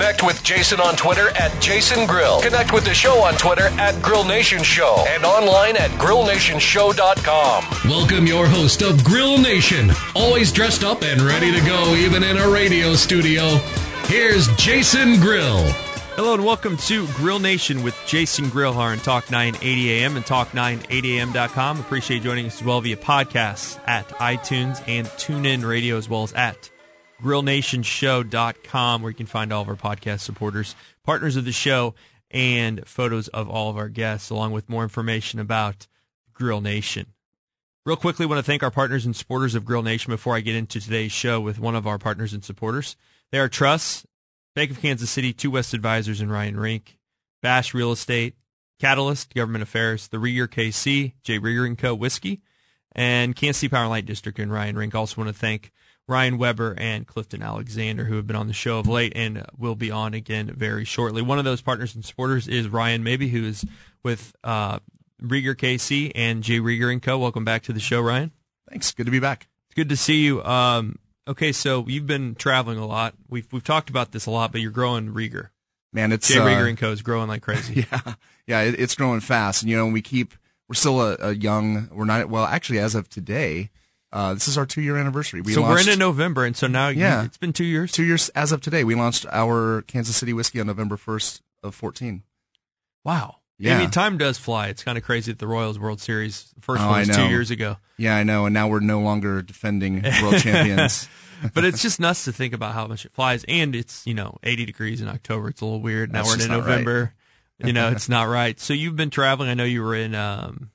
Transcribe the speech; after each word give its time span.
Connect 0.00 0.22
with 0.22 0.42
Jason 0.42 0.80
on 0.80 0.96
Twitter 0.96 1.28
at 1.36 1.60
Jason 1.60 2.06
Grill. 2.06 2.40
Connect 2.40 2.72
with 2.72 2.86
the 2.86 2.94
show 2.94 3.22
on 3.22 3.34
Twitter 3.34 3.66
at 3.78 4.00
Grill 4.00 4.24
Nation 4.24 4.62
Show 4.62 5.04
and 5.06 5.26
online 5.26 5.76
at 5.76 5.90
grillnationshow.com. 5.90 7.64
Welcome 7.84 8.26
your 8.26 8.46
host 8.46 8.80
of 8.80 9.04
Grill 9.04 9.36
Nation, 9.36 9.90
always 10.16 10.52
dressed 10.52 10.84
up 10.84 11.02
and 11.02 11.20
ready 11.20 11.52
to 11.52 11.60
go, 11.66 11.94
even 11.96 12.24
in 12.24 12.38
a 12.38 12.48
radio 12.48 12.94
studio. 12.94 13.42
Here's 14.06 14.48
Jason 14.56 15.20
Grill. 15.20 15.60
Hello 16.16 16.32
and 16.32 16.46
welcome 16.46 16.78
to 16.78 17.06
Grill 17.08 17.38
Nation 17.38 17.82
with 17.82 17.94
Jason 18.06 18.46
Grillhar 18.46 18.94
and 18.94 19.04
Talk 19.04 19.30
980 19.30 19.92
AM 19.92 20.16
and 20.16 20.24
Talk980am.com. 20.24 21.78
Appreciate 21.78 22.16
you 22.16 22.22
joining 22.22 22.46
us 22.46 22.58
as 22.58 22.66
well 22.66 22.80
via 22.80 22.96
podcasts 22.96 23.78
at 23.86 24.08
iTunes 24.08 24.82
and 24.88 25.06
TuneIn 25.08 25.62
Radio 25.62 25.98
as 25.98 26.08
well 26.08 26.22
as 26.22 26.32
at 26.32 26.70
grillnationshow.com 27.20 29.02
where 29.02 29.10
you 29.10 29.16
can 29.16 29.26
find 29.26 29.52
all 29.52 29.62
of 29.62 29.68
our 29.68 29.76
podcast 29.76 30.20
supporters, 30.20 30.74
partners 31.04 31.36
of 31.36 31.44
the 31.44 31.52
show, 31.52 31.94
and 32.30 32.86
photos 32.86 33.28
of 33.28 33.48
all 33.48 33.70
of 33.70 33.76
our 33.76 33.88
guests 33.88 34.30
along 34.30 34.52
with 34.52 34.68
more 34.68 34.82
information 34.82 35.40
about 35.40 35.86
Grill 36.32 36.60
Nation. 36.60 37.06
Real 37.86 37.96
quickly, 37.96 38.26
want 38.26 38.38
to 38.38 38.42
thank 38.42 38.62
our 38.62 38.70
partners 38.70 39.06
and 39.06 39.16
supporters 39.16 39.54
of 39.54 39.64
Grill 39.64 39.82
Nation 39.82 40.10
before 40.10 40.36
I 40.36 40.40
get 40.40 40.54
into 40.54 40.80
today's 40.80 41.12
show 41.12 41.40
with 41.40 41.58
one 41.58 41.74
of 41.74 41.86
our 41.86 41.98
partners 41.98 42.32
and 42.32 42.44
supporters. 42.44 42.94
They 43.32 43.38
are 43.38 43.48
Truss, 43.48 44.06
Bank 44.54 44.70
of 44.70 44.80
Kansas 44.80 45.10
City, 45.10 45.32
Two 45.32 45.50
West 45.50 45.72
Advisors, 45.74 46.20
and 46.20 46.30
Ryan 46.30 46.58
Rink, 46.58 46.98
Bash 47.42 47.72
Real 47.72 47.92
Estate, 47.92 48.34
Catalyst, 48.78 49.34
Government 49.34 49.62
Affairs, 49.62 50.08
The 50.08 50.18
Rieger 50.18 50.46
KC, 50.46 51.14
J. 51.22 51.38
Rieger 51.38 51.76
& 51.76 51.78
Co. 51.78 51.94
Whiskey, 51.94 52.42
and 52.92 53.34
Kansas 53.34 53.60
City 53.60 53.70
Power 53.70 53.82
and 53.82 53.90
Light 53.90 54.06
District 54.06 54.38
and 54.38 54.52
Ryan 54.52 54.76
Rink. 54.76 54.94
Also 54.94 55.20
want 55.20 55.28
to 55.28 55.38
thank 55.38 55.72
Ryan 56.10 56.38
Weber 56.38 56.74
and 56.76 57.06
Clifton 57.06 57.40
Alexander, 57.40 58.04
who 58.04 58.16
have 58.16 58.26
been 58.26 58.34
on 58.36 58.48
the 58.48 58.52
show 58.52 58.80
of 58.80 58.88
late 58.88 59.12
and 59.14 59.46
will 59.56 59.76
be 59.76 59.92
on 59.92 60.12
again 60.12 60.52
very 60.52 60.84
shortly. 60.84 61.22
One 61.22 61.38
of 61.38 61.44
those 61.44 61.62
partners 61.62 61.94
and 61.94 62.04
supporters 62.04 62.48
is 62.48 62.68
Ryan 62.68 63.04
Maybee, 63.04 63.28
who 63.28 63.44
is 63.44 63.64
with 64.02 64.34
uh, 64.42 64.80
Rieger 65.22 65.54
KC 65.54 66.10
and 66.16 66.42
J. 66.42 66.58
Rieger 66.58 67.00
& 67.00 67.02
Co. 67.02 67.16
Welcome 67.16 67.44
back 67.44 67.62
to 67.62 67.72
the 67.72 67.78
show, 67.78 68.00
Ryan. 68.00 68.32
Thanks. 68.68 68.90
Good 68.90 69.06
to 69.06 69.12
be 69.12 69.20
back. 69.20 69.46
It's 69.66 69.76
good 69.76 69.88
to 69.88 69.96
see 69.96 70.24
you. 70.24 70.42
Um, 70.42 70.98
okay, 71.28 71.52
so 71.52 71.86
you've 71.86 72.08
been 72.08 72.34
traveling 72.34 72.78
a 72.78 72.86
lot. 72.86 73.14
We've 73.28 73.46
we've 73.52 73.62
talked 73.62 73.88
about 73.88 74.10
this 74.10 74.26
a 74.26 74.32
lot, 74.32 74.50
but 74.50 74.60
you're 74.60 74.72
growing 74.72 75.14
Rieger. 75.14 75.50
Man, 75.92 76.10
it's 76.10 76.26
J. 76.26 76.40
uh, 76.40 76.44
Rieger 76.44 76.76
& 76.76 76.78
Co. 76.78 76.90
is 76.90 77.02
growing 77.02 77.28
like 77.28 77.42
crazy. 77.42 77.86
yeah, 77.92 78.14
yeah, 78.48 78.62
it, 78.62 78.80
it's 78.80 78.96
growing 78.96 79.20
fast. 79.20 79.62
And 79.62 79.70
you 79.70 79.76
know, 79.76 79.86
we 79.86 80.02
keep 80.02 80.34
we're 80.68 80.74
still 80.74 81.00
a, 81.00 81.16
a 81.20 81.32
young. 81.34 81.88
We're 81.92 82.04
not 82.04 82.28
well. 82.28 82.46
Actually, 82.46 82.80
as 82.80 82.96
of 82.96 83.08
today, 83.08 83.70
uh, 84.12 84.34
this 84.34 84.48
is 84.48 84.58
our 84.58 84.66
two 84.66 84.82
year 84.82 84.96
anniversary. 84.96 85.40
We 85.40 85.52
so 85.52 85.62
we're 85.62 85.68
launched, 85.68 85.88
into 85.88 85.98
November, 85.98 86.44
and 86.44 86.56
so 86.56 86.66
now 86.66 86.88
you- 86.88 87.00
Yeah. 87.00 87.24
it's 87.24 87.36
been 87.38 87.52
two 87.52 87.64
years. 87.64 87.92
two 87.92 88.04
years 88.04 88.28
as 88.30 88.52
of 88.52 88.60
today. 88.60 88.84
We 88.84 88.94
launched 88.94 89.26
our 89.30 89.82
Kansas 89.82 90.16
City 90.16 90.32
whiskey 90.32 90.60
on 90.60 90.66
November 90.66 90.96
first 90.96 91.42
of 91.62 91.74
fourteen. 91.74 92.22
Wow. 93.04 93.36
Yeah. 93.58 93.76
I 93.76 93.80
mean, 93.80 93.90
time 93.90 94.16
does 94.16 94.38
fly. 94.38 94.68
It's 94.68 94.82
kind 94.82 94.96
of 94.96 95.04
crazy 95.04 95.30
that 95.32 95.38
the 95.38 95.46
Royals 95.46 95.78
World 95.78 96.00
Series 96.00 96.52
first 96.60 96.82
Oh, 96.82 96.88
one 96.88 97.00
was 97.06 97.14
two 97.14 97.28
years 97.28 97.50
ago. 97.50 97.76
Yeah, 97.98 98.16
I 98.16 98.22
know. 98.22 98.46
And 98.46 98.54
now 98.54 98.68
we're 98.68 98.80
no 98.80 99.00
longer 99.00 99.42
defending 99.42 100.02
world 100.22 100.38
champions. 100.40 101.08
But 101.54 101.64
it's 101.66 101.82
just 101.82 102.00
nuts 102.00 102.24
to 102.24 102.32
think 102.32 102.54
about 102.54 102.72
how 102.74 102.86
much 102.86 103.04
it 103.04 103.12
flies, 103.12 103.44
and 103.48 103.74
it's 103.76 104.06
you 104.06 104.14
know 104.14 104.38
80 104.42 104.64
degrees 104.66 105.00
in 105.02 105.08
October. 105.08 105.48
It's 105.48 105.60
a 105.60 105.64
little 105.66 105.80
weird. 105.82 106.10
Now 106.12 106.22
That's 106.22 106.36
we're 106.38 106.42
in 106.44 106.50
not 106.50 106.60
right. 106.60 106.68
November. 106.68 107.14
You 107.58 107.72
know, 107.74 107.90
it's 107.90 108.08
not 108.10 108.24
right. 108.28 108.58
So 108.58 108.72
you've 108.72 108.96
been 108.96 109.10
traveling. 109.10 109.50
I 109.50 109.54
know 109.54 109.64
you 109.64 109.82
were 109.82 109.94
in. 109.94 110.14
Um, 110.14 110.69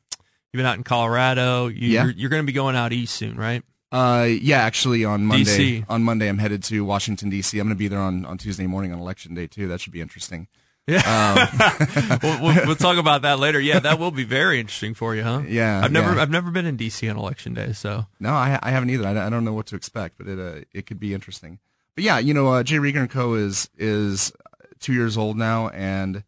you've 0.56 0.64
been 0.64 0.66
out 0.66 0.78
in 0.78 0.84
Colorado. 0.84 1.68
You, 1.68 1.90
Yeah. 1.90 2.04
You're, 2.06 2.14
you're 2.14 2.30
going 2.30 2.44
to 2.44 2.48
be 2.48 2.54
going 2.54 2.78
out 2.78 2.94
east 2.94 3.16
soon, 3.16 3.36
right? 3.36 3.62
Uh, 3.92 4.28
yeah, 4.30 4.60
actually 4.60 5.06
on 5.06 5.26
Monday. 5.26 5.82
DC. 5.82 5.86
On 5.90 6.02
Monday, 6.04 6.28
I'm 6.28 6.38
headed 6.38 6.64
to 6.64 6.84
Washington 6.84 7.30
D.C. 7.30 7.60
I'm 7.60 7.68
going 7.68 7.76
to 7.76 7.80
be 7.80 7.88
there 7.88 8.00
on, 8.00 8.26
on 8.26 8.38
Tuesday 8.38 8.68
morning 8.68 8.92
on 8.94 9.00
election 9.00 9.34
day 9.36 9.48
too. 9.48 9.68
That 9.68 9.82
should 9.82 9.94
be 9.94 10.02
interesting. 10.02 10.48
Yeah. 10.88 11.48
we'll, 12.24 12.42
we'll, 12.42 12.66
we'll 12.68 12.76
talk 12.76 12.98
about 12.98 13.24
that 13.24 13.40
later. 13.40 13.60
Yeah, 13.60 13.80
that 13.80 14.00
will 14.00 14.12
be 14.12 14.24
very 14.24 14.60
interesting 14.60 14.94
for 14.94 15.16
you, 15.16 15.24
huh? 15.24 15.42
Yeah, 15.48 15.82
I've 15.84 15.92
never 15.92 16.16
yeah. 16.16 16.22
I've 16.22 16.30
never 16.30 16.52
been 16.52 16.66
in 16.66 16.78
DC 16.78 17.10
on 17.10 17.18
election 17.18 17.54
day, 17.54 17.74
so 17.74 18.06
No, 18.20 18.32
I, 18.32 18.60
I 18.62 18.72
haven't 18.72 18.92
either. 18.92 19.08
I, 19.08 19.28
I 19.28 19.30
don't 19.30 19.44
know 19.46 19.54
what 19.54 19.66
to 19.68 19.76
expect, 19.76 20.18
but 20.18 20.28
it 20.28 20.40
uh, 20.40 20.62
it 20.74 20.86
could 20.86 21.00
be 21.00 21.14
interesting. 21.14 21.60
But 21.96 22.04
yeah, 22.04 22.20
you 22.20 22.34
know, 22.34 22.48
uh, 22.48 22.64
J. 22.64 22.76
Rieger 22.76 23.00
and 23.00 23.10
Co 23.10 23.34
is 23.34 23.70
is 23.78 24.32
two 24.80 24.94
years 24.94 25.18
old 25.18 25.38
now, 25.38 25.70
and 25.70 26.24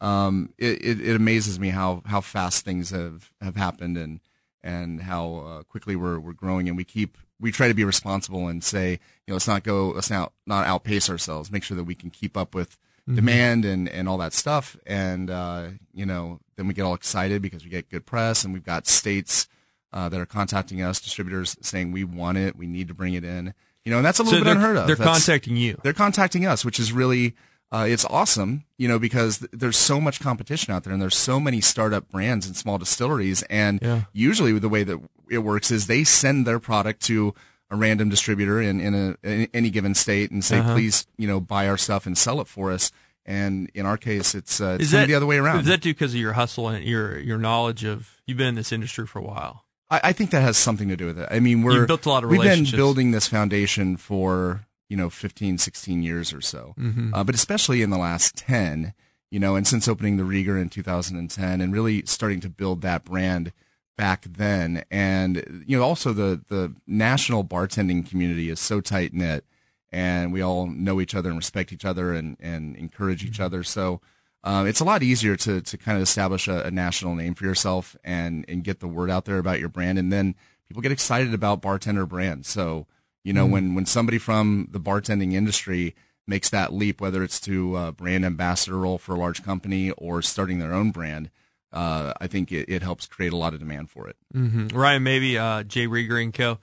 um, 0.00 0.52
it, 0.58 0.84
it, 0.84 1.00
it 1.00 1.16
amazes 1.16 1.58
me 1.60 1.68
how, 1.70 2.02
how 2.06 2.20
fast 2.20 2.64
things 2.64 2.90
have, 2.90 3.30
have 3.40 3.56
happened 3.56 3.96
and 3.96 4.20
and 4.62 5.00
how 5.00 5.36
uh, 5.36 5.62
quickly 5.62 5.96
we're 5.96 6.18
we're 6.20 6.34
growing, 6.34 6.68
and 6.68 6.76
we 6.76 6.84
keep 6.84 7.16
we 7.40 7.50
try 7.50 7.66
to 7.68 7.72
be 7.74 7.84
responsible 7.84 8.46
and 8.48 8.62
say, 8.62 8.90
you 8.92 8.98
know, 9.28 9.34
let's 9.34 9.48
not 9.48 9.62
go, 9.62 9.88
let's 9.88 10.10
not 10.10 10.32
not 10.46 10.66
outpace 10.66 11.08
ourselves. 11.08 11.50
Make 11.50 11.62
sure 11.62 11.76
that 11.78 11.84
we 11.84 11.94
can 11.94 12.10
keep 12.10 12.36
up 12.36 12.54
with 12.54 12.76
demand 13.12 13.64
and 13.64 13.88
and 13.88 14.06
all 14.08 14.18
that 14.18 14.32
stuff, 14.34 14.76
and 14.86 15.30
uh, 15.30 15.68
you 15.94 16.04
know, 16.04 16.40
then 16.56 16.66
we 16.68 16.74
get 16.74 16.82
all 16.82 16.92
excited 16.94 17.40
because 17.40 17.64
we 17.64 17.70
get 17.70 17.88
good 17.88 18.04
press, 18.04 18.44
and 18.44 18.52
we've 18.52 18.64
got 18.64 18.86
states 18.86 19.48
uh, 19.94 20.10
that 20.10 20.20
are 20.20 20.26
contacting 20.26 20.82
us, 20.82 21.00
distributors 21.00 21.56
saying 21.62 21.90
we 21.90 22.04
want 22.04 22.36
it, 22.36 22.54
we 22.54 22.66
need 22.66 22.88
to 22.88 22.94
bring 22.94 23.14
it 23.14 23.24
in. 23.24 23.54
You 23.84 23.92
know, 23.92 23.96
and 23.96 24.04
that's 24.04 24.18
a 24.18 24.22
little 24.22 24.40
so 24.40 24.44
bit 24.44 24.56
unheard 24.56 24.76
of. 24.76 24.86
they're 24.86 24.94
That's- 24.96 25.24
contacting 25.24 25.56
you. 25.56 25.78
they're 25.82 25.94
contacting 25.94 26.44
us, 26.44 26.66
which 26.66 26.78
is 26.78 26.92
really 26.92 27.34
uh, 27.72 27.86
it's 27.88 28.04
awesome, 28.06 28.64
you 28.78 28.88
know, 28.88 28.98
because 28.98 29.38
th- 29.38 29.50
there's 29.52 29.76
so 29.76 30.00
much 30.00 30.20
competition 30.20 30.72
out 30.74 30.84
there, 30.84 30.92
and 30.92 31.00
there's 31.00 31.16
so 31.16 31.38
many 31.38 31.60
startup 31.60 32.08
brands 32.10 32.46
and 32.46 32.56
small 32.56 32.78
distilleries, 32.78 33.42
and 33.44 33.78
Yeah. 33.82 34.02
usually 34.12 34.58
the 34.58 34.68
way 34.68 34.82
that 34.84 34.98
it 35.30 35.38
works 35.38 35.70
is 35.70 35.86
they 35.86 36.02
send 36.04 36.46
their 36.46 36.58
product 36.58 37.00
to 37.02 37.34
a 37.70 37.76
random 37.76 38.08
distributor 38.08 38.60
in 38.60 38.80
in, 38.80 38.94
a, 38.94 39.16
in 39.28 39.48
any 39.54 39.70
given 39.70 39.94
state 39.94 40.30
and 40.32 40.44
say, 40.44 40.58
Uh-huh. 40.58 40.74
please, 40.74 41.06
you 41.16 41.28
know, 41.28 41.38
buy 41.40 41.68
our 41.68 41.76
stuff 41.78 42.04
and 42.06 42.18
sell 42.18 42.40
it 42.40 42.48
for 42.48 42.72
us. 42.72 42.90
And 43.24 43.70
in 43.74 43.86
our 43.86 43.96
case, 43.96 44.34
it's, 44.34 44.60
uh, 44.60 44.72
it's 44.80 44.84
Is 44.86 44.90
that 44.90 45.06
the 45.06 45.14
other 45.14 45.26
way 45.26 45.36
around. 45.36 45.60
Is 45.60 45.66
that 45.66 45.82
due 45.82 45.92
because 45.94 46.12
of 46.14 46.20
your 46.20 46.32
hustle 46.32 46.66
and 46.68 46.84
your 46.84 47.18
your 47.20 47.38
knowledge 47.38 47.84
of 47.84 48.16
you've 48.26 48.38
been 48.38 48.48
in 48.48 48.54
this 48.56 48.72
industry 48.72 49.06
for 49.06 49.20
a 49.20 49.22
while? 49.22 49.64
I, 49.88 50.00
I 50.04 50.12
think 50.12 50.30
that 50.30 50.40
has 50.40 50.56
something 50.56 50.88
to 50.88 50.96
do 50.96 51.06
with 51.06 51.18
it. 51.18 51.28
I 51.30 51.38
mean, 51.38 51.62
we're 51.62 51.74
You've 51.80 51.86
built 51.86 52.06
a 52.06 52.08
lot 52.08 52.24
of 52.24 52.30
we've 52.30 52.40
been 52.42 52.64
building 52.64 53.12
this 53.12 53.28
foundation 53.28 53.96
for 53.96 54.66
you 54.90 54.96
know 54.98 55.08
15, 55.08 55.56
16 55.56 56.02
years 56.02 56.34
or 56.34 56.42
so, 56.42 56.74
Mm-hmm. 56.78 57.14
uh, 57.14 57.24
but 57.24 57.34
especially 57.34 57.80
in 57.80 57.88
the 57.88 57.96
last 57.96 58.36
ten, 58.36 58.92
you 59.30 59.40
know, 59.40 59.56
and 59.56 59.66
since 59.66 59.88
opening 59.88 60.18
the 60.18 60.24
Rieger 60.24 60.60
in 60.60 60.68
2010, 60.68 61.60
and 61.62 61.72
really 61.72 62.02
starting 62.04 62.40
to 62.40 62.50
build 62.50 62.82
that 62.82 63.04
brand 63.06 63.52
back 63.96 64.24
then, 64.28 64.84
and 64.90 65.64
you 65.66 65.78
know, 65.78 65.84
also 65.84 66.12
the 66.12 66.42
the 66.48 66.74
national 66.86 67.44
bartending 67.44 68.06
community 68.08 68.50
is 68.50 68.60
so 68.60 68.80
tight 68.82 69.14
knit, 69.14 69.44
and 69.92 70.32
we 70.32 70.42
all 70.42 70.66
know 70.66 71.00
each 71.00 71.14
other 71.14 71.28
and 71.30 71.38
respect 71.38 71.72
each 71.72 71.84
other 71.86 72.12
and 72.12 72.36
and 72.40 72.76
encourage 72.76 73.24
each 73.24 73.40
other. 73.40 73.62
So. 73.62 74.00
Um, 74.42 74.66
it's 74.66 74.80
a 74.80 74.84
lot 74.84 75.02
easier 75.02 75.36
to, 75.36 75.60
to 75.60 75.76
kind 75.76 75.98
of 75.98 76.02
establish 76.02 76.48
a, 76.48 76.62
a 76.62 76.70
national 76.70 77.14
name 77.14 77.34
for 77.34 77.44
yourself 77.44 77.94
and, 78.02 78.46
and 78.48 78.64
get 78.64 78.80
the 78.80 78.88
word 78.88 79.10
out 79.10 79.26
there 79.26 79.36
about 79.36 79.60
your 79.60 79.68
brand. 79.68 79.98
And 79.98 80.10
then 80.10 80.34
people 80.66 80.80
get 80.80 80.92
excited 80.92 81.34
about 81.34 81.60
bartender 81.60 82.06
brands. 82.06 82.48
So, 82.48 82.86
you 83.24 83.32
know, 83.32 83.46
when, 83.46 83.74
when 83.74 83.86
somebody 83.86 84.18
from 84.18 84.68
the 84.70 84.80
bartending 84.80 85.32
industry 85.34 85.94
makes 86.26 86.48
that 86.50 86.72
leap, 86.72 87.00
whether 87.00 87.22
it's 87.22 87.40
to 87.40 87.76
a 87.76 87.92
brand 87.92 88.24
ambassador 88.24 88.78
role 88.78 88.98
for 88.98 89.14
a 89.14 89.18
large 89.18 89.42
company 89.42 89.90
or 89.92 90.22
starting 90.22 90.58
their 90.58 90.72
own 90.72 90.90
brand, 90.90 91.30
uh, 91.72 92.12
I 92.20 92.26
think 92.26 92.50
it, 92.52 92.68
it 92.68 92.82
helps 92.82 93.06
create 93.06 93.32
a 93.32 93.36
lot 93.36 93.52
of 93.52 93.60
demand 93.60 93.90
for 93.90 94.08
it. 94.08 94.16
hmm 94.32 94.68
Ryan, 94.68 95.02
Maybee 95.02 95.38
uh, 95.38 95.62
J. 95.64 95.86
Rieger 95.86 96.22
and 96.22 96.32
Co. 96.34 96.58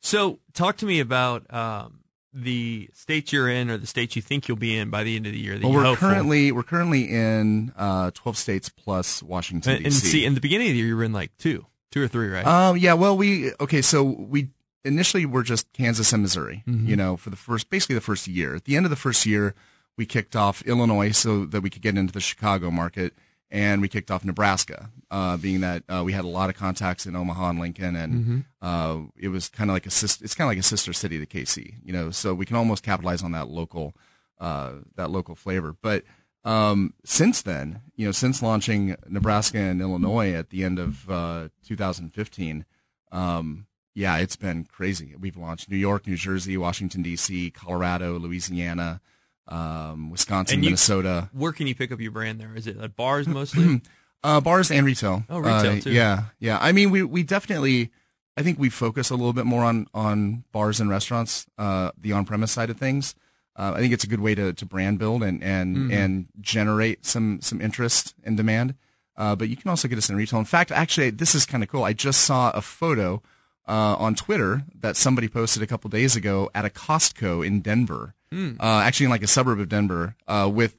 So, 0.00 0.38
talk 0.52 0.76
to 0.78 0.86
me 0.86 1.00
about 1.00 1.52
um, 1.52 2.00
the 2.32 2.88
states 2.92 3.32
you're 3.32 3.48
in, 3.48 3.70
or 3.70 3.78
the 3.78 3.86
states 3.86 4.14
you 4.14 4.22
think 4.22 4.46
you'll 4.46 4.56
be 4.58 4.76
in 4.76 4.90
by 4.90 5.02
the 5.02 5.16
end 5.16 5.26
of 5.26 5.32
the 5.32 5.38
year. 5.38 5.58
That 5.58 5.64
Well, 5.64 5.74
we're 5.74 5.84
hope 5.84 5.98
for. 5.98 6.08
currently, 6.08 6.52
we're 6.52 6.62
currently 6.62 7.04
in, 7.04 7.72
uh, 7.76 8.10
12 8.12 8.36
states 8.36 8.68
plus 8.68 9.22
Washington, 9.22 9.76
and, 9.76 9.86
and 9.86 9.94
DC. 9.94 10.04
see, 10.04 10.24
in 10.24 10.34
the 10.34 10.40
beginning 10.40 10.68
of 10.68 10.72
the 10.74 10.78
year, 10.78 10.86
you 10.88 10.96
were 10.96 11.04
in 11.04 11.12
like 11.12 11.36
two, 11.38 11.66
two 11.90 12.02
or 12.02 12.08
three, 12.08 12.28
right? 12.28 12.46
Um, 12.46 12.76
yeah, 12.76 12.92
well, 12.92 13.16
we 13.16 13.52
okay. 13.60 13.82
So 13.82 14.04
we 14.04 14.50
initially 14.86 15.26
we 15.26 15.32
were 15.32 15.42
just 15.42 15.72
Kansas 15.72 16.12
and 16.12 16.22
Missouri. 16.22 16.62
Mm-hmm. 16.66 16.88
You 16.88 16.96
know, 16.96 17.16
for 17.16 17.30
the 17.30 17.36
first, 17.36 17.68
basically 17.70 17.94
the 17.96 18.00
first 18.00 18.26
year. 18.28 18.54
At 18.56 18.64
the 18.64 18.76
end 18.76 18.86
of 18.86 18.90
the 18.90 18.96
first 18.96 19.26
year, 19.26 19.54
we 19.98 20.06
kicked 20.06 20.36
off 20.36 20.62
Illinois 20.62 21.10
so 21.12 21.44
that 21.46 21.60
we 21.62 21.70
could 21.70 21.82
get 21.82 21.96
into 21.98 22.12
the 22.12 22.20
Chicago 22.20 22.70
market, 22.70 23.14
and 23.50 23.80
we 23.80 23.88
kicked 23.88 24.10
off 24.10 24.24
Nebraska, 24.24 24.90
uh, 25.10 25.36
being 25.36 25.60
that 25.60 25.82
uh, 25.88 26.02
we 26.04 26.12
had 26.12 26.24
a 26.24 26.28
lot 26.28 26.50
of 26.50 26.56
contacts 26.56 27.06
in 27.06 27.14
Omaha 27.16 27.50
and 27.50 27.58
Lincoln, 27.60 27.96
and 27.96 28.12
Mm-hmm. 28.14 28.38
uh, 28.60 29.06
it 29.16 29.28
was 29.28 29.48
kind 29.48 29.70
of 29.70 29.74
like 29.74 29.86
a 29.86 29.90
sis- 29.90 30.20
it's 30.20 30.34
kind 30.34 30.46
of 30.46 30.50
like 30.50 30.58
a 30.58 30.62
sister 30.68 30.92
city 30.92 31.18
to 31.18 31.26
KC. 31.26 31.74
You 31.84 31.92
know, 31.92 32.10
so 32.10 32.34
we 32.34 32.44
can 32.46 32.56
almost 32.56 32.82
capitalize 32.82 33.22
on 33.22 33.32
that 33.32 33.48
local 33.48 33.94
uh, 34.40 34.72
that 34.96 35.10
local 35.10 35.34
flavor. 35.34 35.74
But 35.80 36.04
um, 36.44 36.92
since 37.04 37.40
then, 37.42 37.80
you 37.96 38.04
know, 38.06 38.12
since 38.12 38.42
launching 38.42 38.94
Nebraska 39.08 39.58
and 39.58 39.80
Illinois 39.80 40.32
at 40.34 40.50
the 40.50 40.62
end 40.62 40.78
of 40.78 41.08
uh, 41.10 41.48
2015, 41.66 42.64
um, 43.12 43.66
yeah, 43.96 44.18
it's 44.18 44.36
been 44.36 44.64
crazy. 44.64 45.14
We've 45.18 45.38
launched 45.38 45.70
New 45.70 45.76
York, 45.78 46.06
New 46.06 46.16
Jersey, 46.16 46.58
Washington 46.58 47.02
D.C., 47.02 47.50
Colorado, 47.52 48.18
Louisiana, 48.18 49.00
um, 49.48 50.10
Wisconsin, 50.10 50.62
you, 50.62 50.66
Minnesota. 50.66 51.30
Where 51.32 51.50
can 51.52 51.66
you 51.66 51.74
pick 51.74 51.90
up 51.90 51.98
your 51.98 52.10
brand 52.10 52.38
there? 52.38 52.54
Is 52.54 52.66
it 52.66 52.76
at 52.76 52.94
bars 52.94 53.26
mostly? 53.26 53.80
uh, 54.22 54.42
bars 54.42 54.70
and 54.70 54.84
retail. 54.84 55.24
Oh, 55.30 55.38
retail 55.38 55.78
uh, 55.78 55.80
too. 55.80 55.92
Yeah, 55.92 56.24
yeah. 56.38 56.58
I 56.60 56.72
mean, 56.72 56.90
we 56.90 57.02
we 57.02 57.22
definitely. 57.22 57.90
I 58.36 58.42
think 58.42 58.58
we 58.58 58.68
focus 58.68 59.08
a 59.08 59.14
little 59.14 59.32
bit 59.32 59.46
more 59.46 59.64
on 59.64 59.86
on 59.94 60.44
bars 60.52 60.78
and 60.78 60.90
restaurants, 60.90 61.46
uh, 61.56 61.92
the 61.98 62.12
on 62.12 62.26
premise 62.26 62.52
side 62.52 62.68
of 62.68 62.76
things. 62.76 63.14
Uh, 63.58 63.72
I 63.74 63.80
think 63.80 63.94
it's 63.94 64.04
a 64.04 64.08
good 64.08 64.20
way 64.20 64.34
to, 64.34 64.52
to 64.52 64.66
brand 64.66 64.98
build 64.98 65.22
and 65.22 65.42
and 65.42 65.74
Mm-hmm. 65.74 65.92
and 65.92 66.26
generate 66.42 67.06
some 67.06 67.40
some 67.40 67.62
interest 67.62 68.14
and 68.24 68.36
demand. 68.36 68.74
Uh, 69.16 69.34
but 69.34 69.48
you 69.48 69.56
can 69.56 69.70
also 69.70 69.88
get 69.88 69.96
us 69.96 70.10
in 70.10 70.16
retail. 70.16 70.38
In 70.38 70.44
fact, 70.44 70.70
actually, 70.70 71.08
this 71.08 71.34
is 71.34 71.46
kind 71.46 71.62
of 71.62 71.70
cool. 71.70 71.82
I 71.82 71.94
just 71.94 72.20
saw 72.20 72.50
a 72.50 72.60
photo 72.60 73.22
uh, 73.68 73.96
on 73.98 74.14
Twitter 74.14 74.62
that 74.80 74.96
somebody 74.96 75.28
posted 75.28 75.62
a 75.62 75.66
couple 75.66 75.88
days 75.90 76.16
ago 76.16 76.50
at 76.54 76.64
a 76.64 76.70
Costco 76.70 77.44
in 77.46 77.60
Denver, 77.60 78.14
Hmm. 78.30 78.54
uh, 78.60 78.80
actually 78.84 79.04
in 79.04 79.10
like 79.10 79.22
a 79.22 79.26
suburb 79.28 79.60
of 79.60 79.68
Denver, 79.68 80.16
uh, 80.26 80.50
with 80.52 80.76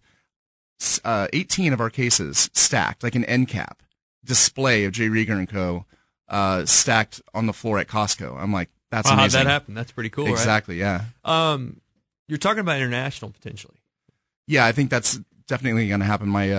uh, 1.03 1.27
18 1.33 1.73
of 1.73 1.79
our 1.81 1.89
cases 1.89 2.49
stacked, 2.53 3.03
like 3.03 3.15
an 3.15 3.25
end 3.25 3.47
cap 3.47 3.81
display 4.23 4.83
of 4.85 4.91
J. 4.91 5.07
Rieger 5.07 5.37
and 5.37 5.47
Co. 5.49 5.85
Uh, 6.27 6.65
stacked 6.65 7.21
on 7.33 7.45
the 7.45 7.53
floor 7.53 7.79
at 7.79 7.87
Costco. 7.87 8.37
I'm 8.37 8.51
like, 8.51 8.69
that's 8.91 9.09
Wow, 9.09 9.15
how'd 9.15 9.31
that 9.31 9.45
happen? 9.47 9.73
That's 9.73 9.91
pretty 9.93 10.09
cool, 10.09 10.27
exactly. 10.27 10.77
Yeah. 10.77 11.05
Um, 11.23 11.79
you're 12.27 12.37
talking 12.37 12.59
about 12.59 12.77
international 12.77 13.31
potentially. 13.31 13.77
Yeah, 14.45 14.65
I 14.65 14.71
think 14.73 14.89
that's 14.89 15.19
definitely 15.47 15.87
going 15.87 16.01
to 16.01 16.05
happen. 16.05 16.27
My 16.29 16.51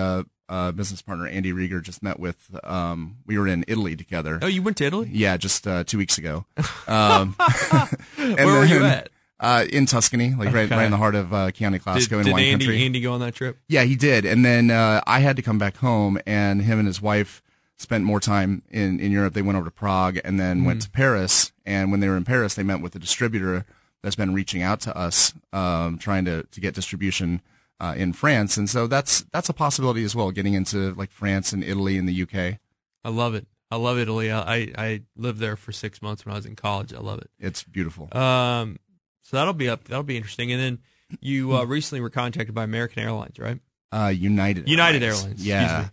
uh, 0.49 0.71
business 0.73 1.01
partner 1.01 1.27
Andy 1.27 1.53
Rieger 1.53 1.81
just 1.81 2.03
met 2.03 2.19
with. 2.19 2.49
Um, 2.63 3.17
we 3.25 3.37
were 3.37 3.47
in 3.47 3.63
Italy 3.67 3.95
together. 3.95 4.39
Oh, 4.41 4.47
you 4.47 4.61
went 4.61 4.77
to 4.77 4.85
Italy? 4.85 5.09
Yeah, 5.11 5.37
just 5.37 5.65
uh, 5.67 5.83
two 5.85 5.97
weeks 5.97 6.17
ago. 6.17 6.45
Um, 6.87 7.35
and 8.17 8.35
Where 8.35 8.47
were 8.47 8.65
you 8.65 8.83
at? 8.83 9.09
Uh, 9.39 9.63
in 9.71 9.85
Tuscany, 9.85 10.31
like 10.33 10.51
right, 10.51 10.65
Okay. 10.65 10.75
right 10.75 10.85
in 10.85 10.91
the 10.91 10.97
heart 10.97 11.13
of 11.15 11.31
uh, 11.31 11.51
Chianti 11.51 11.77
Did, 11.77 11.85
Classico 11.85 12.17
in 12.17 12.25
did 12.25 12.31
wine 12.33 12.43
Andy, 12.45 12.65
country. 12.65 12.83
Andy 12.83 12.99
go 12.99 13.13
on 13.13 13.19
that 13.21 13.35
trip? 13.35 13.57
Yeah, 13.67 13.83
he 13.83 13.95
did. 13.95 14.25
And 14.25 14.43
then 14.43 14.71
uh, 14.71 15.01
I 15.05 15.19
had 15.19 15.35
to 15.35 15.41
come 15.43 15.57
back 15.59 15.77
home, 15.77 16.19
and 16.25 16.63
him 16.63 16.79
and 16.79 16.87
his 16.87 16.99
wife 17.01 17.41
spent 17.77 18.03
more 18.03 18.19
time 18.19 18.63
in, 18.69 18.99
in 18.99 19.11
Europe. 19.11 19.33
They 19.35 19.41
went 19.43 19.55
over 19.57 19.65
to 19.65 19.71
Prague 19.71 20.19
and 20.25 20.39
then 20.39 20.65
went 20.65 20.81
to 20.81 20.89
Paris. 20.89 21.51
And 21.65 21.91
when 21.91 21.99
they 22.01 22.09
were 22.09 22.17
in 22.17 22.25
Paris, 22.25 22.55
they 22.55 22.63
met 22.63 22.81
with 22.81 22.93
a 22.95 22.99
distributor 22.99 23.65
that's 24.01 24.15
been 24.17 24.33
reaching 24.33 24.61
out 24.61 24.81
to 24.81 24.97
us, 24.97 25.33
um, 25.53 25.97
trying 25.97 26.25
to, 26.25 26.43
to 26.43 26.59
get 26.59 26.73
distribution 26.73 27.41
uh, 27.79 27.93
in 27.97 28.13
France. 28.13 28.57
And 28.57 28.69
so 28.69 28.87
that's 28.87 29.25
that's 29.31 29.49
a 29.49 29.53
possibility 29.53 30.03
as 30.03 30.15
well, 30.15 30.31
getting 30.31 30.53
into 30.53 30.93
like 30.95 31.11
France 31.11 31.53
and 31.53 31.63
Italy 31.63 31.97
and 31.97 32.07
the 32.07 32.21
UK. 32.23 32.59
I 33.03 33.09
love 33.09 33.35
it. 33.35 33.47
I 33.71 33.75
love 33.75 33.97
Italy. 33.99 34.31
I, 34.31 34.71
I 34.77 35.01
lived 35.15 35.39
there 35.39 35.55
for 35.55 35.71
six 35.71 36.01
months 36.01 36.25
when 36.25 36.33
I 36.33 36.37
was 36.37 36.45
in 36.47 36.55
college. 36.55 36.91
I 36.93 36.99
love 36.99 37.19
it. 37.19 37.29
It's 37.39 37.63
beautiful. 37.63 38.09
Um, 38.17 38.77
so 39.21 39.37
that'll 39.37 39.53
be 39.53 39.69
up. 39.69 39.83
That'll 39.85 40.01
be 40.03 40.17
interesting. 40.17 40.51
And 40.51 40.59
then 40.59 40.79
you 41.21 41.49
Hmm. 41.49 41.55
uh, 41.55 41.63
recently 41.65 42.01
were 42.01 42.09
contacted 42.09 42.55
by 42.55 42.63
American 42.63 43.03
Airlines, 43.03 43.37
right? 43.39 43.59
Uh, 43.91 44.07
United 44.15 44.67
United 44.67 45.03
Airlines. 45.03 45.23
Airlines, 45.25 45.45
Yeah. 45.45 45.89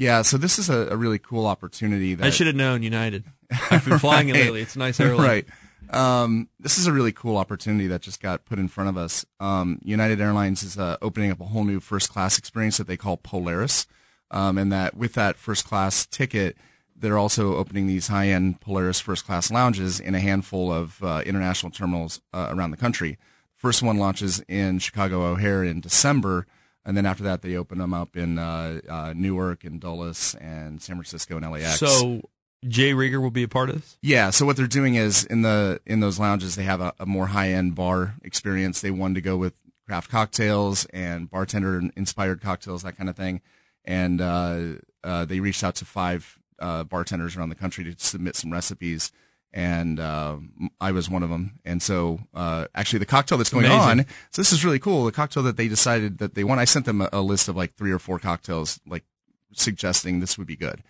Yeah, 0.00 0.22
so 0.22 0.36
this 0.38 0.60
is 0.60 0.70
a, 0.70 0.88
a 0.90 0.96
really 0.96 1.18
cool 1.18 1.44
opportunity 1.44 2.14
that 2.14 2.24
I 2.24 2.30
should 2.30 2.46
have 2.46 2.54
known 2.54 2.84
United. 2.84 3.24
I've 3.70 3.84
been 3.84 3.98
flying 3.98 4.28
it 4.28 4.34
Right. 4.34 4.44
lately. 4.44 4.60
It's 4.62 4.76
a 4.76 4.78
nice 4.78 5.00
airline. 5.00 5.26
right. 5.26 5.46
Um, 5.90 6.48
this 6.60 6.78
is 6.78 6.86
a 6.86 6.92
really 6.92 7.12
cool 7.12 7.36
opportunity 7.36 7.86
that 7.88 8.02
just 8.02 8.20
got 8.20 8.44
put 8.44 8.58
in 8.58 8.68
front 8.68 8.90
of 8.90 8.96
us. 8.96 9.24
Um, 9.40 9.78
United 9.82 10.20
Airlines 10.20 10.62
is 10.62 10.78
uh, 10.78 10.96
opening 11.00 11.30
up 11.30 11.40
a 11.40 11.44
whole 11.44 11.64
new 11.64 11.80
first 11.80 12.10
class 12.10 12.38
experience 12.38 12.76
that 12.78 12.86
they 12.86 12.96
call 12.96 13.16
Polaris, 13.16 13.86
um, 14.30 14.58
and 14.58 14.72
that 14.72 14.96
with 14.96 15.14
that 15.14 15.36
first 15.36 15.64
class 15.64 16.06
ticket, 16.06 16.56
they're 16.94 17.18
also 17.18 17.56
opening 17.56 17.86
these 17.86 18.08
high 18.08 18.28
end 18.28 18.60
Polaris 18.60 19.00
first 19.00 19.24
class 19.24 19.50
lounges 19.50 20.00
in 20.00 20.14
a 20.14 20.20
handful 20.20 20.72
of 20.72 21.02
uh, 21.02 21.22
international 21.24 21.70
terminals 21.70 22.20
uh, 22.32 22.48
around 22.50 22.70
the 22.72 22.76
country. 22.76 23.18
First 23.54 23.82
one 23.82 23.98
launches 23.98 24.40
in 24.48 24.78
Chicago 24.78 25.24
O'Hare 25.24 25.64
in 25.64 25.80
December. 25.80 26.46
And 26.84 26.96
then 26.96 27.04
after 27.04 27.24
that, 27.24 27.42
they 27.42 27.56
open 27.56 27.78
them 27.78 27.92
up 27.92 28.16
in 28.16 28.38
uh, 28.38 28.80
uh, 28.88 29.12
Newark 29.14 29.64
and 29.64 29.80
Dulles 29.80 30.34
and 30.40 30.80
San 30.80 30.96
Francisco 30.96 31.36
and 31.36 31.50
LAX. 31.50 31.80
So 31.80 32.22
J. 32.66 32.92
Rieger 32.92 33.20
will 33.20 33.30
be 33.30 33.44
a 33.44 33.48
part 33.48 33.68
of 33.68 33.76
this. 33.76 33.98
Yeah, 34.02 34.30
so 34.30 34.44
what 34.44 34.56
they're 34.56 34.66
doing 34.66 34.96
is 34.96 35.24
in 35.24 35.42
the 35.42 35.80
in 35.86 36.00
those 36.00 36.18
lounges 36.18 36.56
they 36.56 36.64
have 36.64 36.80
a, 36.80 36.92
a 36.98 37.06
more 37.06 37.28
high 37.28 37.50
end 37.50 37.74
bar 37.74 38.14
experience. 38.22 38.80
They 38.80 38.90
wanted 38.90 39.14
to 39.14 39.20
go 39.20 39.36
with 39.36 39.54
craft 39.86 40.10
cocktails 40.10 40.84
and 40.86 41.30
bartender 41.30 41.82
inspired 41.96 42.40
cocktails, 42.40 42.82
that 42.82 42.96
kind 42.96 43.08
of 43.08 43.16
thing. 43.16 43.40
And 43.84 44.20
uh, 44.20 44.60
uh, 45.02 45.24
they 45.24 45.40
reached 45.40 45.64
out 45.64 45.76
to 45.76 45.84
five 45.84 46.38
uh, 46.58 46.84
bartenders 46.84 47.36
around 47.36 47.48
the 47.48 47.54
country 47.54 47.84
to 47.84 47.94
submit 47.96 48.36
some 48.36 48.52
recipes, 48.52 49.12
and 49.52 49.98
uh, 49.98 50.36
I 50.80 50.90
was 50.92 51.08
one 51.08 51.22
of 51.22 51.30
them. 51.30 51.60
And 51.64 51.82
so 51.82 52.20
uh, 52.34 52.66
actually, 52.74 52.98
the 52.98 53.06
cocktail 53.06 53.38
that's 53.38 53.50
going 53.50 53.66
Amazing. 53.66 54.00
on. 54.00 54.06
So 54.30 54.42
this 54.42 54.52
is 54.52 54.64
really 54.64 54.80
cool. 54.80 55.04
The 55.04 55.12
cocktail 55.12 55.42
that 55.44 55.56
they 55.56 55.68
decided 55.68 56.18
that 56.18 56.34
they 56.34 56.44
want. 56.44 56.60
I 56.60 56.64
sent 56.64 56.84
them 56.86 57.00
a, 57.00 57.08
a 57.12 57.20
list 57.22 57.48
of 57.48 57.56
like 57.56 57.74
three 57.74 57.92
or 57.92 57.98
four 57.98 58.18
cocktails, 58.18 58.80
like 58.86 59.04
suggesting 59.52 60.20
this 60.20 60.36
would 60.38 60.46
be 60.46 60.56
good. 60.56 60.82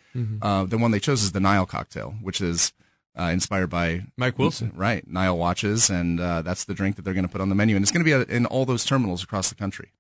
Uh, 0.43 0.65
the 0.65 0.79
one 0.79 0.91
they 0.91 0.99
chose 1.01 1.23
is 1.23 1.33
the 1.33 1.41
Nile 1.41 1.65
cocktail, 1.67 2.15
which 2.23 2.41
is 2.41 2.73
uh, 3.19 3.25
inspired 3.25 3.69
by 3.71 4.03
Mike 4.17 4.39
Wilson. 4.39 4.73
right? 4.75 5.07
Nile 5.09 5.37
watches, 5.39 5.91
and 5.91 6.19
uh, 6.21 6.43
that's 6.43 6.65
the 6.65 6.75
drink 6.75 6.97
that 6.97 7.03
they're 7.03 7.15
going 7.15 7.27
to 7.27 7.31
put 7.31 7.41
on 7.41 7.49
the 7.49 7.55
menu, 7.55 7.77
and 7.77 7.85
it's 7.85 7.93
going 7.93 8.05
to 8.05 8.05
be 8.05 8.15
uh, 8.15 8.25
in 8.35 8.47
all 8.47 8.65
those 8.65 8.85
terminals 8.85 9.23
across 9.23 9.49
the 9.49 9.55
country. 9.55 9.93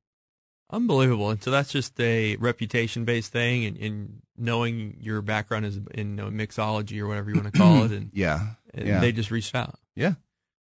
Unbelievable. 0.70 1.30
And 1.30 1.42
so 1.42 1.50
that's 1.50 1.72
just 1.72 1.98
a 1.98 2.36
reputation 2.36 3.04
based 3.06 3.32
thing 3.32 3.64
and, 3.64 3.76
and 3.78 4.22
knowing 4.36 4.98
your 5.00 5.22
background 5.22 5.64
is 5.64 5.78
in 5.94 6.10
you 6.10 6.16
know, 6.16 6.28
mixology 6.30 7.00
or 7.00 7.06
whatever 7.08 7.30
you 7.30 7.36
want 7.40 7.52
to 7.52 7.58
call 7.58 7.84
it. 7.84 7.92
And, 7.92 8.10
Yeah, 8.12 8.48
and 8.74 8.86
yeah, 8.86 9.00
they 9.00 9.12
just 9.12 9.30
reached 9.30 9.54
out. 9.54 9.78
yeah. 9.96 10.14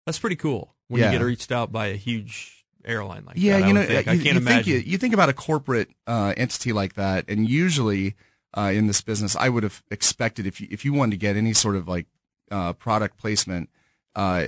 That's 0.06 0.20
pretty 0.20 0.36
cool 0.36 0.76
when 0.90 1.02
Yeah. 1.02 1.12
you 1.12 1.18
get 1.18 1.26
reached 1.26 1.52
out 1.52 1.72
by 1.72 1.88
a 1.88 1.96
huge 1.96 2.65
airline 2.86 3.26
like 3.26 3.36
yeah, 3.38 3.60
that. 3.60 3.66
I 3.66 3.68
you 3.68 3.74
know, 3.74 3.84
think. 3.84 4.06
you, 4.06 4.12
I 4.12 4.16
can't 4.16 4.26
you 4.26 4.32
imagine. 4.32 4.64
Think 4.64 4.86
you, 4.86 4.92
you 4.92 4.98
think 4.98 5.14
about 5.14 5.30
a 5.30 5.34
corporate 5.34 5.90
uh, 6.08 6.34
entity 6.38 6.72
like 6.74 6.96
that, 6.96 7.26
and 7.28 7.50
usually 7.50 8.16
uh, 8.56 8.72
in 8.74 8.88
this 8.88 9.02
business, 9.02 9.36
I 9.36 9.50
would 9.50 9.64
have 9.64 9.84
expected 9.92 10.46
if 10.46 10.62
you 10.62 10.68
if 10.72 10.86
you 10.86 10.94
wanted 10.94 11.12
to 11.12 11.18
get 11.18 11.36
any 11.36 11.54
sort 11.54 11.76
of 11.76 11.88
like 11.88 12.06
uh, 12.52 12.74
product 12.74 13.18
placement 13.18 13.70
uh, 14.16 14.48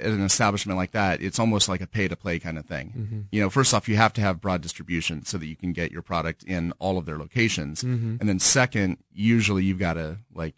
at 0.00 0.06
an 0.06 0.22
establishment 0.22 0.76
like 0.76 0.92
that, 0.92 1.22
it's 1.22 1.38
almost 1.38 1.68
like 1.68 1.80
a 1.80 1.86
pay 1.86 2.08
to 2.08 2.16
play 2.16 2.38
kind 2.38 2.58
of 2.58 2.66
thing. 2.66 2.92
Mm-hmm. 2.96 3.20
You 3.30 3.40
know, 3.42 3.50
first 3.50 3.72
off, 3.74 3.88
you 3.88 3.96
have 3.96 4.12
to 4.14 4.20
have 4.20 4.40
broad 4.40 4.60
distribution 4.60 5.24
so 5.24 5.38
that 5.38 5.46
you 5.46 5.56
can 5.56 5.72
get 5.72 5.92
your 5.92 6.02
product 6.02 6.42
in 6.44 6.72
all 6.78 6.98
of 6.98 7.06
their 7.06 7.18
locations, 7.18 7.82
Mm-hmm. 7.82 8.16
and 8.20 8.28
then 8.28 8.38
second, 8.38 8.98
usually 9.12 9.64
you've 9.64 9.78
got 9.78 9.94
to 9.94 10.18
like 10.34 10.54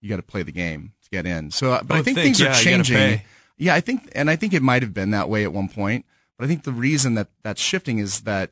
you 0.00 0.08
got 0.08 0.16
to 0.16 0.22
play 0.22 0.42
the 0.42 0.52
game 0.52 0.92
to 1.04 1.10
get 1.10 1.26
in. 1.26 1.50
So, 1.50 1.72
uh, 1.72 1.82
but 1.82 1.98
I 1.98 2.02
think, 2.02 2.16
think, 2.16 2.36
things 2.36 2.40
yeah, 2.40 2.50
are 2.50 2.54
changing. 2.54 3.20
Yeah, 3.56 3.74
I 3.74 3.80
think, 3.80 4.10
and 4.16 4.28
I 4.28 4.34
think 4.34 4.52
it 4.52 4.62
might 4.62 4.82
have 4.82 4.92
been 4.92 5.12
that 5.12 5.28
way 5.28 5.44
at 5.44 5.52
one 5.52 5.68
point. 5.68 6.04
But 6.42 6.46
I 6.46 6.48
think 6.48 6.64
the 6.64 6.72
reason 6.72 7.14
that 7.14 7.28
that's 7.44 7.60
shifting 7.60 7.98
is 7.98 8.22
that 8.22 8.50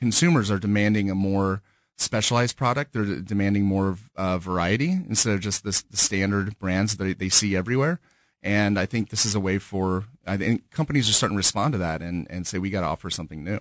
consumers 0.00 0.50
are 0.50 0.58
demanding 0.58 1.08
a 1.08 1.14
more 1.14 1.62
specialized 1.96 2.56
product. 2.56 2.92
They're 2.92 3.20
demanding 3.20 3.64
more 3.64 3.96
uh, 4.16 4.38
variety 4.38 4.90
instead 4.90 5.34
of 5.34 5.40
just 5.40 5.62
this, 5.62 5.82
the 5.82 5.96
standard 5.96 6.58
brands 6.58 6.96
that 6.96 7.20
they, 7.20 7.28
see 7.28 7.54
everywhere. 7.54 8.00
And 8.42 8.76
I 8.76 8.86
think 8.86 9.10
this 9.10 9.24
is 9.24 9.36
a 9.36 9.40
way 9.40 9.58
for 9.58 10.06
I 10.26 10.36
think 10.36 10.68
companies 10.72 11.08
are 11.08 11.12
starting 11.12 11.36
to 11.36 11.38
respond 11.38 11.74
to 11.74 11.78
that 11.78 12.02
and, 12.02 12.26
and 12.28 12.44
say 12.44 12.58
we 12.58 12.70
got 12.70 12.80
to 12.80 12.88
offer 12.88 13.08
something 13.08 13.44
new. 13.44 13.60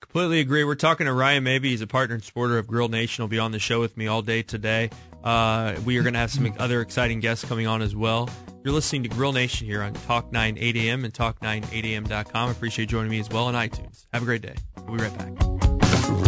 Completely 0.00 0.38
agree. 0.38 0.62
We're 0.62 0.76
talking 0.76 1.06
to 1.06 1.12
Ryan 1.12 1.42
Maybee. 1.42 1.70
He's 1.70 1.80
a 1.80 1.88
partner 1.88 2.14
and 2.14 2.22
supporter 2.22 2.58
of 2.58 2.68
Grill 2.68 2.88
Nation. 2.88 3.24
He'll 3.24 3.28
be 3.28 3.40
on 3.40 3.50
the 3.50 3.58
show 3.58 3.80
with 3.80 3.96
me 3.96 4.06
all 4.06 4.22
day 4.22 4.42
today. 4.42 4.90
Uh, 5.24 5.74
we 5.86 5.96
are 5.96 6.02
going 6.02 6.12
to 6.12 6.20
have 6.20 6.30
some 6.30 6.52
other 6.58 6.82
exciting 6.82 7.18
guests 7.18 7.44
coming 7.44 7.66
on 7.66 7.80
as 7.82 7.96
well. 7.96 8.28
You're 8.62 8.74
listening 8.74 9.02
to 9.04 9.08
Grill 9.08 9.32
Nation 9.32 9.66
here 9.66 9.82
on 9.82 9.94
Talk 9.94 10.30
9 10.32 10.56
8 10.58 10.76
a.m. 10.76 11.04
and 11.04 11.12
Talk9 11.12 11.64
8am.com. 11.64 12.50
Appreciate 12.50 12.88
joining 12.88 13.10
me 13.10 13.20
as 13.20 13.28
well 13.30 13.46
on 13.46 13.54
iTunes. 13.54 14.06
Have 14.12 14.22
a 14.22 14.26
great 14.26 14.42
day. 14.42 14.54
We'll 14.86 14.96
be 14.96 15.02
right 15.02 15.18
back. 15.18 15.32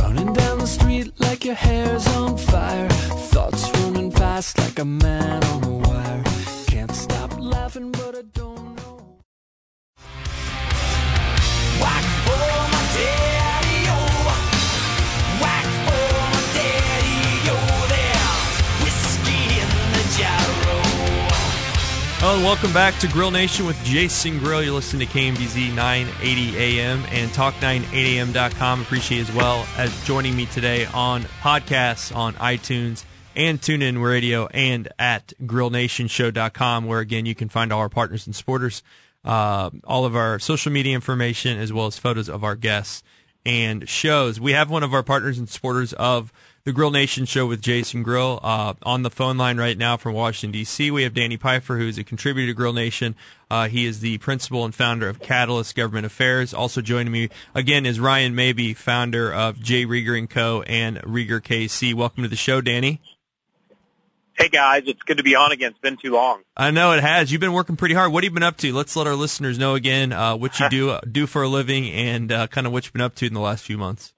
Running 0.00 0.32
down 0.32 0.58
the 0.58 0.66
street 0.66 1.12
like 1.20 1.44
your 1.44 1.54
hair's 1.54 2.06
on 2.08 2.36
fire. 2.38 2.88
Thoughts 2.88 3.70
running 3.80 4.10
fast 4.10 4.58
like 4.58 4.78
a 4.78 4.84
man 4.84 5.44
on 5.44 5.64
a 5.64 5.70
wire. 5.70 6.24
Can't 6.66 6.94
stop 6.94 7.38
laughing, 7.38 7.92
but 7.92 8.16
I 8.16 8.22
don't 8.32 8.45
welcome 22.43 22.73
back 22.73 22.99
to 22.99 23.09
Grill 23.09 23.31
Nation 23.31 23.66
with 23.66 23.83
Jason 23.85 24.38
Grill. 24.38 24.62
You're 24.62 24.75
listening 24.75 25.07
to 25.07 25.12
KMBZ 25.12 25.75
980 25.75 26.57
AM 26.57 27.05
and 27.11 27.31
Talk980am.com. 27.31 28.83
Appreciate 28.83 29.21
as 29.21 29.33
well 29.35 29.66
as 29.76 30.05
joining 30.05 30.37
me 30.37 30.47
today 30.47 30.87
on 30.87 31.23
podcasts 31.40 32.14
on 32.14 32.35
iTunes 32.35 33.05
and 33.35 33.61
TuneIn 33.61 34.02
Radio 34.02 34.47
and 34.49 34.88
at 34.99 35.33
GrillNationShow.com, 35.43 36.87
where 36.87 37.00
again 37.00 37.26
you 37.26 37.35
can 37.35 37.49
find 37.49 37.73
all 37.73 37.81
our 37.81 37.88
partners 37.88 38.26
and 38.26 38.35
supporters. 38.35 38.83
uh, 39.25 39.71
all 39.85 40.05
of 40.05 40.14
our 40.14 40.38
social 40.38 40.71
media 40.71 40.95
information 40.95 41.59
as 41.59 41.73
well 41.73 41.87
as 41.87 41.99
photos 41.99 42.28
of 42.28 42.45
our 42.45 42.55
guests 42.55 43.02
and 43.45 43.88
shows. 43.88 44.40
We 44.40 44.52
have 44.52 44.71
one 44.71 44.83
of 44.85 44.95
our 44.95 45.02
partners 45.02 45.38
and 45.38 45.49
supporters 45.49 45.93
of 45.95 46.33
the 46.66 46.73
Grill 46.73 46.90
Nation 46.90 47.26
show 47.26 47.46
with 47.46 47.62
Jason 47.62 48.02
Grill 48.02 48.40
uh, 48.42 48.75
on 48.82 49.02
the 49.04 49.08
phone 49.08 49.38
line 49.38 49.56
right 49.56 49.78
now 49.78 49.96
from 49.96 50.14
Washington 50.14 50.50
D.C. 50.50 50.90
We 50.90 51.04
have 51.04 51.14
Danny 51.14 51.37
Pfeiffer, 51.37 51.76
who 51.76 51.87
is 51.87 51.96
a 51.96 52.02
contributor 52.02 52.49
to 52.49 52.54
Grill 52.54 52.73
Nation. 52.73 53.14
Uh, 53.49 53.68
he 53.68 53.87
is 53.87 54.00
the 54.00 54.18
principal 54.18 54.64
and 54.64 54.75
founder 54.75 55.08
of 55.08 55.20
Catalyst 55.20 55.76
Government 55.76 56.06
Affairs. 56.06 56.52
Also 56.52 56.80
joining 56.80 57.12
me 57.12 57.28
again 57.54 57.87
is 57.87 58.00
Ryan 58.00 58.35
Maybee, 58.35 58.75
founder 58.75 59.32
of 59.32 59.61
J. 59.61 59.87
Rieger 59.87 60.18
and 60.18 60.28
Co. 60.28 60.62
and 60.62 60.96
Rieger 61.02 61.40
KC. 61.40 61.94
Welcome 61.94 62.25
to 62.25 62.28
the 62.28 62.35
show, 62.35 62.61
Danny. 62.61 63.00
Hey 64.32 64.49
guys, 64.49 64.82
it's 64.87 65.02
good 65.04 65.18
to 65.18 65.23
be 65.23 65.37
on 65.37 65.52
again. 65.52 65.70
It's 65.70 65.78
been 65.78 65.96
too 65.96 66.14
long. 66.14 66.42
I 66.56 66.73
know 66.73 66.90
it 66.90 67.00
has. 67.00 67.30
You've 67.30 67.40
been 67.40 67.52
working 67.52 67.76
pretty 67.76 67.94
hard. 67.94 68.11
What 68.11 68.25
have 68.25 68.32
you 68.32 68.35
been 68.35 68.42
up 68.42 68.56
to? 68.56 68.73
Let's 68.73 68.96
let 68.96 69.06
our 69.06 69.14
listeners 69.14 69.56
know 69.56 69.76
again 69.76 70.12
uh, 70.12 70.35
what 70.35 70.58
you 70.58 70.68
do 70.70 70.99
do 71.08 71.28
for 71.28 71.44
a 71.44 71.49
living 71.49 71.88
and 71.92 72.32
uh, 72.32 72.49
kind 72.49 72.66
of 72.66 72.73
what 72.73 72.87
you've 72.87 72.92
been 72.92 73.02
up 73.02 73.14
to 73.14 73.26
in 73.26 73.35
the 73.35 73.40
last 73.40 73.64
few 73.64 73.78
months. 73.78 74.14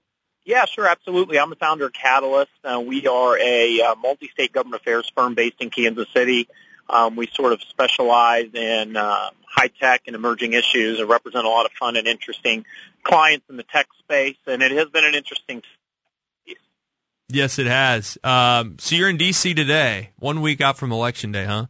Yeah, 0.49 0.65
sure, 0.65 0.87
absolutely. 0.87 1.37
I'm 1.37 1.51
the 1.51 1.55
founder 1.55 1.85
of 1.85 1.93
Catalyst. 1.93 2.49
Uh, 2.63 2.81
we 2.83 3.05
are 3.05 3.37
a 3.37 3.81
uh, 3.81 3.93
multi-state 3.93 4.51
government 4.51 4.81
affairs 4.81 5.07
firm 5.13 5.35
based 5.35 5.57
in 5.59 5.69
Kansas 5.69 6.07
City. 6.11 6.47
Um, 6.89 7.15
we 7.15 7.27
sort 7.27 7.53
of 7.53 7.61
specialize 7.61 8.49
in 8.55 8.97
uh, 8.97 9.29
high 9.45 9.69
tech 9.79 10.01
and 10.07 10.15
emerging 10.15 10.53
issues 10.53 10.99
and 10.99 11.07
represent 11.07 11.45
a 11.45 11.49
lot 11.49 11.67
of 11.67 11.71
fun 11.73 11.97
and 11.97 12.07
interesting 12.07 12.65
clients 13.03 13.45
in 13.47 13.57
the 13.57 13.63
tech 13.63 13.89
space. 13.99 14.37
And 14.47 14.63
it 14.63 14.71
has 14.71 14.89
been 14.89 15.05
an 15.05 15.13
interesting. 15.13 15.61
Yes, 17.27 17.59
it 17.59 17.67
has. 17.67 18.17
Um, 18.23 18.79
so 18.79 18.95
you're 18.95 19.09
in 19.09 19.17
D.C. 19.17 19.53
today, 19.53 20.13
one 20.17 20.41
week 20.41 20.61
out 20.61 20.79
from 20.79 20.91
Election 20.91 21.31
Day, 21.31 21.45
huh? 21.45 21.67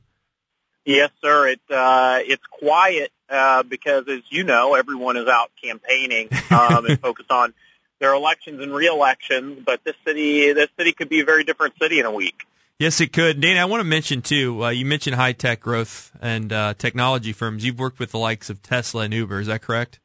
Yes, 0.86 1.09
sir. 1.21 1.50
It 1.50 1.59
uh, 1.69 2.19
it's 2.21 2.45
quiet 2.50 3.12
uh, 3.29 3.63
because, 3.63 4.05
as 4.07 4.21
you 4.29 4.45
know, 4.45 4.75
everyone 4.75 5.17
is 5.17 5.27
out 5.27 5.51
campaigning 5.62 6.29
um, 6.50 6.86
and 6.86 6.98
focused 7.01 7.29
on 7.29 7.53
their 8.00 8.13
elections 8.13 8.62
and 8.62 8.74
re-elections. 8.74 9.63
But 9.65 9.84
this 9.84 9.96
city, 10.06 10.53
this 10.53 10.70
city 10.77 10.94
could 10.94 11.10
be 11.10 11.20
a 11.22 11.25
very 11.25 11.44
different 11.44 11.75
city 11.82 12.00
in 12.00 12.06
a 12.06 12.12
week. 12.12 12.46
Yes, 12.79 13.01
it 13.01 13.12
could. 13.12 13.41
Dana, 13.41 13.60
I 13.60 13.65
want 13.65 13.82
to 13.82 13.86
mention 13.86 14.22
too. 14.22 14.63
Uh, 14.63 14.70
you 14.70 14.86
mentioned 14.86 15.18
high 15.18 15.34
tech 15.34 15.60
growth 15.60 16.15
and 16.22 16.53
uh, 16.53 16.74
technology 16.75 17.34
firms. 17.34 17.65
You've 17.65 17.77
worked 17.77 18.00
with 18.00 18.12
the 18.12 18.18
likes 18.20 18.50
of 18.50 18.62
Tesla 18.62 19.03
and 19.03 19.13
Uber. 19.13 19.41
Is 19.41 19.48
that 19.48 19.62
correct? 19.62 20.00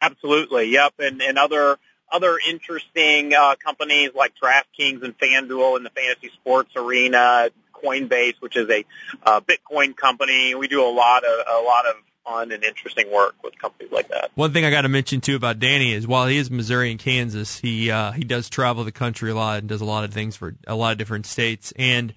Absolutely. 0.00 0.70
Yep. 0.70 0.94
And 1.00 1.20
and 1.20 1.38
other 1.38 1.78
other 2.10 2.38
interesting 2.48 3.34
uh, 3.34 3.56
companies 3.62 4.10
like 4.14 4.32
DraftKings 4.42 5.02
and 5.02 5.18
FanDuel 5.18 5.76
in 5.76 5.82
the 5.82 5.90
fantasy 5.90 6.30
sports 6.34 6.70
arena, 6.76 7.50
Coinbase, 7.74 8.36
which 8.40 8.56
is 8.56 8.70
a 8.70 8.84
uh, 9.22 9.40
Bitcoin 9.40 9.96
company. 9.96 10.54
We 10.54 10.68
do 10.68 10.82
a 10.82 10.88
lot 10.88 11.24
of 11.24 11.46
a 11.46 11.62
lot 11.62 11.86
of 11.86 11.96
fun 12.24 12.52
and 12.52 12.64
interesting 12.64 13.10
work 13.12 13.34
with 13.42 13.58
companies 13.58 13.92
like 13.92 14.08
that. 14.08 14.30
One 14.34 14.52
thing 14.52 14.64
I 14.64 14.70
got 14.70 14.82
to 14.82 14.88
mention 14.88 15.20
too 15.20 15.36
about 15.36 15.58
Danny 15.58 15.92
is 15.92 16.06
while 16.06 16.26
he 16.26 16.36
is 16.36 16.50
Missouri 16.50 16.90
and 16.90 16.98
Kansas, 16.98 17.58
he 17.58 17.90
uh, 17.90 18.12
he 18.12 18.24
does 18.24 18.48
travel 18.48 18.84
the 18.84 18.92
country 18.92 19.30
a 19.30 19.34
lot 19.34 19.58
and 19.58 19.68
does 19.68 19.80
a 19.80 19.84
lot 19.84 20.04
of 20.04 20.12
things 20.12 20.36
for 20.36 20.56
a 20.66 20.74
lot 20.74 20.92
of 20.92 20.98
different 20.98 21.26
states. 21.26 21.72
And 21.76 22.14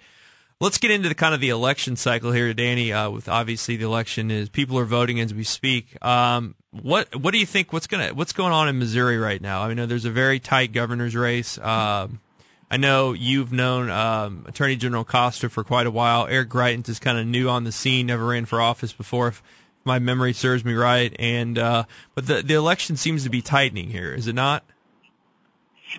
let's 0.60 0.78
get 0.78 0.92
into 0.92 1.10
the 1.10 1.16
kind 1.16 1.34
of 1.34 1.42
the 1.42 1.50
election 1.50 1.96
cycle 1.96 2.32
here, 2.32 2.54
Danny. 2.54 2.94
Uh, 2.94 3.10
with 3.10 3.30
obviously 3.30 3.76
the 3.76 3.86
election 3.86 4.32
is 4.32 4.50
people 4.50 4.78
are 4.80 4.86
voting 4.86 5.20
as 5.20 5.34
we 5.34 5.44
speak. 5.44 6.04
Um, 6.04 6.56
what 6.72 7.16
what 7.16 7.32
do 7.32 7.40
you 7.40 7.46
think? 7.46 7.74
What's 7.74 7.88
gonna 7.88 8.10
what's 8.14 8.34
going 8.34 8.54
on 8.54 8.70
in 8.70 8.80
Missouri 8.80 9.18
right 9.18 9.42
now? 9.42 9.62
I 9.62 9.74
mean, 9.74 9.88
there's 9.88 10.06
a 10.06 10.12
very 10.12 10.40
tight 10.40 10.72
governor's 10.72 11.16
race. 11.16 11.58
Um, 11.58 12.20
I 12.70 12.76
know 12.76 13.14
you've 13.14 13.54
known 13.54 13.90
um, 13.90 14.44
Attorney 14.46 14.76
General 14.76 15.06
Koster 15.06 15.48
for 15.48 15.64
quite 15.64 15.88
a 15.88 15.92
while. 15.92 16.28
Eric 16.28 16.50
Greitens 16.50 16.90
is 16.90 17.00
kind 17.00 17.18
of 17.18 17.26
new 17.26 17.48
on 17.48 17.64
the 17.64 17.72
scene, 17.72 18.08
never 18.08 18.26
ran 18.26 18.44
for 18.44 18.60
office 18.60 18.92
before. 18.92 19.30
If, 19.30 19.42
my 19.88 19.98
memory 19.98 20.34
serves 20.34 20.64
me 20.64 20.74
right. 20.74 21.16
And 21.18 21.58
uh, 21.58 21.86
but 22.14 22.28
the 22.28 22.44
the 22.44 22.54
election 22.54 22.98
seems 22.98 23.24
to 23.24 23.30
be 23.30 23.42
tightening 23.42 23.90
here, 23.90 24.14
is 24.14 24.28
it 24.28 24.36
not? 24.36 24.64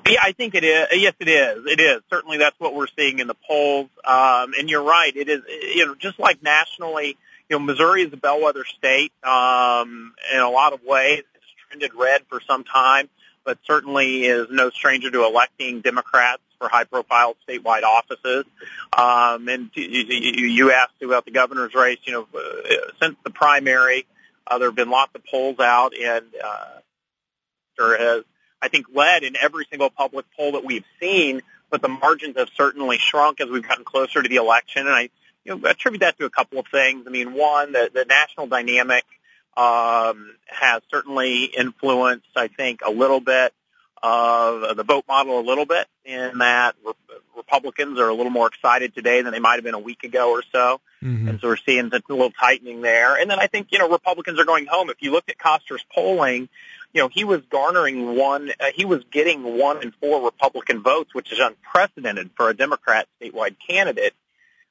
Yeah, 0.06 0.20
I 0.22 0.32
think 0.32 0.54
it 0.54 0.64
is. 0.64 0.86
Yes, 0.92 1.14
it 1.18 1.28
is. 1.28 1.64
It 1.66 1.80
is. 1.80 2.02
Certainly, 2.10 2.38
that's 2.38 2.58
what 2.60 2.74
we're 2.74 2.86
seeing 2.96 3.18
in 3.18 3.26
the 3.26 3.36
polls. 3.48 3.88
Um, 4.04 4.52
and 4.56 4.68
you're 4.68 4.82
right. 4.82 5.14
It 5.16 5.28
is. 5.28 5.40
You 5.74 5.86
know, 5.86 5.94
just 5.94 6.18
like 6.20 6.42
nationally, 6.42 7.16
you 7.48 7.58
know, 7.58 7.60
Missouri 7.60 8.02
is 8.02 8.12
a 8.12 8.16
bellwether 8.16 8.64
state 8.64 9.12
um, 9.24 10.14
in 10.32 10.40
a 10.40 10.50
lot 10.50 10.74
of 10.74 10.80
ways. 10.84 11.22
It's 11.34 11.44
trended 11.68 11.94
red 11.94 12.22
for 12.28 12.40
some 12.46 12.64
time, 12.64 13.08
but 13.48 13.58
certainly 13.64 14.26
is 14.26 14.48
no 14.50 14.68
stranger 14.68 15.10
to 15.10 15.24
electing 15.24 15.80
Democrats 15.80 16.42
for 16.58 16.68
high-profile 16.68 17.34
statewide 17.48 17.82
offices. 17.82 18.44
Um, 18.94 19.48
and 19.48 19.70
you, 19.74 20.70
asked 20.70 21.00
about 21.00 21.24
the 21.24 21.30
governor's 21.30 21.74
race. 21.74 21.96
You 22.04 22.12
know, 22.12 22.28
uh, 22.38 22.92
since 23.00 23.16
the 23.24 23.30
primary, 23.30 24.04
uh, 24.46 24.58
there 24.58 24.68
have 24.68 24.76
been 24.76 24.90
lots 24.90 25.12
of 25.14 25.24
polls 25.24 25.60
out, 25.60 25.94
and 25.98 26.26
uh, 26.44 26.66
has, 27.78 28.24
I 28.60 28.68
think, 28.68 28.84
led 28.92 29.22
in 29.22 29.34
every 29.40 29.64
single 29.70 29.88
public 29.88 30.26
poll 30.36 30.52
that 30.52 30.64
we've 30.66 30.84
seen. 31.00 31.40
But 31.70 31.80
the 31.80 31.88
margins 31.88 32.36
have 32.36 32.50
certainly 32.54 32.98
shrunk 32.98 33.40
as 33.40 33.48
we've 33.48 33.66
gotten 33.66 33.86
closer 33.86 34.22
to 34.22 34.28
the 34.28 34.36
election, 34.36 34.86
and 34.86 34.94
I 34.94 35.08
you 35.44 35.56
know, 35.56 35.70
attribute 35.70 36.00
that 36.00 36.18
to 36.18 36.26
a 36.26 36.30
couple 36.30 36.58
of 36.58 36.66
things. 36.70 37.06
I 37.06 37.10
mean, 37.10 37.32
one, 37.32 37.72
the, 37.72 37.90
the 37.94 38.04
national 38.04 38.46
dynamic 38.48 39.04
um, 39.58 40.36
has 40.46 40.82
certainly 40.88 41.44
influenced, 41.44 42.28
I 42.36 42.46
think, 42.46 42.80
a 42.86 42.92
little 42.92 43.20
bit 43.20 43.52
of 44.00 44.76
the 44.76 44.84
vote 44.84 45.04
model 45.08 45.40
a 45.40 45.42
little 45.42 45.66
bit 45.66 45.88
in 46.04 46.38
that 46.38 46.76
re- 46.86 46.92
Republicans 47.36 47.98
are 47.98 48.08
a 48.08 48.14
little 48.14 48.30
more 48.30 48.46
excited 48.46 48.94
today 48.94 49.20
than 49.22 49.32
they 49.32 49.40
might 49.40 49.56
have 49.56 49.64
been 49.64 49.74
a 49.74 49.80
week 49.80 50.04
ago 50.04 50.30
or 50.30 50.44
so. 50.52 50.80
Mm-hmm. 51.02 51.28
And 51.28 51.40
so 51.40 51.48
we're 51.48 51.56
seeing 51.56 51.90
a 51.92 52.00
little 52.08 52.30
tightening 52.30 52.82
there. 52.82 53.20
And 53.20 53.28
then 53.28 53.40
I 53.40 53.48
think, 53.48 53.68
you 53.70 53.80
know, 53.80 53.88
Republicans 53.88 54.38
are 54.38 54.44
going 54.44 54.66
home. 54.66 54.90
If 54.90 55.02
you 55.02 55.10
look 55.10 55.28
at 55.28 55.38
Koster's 55.38 55.84
polling, 55.92 56.48
you 56.92 57.02
know, 57.02 57.08
he 57.08 57.24
was 57.24 57.40
garnering 57.50 58.16
one, 58.16 58.52
uh, 58.60 58.66
he 58.72 58.84
was 58.84 59.02
getting 59.10 59.58
one 59.58 59.82
in 59.82 59.90
four 60.00 60.24
Republican 60.24 60.82
votes, 60.84 61.12
which 61.12 61.32
is 61.32 61.40
unprecedented 61.40 62.30
for 62.36 62.48
a 62.48 62.54
Democrat 62.54 63.08
statewide 63.20 63.56
candidate. 63.68 64.14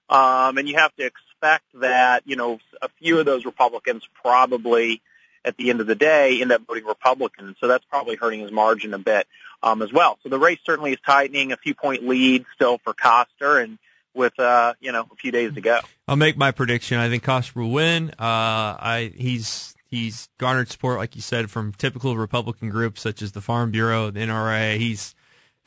Um, 0.09 0.57
and 0.57 0.69
you 0.69 0.77
have 0.77 0.95
to 0.95 1.03
expect 1.37 1.65
that, 1.81 2.23
you 2.25 2.35
know, 2.35 2.59
a 2.81 2.89
few 2.99 3.19
of 3.19 3.25
those 3.25 3.45
Republicans 3.45 4.07
probably 4.21 5.01
at 5.45 5.55
the 5.57 5.69
end 5.69 5.81
of 5.81 5.87
the 5.87 5.95
day 5.95 6.41
end 6.41 6.51
up 6.51 6.61
voting 6.67 6.85
Republican. 6.85 7.55
So 7.59 7.67
that's 7.67 7.85
probably 7.85 8.15
hurting 8.15 8.41
his 8.41 8.51
margin 8.51 8.93
a 8.93 8.99
bit 8.99 9.27
um, 9.63 9.81
as 9.81 9.93
well. 9.93 10.17
So 10.23 10.29
the 10.29 10.39
race 10.39 10.59
certainly 10.65 10.91
is 10.91 10.97
tightening, 11.05 11.51
a 11.51 11.57
few 11.57 11.73
point 11.73 12.07
lead 12.07 12.45
still 12.55 12.79
for 12.79 12.93
Koster, 12.93 13.59
and 13.59 13.77
with 14.13 14.37
uh, 14.39 14.73
you 14.79 14.91
know 14.91 15.07
a 15.11 15.15
few 15.15 15.31
days 15.31 15.53
to 15.53 15.61
go. 15.61 15.79
I'll 16.07 16.15
make 16.15 16.37
my 16.37 16.51
prediction. 16.51 16.97
I 16.97 17.07
think 17.07 17.23
Koster 17.23 17.61
will 17.61 17.69
win. 17.69 18.09
Uh, 18.11 18.13
I 18.19 19.13
he's 19.15 19.75
he's 19.89 20.27
garnered 20.37 20.69
support, 20.69 20.97
like 20.97 21.15
you 21.15 21.21
said, 21.21 21.51
from 21.51 21.71
typical 21.73 22.17
Republican 22.17 22.69
groups 22.69 23.01
such 23.01 23.21
as 23.21 23.31
the 23.33 23.41
Farm 23.41 23.71
Bureau, 23.71 24.09
the 24.09 24.19
NRA. 24.19 24.77
He's 24.77 25.13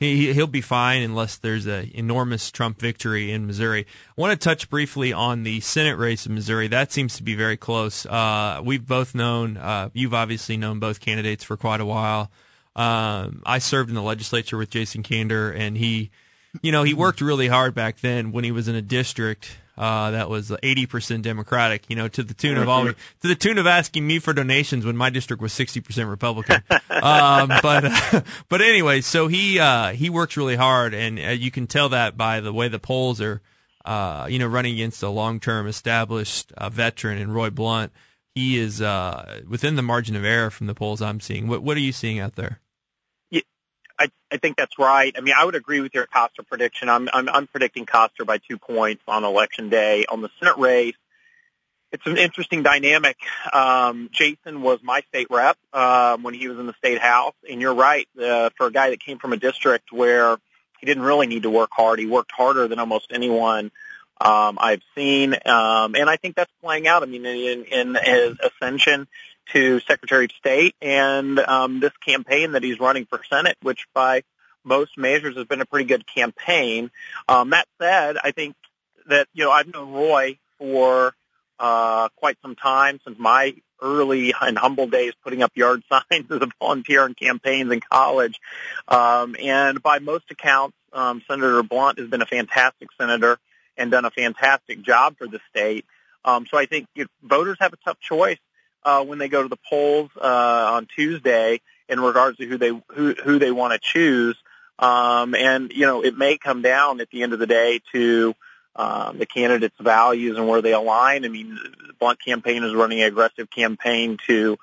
he 0.01 0.33
he'll 0.33 0.47
be 0.47 0.61
fine 0.61 1.03
unless 1.03 1.37
there's 1.37 1.67
an 1.67 1.91
enormous 1.93 2.49
Trump 2.49 2.79
victory 2.79 3.31
in 3.31 3.45
Missouri. 3.45 3.85
I 4.17 4.19
want 4.19 4.31
to 4.31 4.43
touch 4.43 4.67
briefly 4.67 5.13
on 5.13 5.43
the 5.43 5.59
Senate 5.59 5.95
race 5.95 6.25
in 6.25 6.33
Missouri. 6.33 6.67
That 6.67 6.91
seems 6.91 7.15
to 7.17 7.23
be 7.23 7.35
very 7.35 7.55
close. 7.55 8.07
Uh, 8.07 8.61
we've 8.63 8.85
both 8.85 9.13
known. 9.13 9.57
Uh, 9.57 9.89
you've 9.93 10.15
obviously 10.15 10.57
known 10.57 10.79
both 10.79 11.01
candidates 11.01 11.43
for 11.43 11.55
quite 11.55 11.81
a 11.81 11.85
while. 11.85 12.31
Um, 12.75 13.43
I 13.45 13.59
served 13.59 13.89
in 13.89 13.95
the 13.95 14.01
legislature 14.01 14.57
with 14.57 14.71
Jason 14.71 15.03
Kander, 15.03 15.55
and 15.55 15.77
he, 15.77 16.09
you 16.63 16.71
know, 16.71 16.81
he 16.81 16.95
worked 16.95 17.21
really 17.21 17.47
hard 17.47 17.75
back 17.75 17.99
then 17.99 18.31
when 18.31 18.43
he 18.43 18.51
was 18.51 18.67
in 18.67 18.73
a 18.73 18.81
district 18.81 19.59
uh, 19.81 20.11
that 20.11 20.29
was 20.29 20.51
80% 20.51 21.23
Democratic, 21.23 21.89
you 21.89 21.95
know, 21.95 22.07
to 22.07 22.21
the 22.21 22.35
tune 22.35 22.59
of 22.59 22.69
all, 22.69 22.85
to 22.85 22.95
the 23.27 23.33
tune 23.33 23.57
of 23.57 23.65
asking 23.65 24.05
me 24.05 24.19
for 24.19 24.31
donations 24.31 24.85
when 24.85 24.95
my 24.95 25.09
district 25.09 25.41
was 25.41 25.51
60% 25.53 26.07
Republican. 26.07 26.61
um, 26.69 27.49
but, 27.63 27.85
uh, 27.85 28.21
but 28.49 28.61
anyway, 28.61 29.01
so 29.01 29.27
he, 29.27 29.59
uh, 29.59 29.93
he 29.93 30.11
works 30.11 30.37
really 30.37 30.55
hard 30.55 30.93
and 30.93 31.17
uh, 31.17 31.29
you 31.29 31.49
can 31.49 31.65
tell 31.65 31.89
that 31.89 32.15
by 32.15 32.39
the 32.41 32.53
way 32.53 32.67
the 32.67 32.77
polls 32.77 33.19
are, 33.19 33.41
uh, 33.83 34.27
you 34.29 34.37
know, 34.37 34.45
running 34.45 34.75
against 34.75 35.01
a 35.01 35.09
long-term 35.09 35.65
established 35.65 36.51
uh, 36.53 36.69
veteran 36.69 37.17
in 37.17 37.31
Roy 37.31 37.49
Blunt. 37.49 37.91
He 38.35 38.59
is, 38.59 38.83
uh, 38.83 39.41
within 39.49 39.77
the 39.77 39.81
margin 39.81 40.15
of 40.15 40.23
error 40.23 40.51
from 40.51 40.67
the 40.67 40.75
polls 40.75 41.01
I'm 41.01 41.19
seeing. 41.19 41.47
What, 41.47 41.63
what 41.63 41.75
are 41.75 41.81
you 41.81 41.91
seeing 41.91 42.19
out 42.19 42.35
there? 42.35 42.59
I, 44.01 44.09
I 44.31 44.37
think 44.37 44.57
that's 44.57 44.79
right. 44.79 45.13
I 45.15 45.21
mean, 45.21 45.35
I 45.37 45.45
would 45.45 45.53
agree 45.53 45.79
with 45.79 45.93
your 45.93 46.07
Koster 46.07 46.41
prediction. 46.41 46.89
I'm, 46.89 47.07
I'm, 47.13 47.29
I'm 47.29 47.45
predicting 47.45 47.85
Koster 47.85 48.25
by 48.25 48.39
two 48.39 48.57
points 48.57 49.03
on 49.07 49.23
election 49.23 49.69
day. 49.69 50.05
On 50.09 50.21
the 50.21 50.29
Senate 50.39 50.57
race, 50.57 50.95
it's 51.91 52.07
an 52.07 52.17
interesting 52.17 52.63
dynamic. 52.63 53.17
Um, 53.53 54.09
Jason 54.11 54.63
was 54.63 54.79
my 54.81 55.01
state 55.09 55.27
rep 55.29 55.55
um, 55.73 56.23
when 56.23 56.33
he 56.33 56.47
was 56.47 56.57
in 56.57 56.65
the 56.65 56.73
state 56.73 56.99
house, 56.99 57.35
and 57.47 57.61
you're 57.61 57.75
right. 57.75 58.07
Uh, 58.19 58.49
for 58.57 58.67
a 58.67 58.71
guy 58.71 58.89
that 58.89 58.99
came 58.99 59.19
from 59.19 59.33
a 59.33 59.37
district 59.37 59.91
where 59.91 60.37
he 60.79 60.87
didn't 60.87 61.03
really 61.03 61.27
need 61.27 61.43
to 61.43 61.51
work 61.51 61.69
hard, 61.71 61.99
he 61.99 62.07
worked 62.07 62.31
harder 62.31 62.67
than 62.67 62.79
almost 62.79 63.11
anyone 63.13 63.71
um, 64.19 64.57
I've 64.59 64.81
seen, 64.95 65.33
um, 65.45 65.95
and 65.95 66.09
I 66.09 66.15
think 66.15 66.35
that's 66.35 66.51
playing 66.63 66.87
out. 66.87 67.03
I 67.03 67.05
mean, 67.05 67.25
in, 67.25 67.65
in 67.65 67.97
his 68.03 68.37
ascension 68.39 69.07
to 69.53 69.79
Secretary 69.81 70.25
of 70.25 70.31
State 70.31 70.75
and 70.81 71.39
um, 71.39 71.79
this 71.79 71.95
campaign 72.05 72.53
that 72.53 72.63
he's 72.63 72.79
running 72.79 73.05
for 73.05 73.21
Senate, 73.29 73.57
which 73.61 73.87
by 73.93 74.23
most 74.63 74.97
measures 74.97 75.35
has 75.35 75.45
been 75.45 75.61
a 75.61 75.65
pretty 75.65 75.85
good 75.85 76.05
campaign. 76.05 76.91
Um, 77.27 77.51
that 77.51 77.67
said, 77.79 78.17
I 78.23 78.31
think 78.31 78.55
that, 79.07 79.27
you 79.33 79.43
know, 79.43 79.51
I've 79.51 79.71
known 79.71 79.91
Roy 79.91 80.37
for 80.57 81.13
uh, 81.59 82.09
quite 82.15 82.37
some 82.41 82.55
time 82.55 82.99
since 83.05 83.17
my 83.19 83.55
early 83.81 84.33
and 84.39 84.57
humble 84.57 84.87
days 84.87 85.13
putting 85.23 85.41
up 85.41 85.51
yard 85.55 85.83
signs 85.89 86.29
as 86.29 86.41
a 86.41 86.47
volunteer 86.59 87.05
in 87.05 87.13
campaigns 87.13 87.71
in 87.71 87.81
college. 87.81 88.39
Um, 88.87 89.35
and 89.41 89.81
by 89.81 89.99
most 89.99 90.25
accounts, 90.31 90.75
um, 90.93 91.21
Senator 91.27 91.63
Blunt 91.63 91.99
has 91.99 92.09
been 92.09 92.21
a 92.21 92.25
fantastic 92.25 92.89
senator 92.99 93.37
and 93.77 93.91
done 93.91 94.05
a 94.05 94.11
fantastic 94.11 94.81
job 94.81 95.17
for 95.17 95.27
the 95.27 95.39
state. 95.49 95.85
Um, 96.23 96.45
so 96.49 96.57
I 96.57 96.65
think 96.65 96.87
voters 97.23 97.57
have 97.59 97.73
a 97.73 97.77
tough 97.77 97.99
choice 97.99 98.37
uh, 98.83 99.03
when 99.03 99.19
they 99.19 99.29
go 99.29 99.43
to 99.43 99.49
the 99.49 99.59
polls 99.69 100.09
uh, 100.19 100.73
on 100.73 100.87
Tuesday 100.87 101.61
in 101.87 101.99
regards 101.99 102.37
to 102.37 102.45
who 102.45 102.57
they 102.57 102.69
who, 102.69 103.13
who 103.13 103.39
they 103.39 103.51
want 103.51 103.73
to 103.73 103.79
choose. 103.79 104.37
Um, 104.79 105.35
and 105.35 105.71
you 105.71 105.85
know, 105.85 106.03
it 106.03 106.17
may 106.17 106.37
come 106.37 106.61
down 106.61 107.01
at 107.01 107.09
the 107.09 107.23
end 107.23 107.33
of 107.33 107.39
the 107.39 107.47
day 107.47 107.81
to 107.91 108.35
um, 108.75 109.17
the 109.17 109.25
candidates' 109.25 109.75
values 109.79 110.37
and 110.37 110.47
where 110.47 110.61
they 110.61 110.73
align. 110.73 111.25
I 111.25 111.27
mean, 111.27 111.55
the 111.55 111.93
Blunt 111.99 112.19
campaign 112.23 112.63
is 112.63 112.73
running 112.73 113.01
an 113.01 113.07
aggressive 113.07 113.49
campaign 113.49 114.17
to 114.27 114.57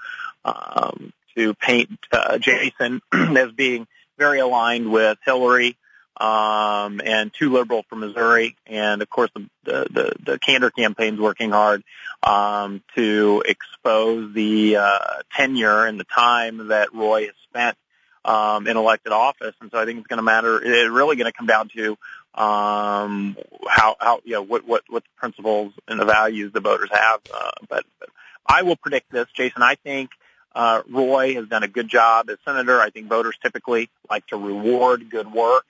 um, 0.44 1.12
to 1.37 1.54
paint 1.54 1.98
uh, 2.10 2.38
Jason 2.38 3.00
as 3.12 3.52
being 3.52 3.87
very 4.16 4.40
aligned 4.40 4.90
with 4.90 5.18
Hillary 5.25 5.76
um, 6.18 7.00
and 7.04 7.32
too 7.32 7.52
liberal 7.52 7.84
for 7.88 7.96
Missouri. 7.96 8.56
And 8.66 9.02
of 9.02 9.08
course, 9.08 9.30
the 9.34 9.48
the 9.64 10.12
the, 10.25 10.38
Kander 10.38 10.70
campaign's 10.75 11.20
working 11.20 11.50
hard 11.50 11.82
um, 12.22 12.82
to 12.96 13.42
expose 13.46 14.34
the 14.34 14.76
uh, 14.76 15.22
tenure 15.32 15.87
and 15.87 15.98
the 15.98 16.04
time 16.04 16.68
that 16.68 16.92
Roy 16.92 17.26
has 17.26 17.34
spent 17.48 17.76
um, 18.25 18.66
in 18.66 18.76
elected 18.76 19.12
office. 19.12 19.54
And 19.60 19.70
so 19.70 19.78
I 19.78 19.84
think 19.84 19.98
it's 19.98 20.08
going 20.08 20.18
to 20.18 20.25
matter. 20.25 20.60
It's 20.62 20.90
really 20.90 21.16
going 21.16 21.30
to 21.30 21.37
come 21.37 21.46
down 21.46 21.68
to 21.76 21.92
um, 22.34 23.37
how 23.68 23.96
how 24.00 24.20
you 24.25 24.32
know 24.32 24.42
what 24.42 24.66
what 24.66 24.82
what 24.88 25.04
the 25.04 25.10
principles 25.16 25.72
and 25.87 26.00
the 26.00 26.04
values 26.04 26.52
the 26.52 26.60
voters 26.60 26.90
have. 26.92 27.20
Uh, 27.32 27.50
but, 27.68 27.84
but 28.00 28.08
I 28.44 28.62
will 28.62 28.76
predict 28.76 29.10
this, 29.10 29.26
Jason. 29.34 29.62
I 29.62 29.76
think. 29.76 30.10
Uh, 30.54 30.82
Roy 30.90 31.34
has 31.34 31.46
done 31.46 31.62
a 31.62 31.68
good 31.68 31.88
job 31.88 32.30
as 32.30 32.38
senator. 32.44 32.80
I 32.80 32.90
think 32.90 33.06
voters 33.06 33.37
typically 33.40 33.90
like 34.10 34.26
to 34.28 34.37
reward 34.37 35.08
good 35.08 35.30
work 35.30 35.66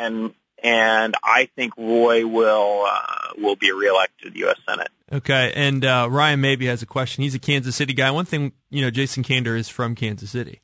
and 0.00 0.34
and 0.62 1.14
I 1.22 1.48
think 1.56 1.76
Roy 1.76 2.26
will 2.26 2.84
uh, 2.86 3.32
will 3.38 3.56
be 3.56 3.72
reelected 3.72 4.26
to 4.26 4.30
the 4.30 4.38
U.S. 4.40 4.58
Senate. 4.68 4.88
Okay, 5.12 5.52
and 5.54 5.84
uh, 5.84 6.08
Ryan 6.10 6.40
Maybee 6.40 6.66
has 6.66 6.82
a 6.82 6.86
question. 6.86 7.22
He's 7.22 7.34
a 7.34 7.38
Kansas 7.38 7.76
City 7.76 7.92
guy. 7.92 8.10
One 8.10 8.24
thing, 8.24 8.52
you 8.70 8.82
know, 8.82 8.90
Jason 8.90 9.22
Kander 9.22 9.56
is 9.56 9.68
from 9.68 9.94
Kansas 9.94 10.30
City. 10.30 10.60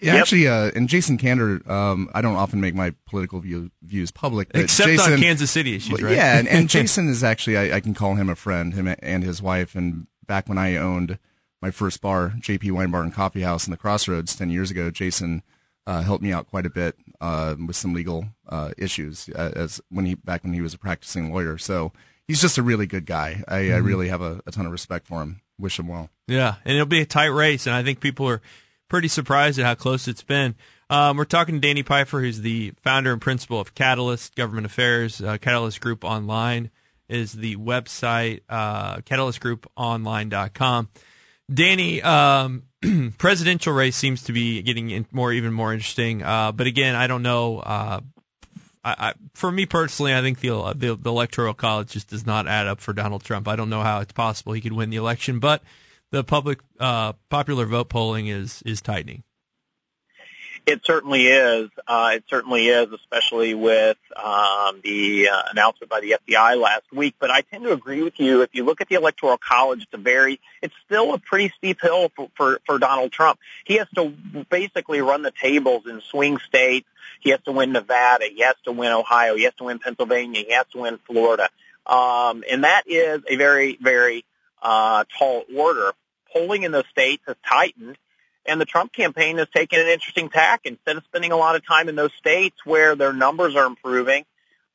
Yeah, 0.00 0.14
yep. 0.14 0.22
actually, 0.22 0.48
uh, 0.48 0.72
and 0.74 0.88
Jason 0.88 1.18
Kander, 1.18 1.66
um, 1.70 2.10
I 2.12 2.20
don't 2.20 2.34
often 2.34 2.60
make 2.60 2.74
my 2.74 2.94
political 3.06 3.40
view, 3.40 3.70
views 3.82 4.10
public, 4.10 4.50
except 4.52 4.88
Jason, 4.88 5.14
on 5.14 5.20
Kansas 5.20 5.50
City 5.50 5.76
issues, 5.76 6.02
right? 6.02 6.16
Yeah, 6.16 6.36
and, 6.38 6.48
and 6.48 6.68
Jason 6.68 7.08
is 7.08 7.22
actually, 7.22 7.56
I, 7.56 7.76
I, 7.76 7.80
can 7.80 7.94
call 7.94 8.16
him 8.16 8.28
a 8.28 8.34
friend, 8.34 8.74
him 8.74 8.92
and 8.98 9.22
his 9.22 9.40
wife. 9.40 9.76
And 9.76 10.08
back 10.26 10.48
when 10.48 10.58
I 10.58 10.76
owned 10.76 11.18
my 11.62 11.70
first 11.70 12.00
bar, 12.00 12.34
JP 12.40 12.72
Wine 12.72 12.90
Bar 12.90 13.02
and 13.02 13.14
Coffee 13.14 13.42
House 13.42 13.66
in 13.66 13.70
the 13.70 13.76
Crossroads 13.76 14.34
ten 14.34 14.50
years 14.50 14.70
ago, 14.70 14.90
Jason 14.90 15.42
uh, 15.86 16.02
helped 16.02 16.22
me 16.22 16.32
out 16.32 16.48
quite 16.48 16.66
a 16.66 16.70
bit 16.70 16.96
uh, 17.20 17.54
with 17.66 17.76
some 17.76 17.94
legal 17.94 18.26
uh, 18.48 18.70
issues 18.78 19.28
uh, 19.30 19.52
as 19.54 19.80
when 19.90 20.06
he 20.06 20.14
back 20.14 20.44
when 20.44 20.52
he 20.52 20.60
was 20.60 20.74
a 20.74 20.78
practicing 20.78 21.32
lawyer. 21.32 21.58
So 21.58 21.92
he's 22.26 22.40
just 22.40 22.58
a 22.58 22.62
really 22.62 22.86
good 22.86 23.06
guy. 23.06 23.42
I, 23.48 23.54
mm-hmm. 23.54 23.74
I 23.74 23.78
really 23.78 24.08
have 24.08 24.22
a, 24.22 24.40
a, 24.46 24.50
ton 24.50 24.66
of 24.66 24.72
respect 24.72 25.06
for 25.06 25.22
him. 25.22 25.40
Wish 25.58 25.78
him 25.78 25.88
well. 25.88 26.10
Yeah, 26.26 26.56
and 26.64 26.74
it'll 26.74 26.86
be 26.86 27.00
a 27.00 27.06
tight 27.06 27.26
race, 27.26 27.66
and 27.66 27.76
I 27.76 27.82
think 27.82 28.00
people 28.00 28.28
are 28.28 28.42
pretty 28.88 29.08
surprised 29.08 29.58
at 29.58 29.64
how 29.64 29.74
close 29.74 30.08
it's 30.08 30.22
been. 30.22 30.56
Um, 30.90 31.16
we're 31.16 31.24
talking 31.24 31.54
to 31.54 31.60
Danny 31.60 31.82
Pfeiffer, 31.82 32.20
who's 32.20 32.40
the 32.40 32.72
founder 32.82 33.12
and 33.12 33.20
principal 33.20 33.60
of 33.60 33.74
Catalyst 33.74 34.34
Government 34.34 34.66
Affairs. 34.66 35.20
Uh, 35.20 35.38
Catalyst 35.38 35.80
Group 35.80 36.04
Online 36.04 36.70
is 37.08 37.32
the 37.32 37.56
website, 37.56 38.40
uh, 38.48 38.96
catalystgrouponline.com. 38.98 40.88
Danny, 41.52 42.02
um, 42.02 42.64
presidential 43.18 43.72
race 43.72 43.96
seems 43.96 44.24
to 44.24 44.32
be 44.32 44.62
getting 44.62 45.06
more, 45.12 45.32
even 45.32 45.52
more 45.52 45.72
interesting. 45.72 46.22
Uh, 46.22 46.52
but 46.52 46.66
again, 46.66 46.94
I 46.94 47.06
don't 47.06 47.22
know. 47.22 47.58
Uh, 47.60 48.00
I, 48.84 48.94
I, 48.98 49.14
for 49.34 49.50
me 49.50 49.66
personally, 49.66 50.14
I 50.14 50.20
think 50.20 50.40
the, 50.40 50.74
the, 50.76 50.96
the 50.96 51.10
electoral 51.10 51.54
college 51.54 51.92
just 51.92 52.08
does 52.08 52.26
not 52.26 52.46
add 52.46 52.66
up 52.66 52.80
for 52.80 52.92
Donald 52.92 53.24
Trump. 53.24 53.48
I 53.48 53.56
don't 53.56 53.70
know 53.70 53.82
how 53.82 54.00
it's 54.00 54.12
possible 54.12 54.52
he 54.52 54.60
could 54.60 54.72
win 54.72 54.90
the 54.90 54.96
election, 54.96 55.38
but 55.38 55.62
the 56.10 56.22
public 56.22 56.60
uh, 56.78 57.14
popular 57.28 57.66
vote 57.66 57.88
polling 57.88 58.28
is 58.28 58.62
is 58.64 58.80
tightening. 58.80 59.24
It 60.66 60.80
certainly 60.84 61.26
is. 61.26 61.68
Uh, 61.86 62.12
it 62.14 62.24
certainly 62.30 62.68
is, 62.68 62.90
especially 62.90 63.52
with 63.52 63.98
um, 64.16 64.80
the 64.82 65.28
uh, 65.28 65.42
announcement 65.50 65.90
by 65.90 66.00
the 66.00 66.16
FBI 66.26 66.58
last 66.60 66.84
week. 66.90 67.16
But 67.18 67.30
I 67.30 67.42
tend 67.42 67.64
to 67.64 67.72
agree 67.72 68.02
with 68.02 68.18
you. 68.18 68.40
If 68.40 68.54
you 68.54 68.64
look 68.64 68.80
at 68.80 68.88
the 68.88 68.94
Electoral 68.94 69.36
College, 69.36 69.82
it's 69.82 69.92
a 69.92 69.98
very, 69.98 70.40
it's 70.62 70.74
still 70.86 71.12
a 71.12 71.18
pretty 71.18 71.52
steep 71.58 71.82
hill 71.82 72.10
for, 72.16 72.30
for, 72.34 72.60
for 72.64 72.78
Donald 72.78 73.12
Trump. 73.12 73.38
He 73.66 73.76
has 73.76 73.88
to 73.94 74.14
basically 74.48 75.02
run 75.02 75.22
the 75.22 75.32
tables 75.32 75.84
in 75.86 76.00
swing 76.00 76.38
states. 76.38 76.88
He 77.20 77.30
has 77.30 77.40
to 77.42 77.52
win 77.52 77.72
Nevada. 77.72 78.24
He 78.34 78.42
has 78.42 78.56
to 78.64 78.72
win 78.72 78.90
Ohio. 78.90 79.36
He 79.36 79.44
has 79.44 79.54
to 79.56 79.64
win 79.64 79.80
Pennsylvania. 79.80 80.44
He 80.46 80.52
has 80.54 80.66
to 80.72 80.78
win 80.78 80.98
Florida. 81.06 81.50
Um, 81.86 82.42
and 82.50 82.64
that 82.64 82.84
is 82.86 83.20
a 83.28 83.36
very, 83.36 83.78
very 83.80 84.24
uh, 84.62 85.04
tall 85.18 85.44
order. 85.54 85.92
Polling 86.32 86.62
in 86.62 86.72
those 86.72 86.86
states 86.90 87.22
has 87.26 87.36
tightened 87.46 87.98
and 88.46 88.60
the 88.60 88.64
Trump 88.64 88.92
campaign 88.92 89.38
has 89.38 89.48
taken 89.54 89.80
an 89.80 89.86
interesting 89.86 90.28
tack. 90.28 90.62
Instead 90.64 90.96
of 90.96 91.04
spending 91.04 91.32
a 91.32 91.36
lot 91.36 91.56
of 91.56 91.66
time 91.66 91.88
in 91.88 91.96
those 91.96 92.12
states 92.18 92.56
where 92.64 92.94
their 92.94 93.12
numbers 93.12 93.56
are 93.56 93.66
improving, 93.66 94.24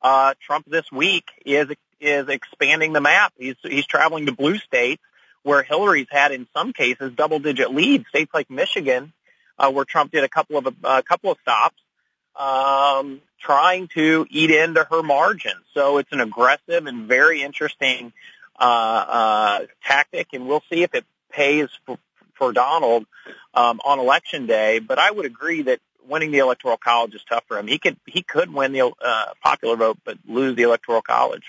uh, 0.02 0.34
Trump 0.40 0.66
this 0.68 0.90
week 0.92 1.24
is 1.44 1.68
is 2.00 2.28
expanding 2.28 2.92
the 2.92 3.00
map. 3.00 3.32
He's 3.38 3.56
he's 3.62 3.86
traveling 3.86 4.26
to 4.26 4.32
blue 4.32 4.58
states 4.58 5.02
where 5.42 5.62
Hillary's 5.62 6.08
had 6.10 6.32
in 6.32 6.46
some 6.54 6.72
cases 6.72 7.12
double 7.14 7.38
digit 7.38 7.72
leads. 7.72 8.06
States 8.08 8.32
like 8.32 8.50
Michigan, 8.50 9.12
uh, 9.58 9.70
where 9.70 9.84
Trump 9.84 10.12
did 10.12 10.24
a 10.24 10.28
couple 10.28 10.58
of 10.58 10.74
a 10.84 11.02
couple 11.02 11.30
of 11.30 11.38
stops, 11.42 11.80
um, 12.36 13.20
trying 13.38 13.88
to 13.88 14.26
eat 14.30 14.50
into 14.50 14.84
her 14.90 15.02
margin. 15.02 15.54
So 15.74 15.98
it's 15.98 16.12
an 16.12 16.20
aggressive 16.20 16.86
and 16.86 17.06
very 17.06 17.42
interesting 17.42 18.12
uh, 18.58 18.62
uh, 18.62 19.66
tactic, 19.84 20.28
and 20.32 20.46
we'll 20.46 20.62
see 20.70 20.82
if 20.82 20.94
it 20.94 21.04
pays 21.30 21.68
for, 21.86 21.98
for 22.40 22.52
Donald 22.52 23.04
um, 23.52 23.80
on 23.84 23.98
election 23.98 24.46
day. 24.46 24.78
But 24.78 24.98
I 24.98 25.10
would 25.10 25.26
agree 25.26 25.62
that 25.62 25.80
winning 26.08 26.30
the 26.30 26.38
electoral 26.38 26.78
college 26.78 27.14
is 27.14 27.22
tough 27.28 27.44
for 27.46 27.58
him. 27.58 27.66
He 27.66 27.78
could 27.78 27.98
he 28.06 28.22
could 28.22 28.52
win 28.52 28.72
the 28.72 28.90
uh, 29.00 29.24
popular 29.42 29.76
vote, 29.76 29.98
but 30.04 30.16
lose 30.26 30.56
the 30.56 30.62
electoral 30.62 31.02
college. 31.02 31.44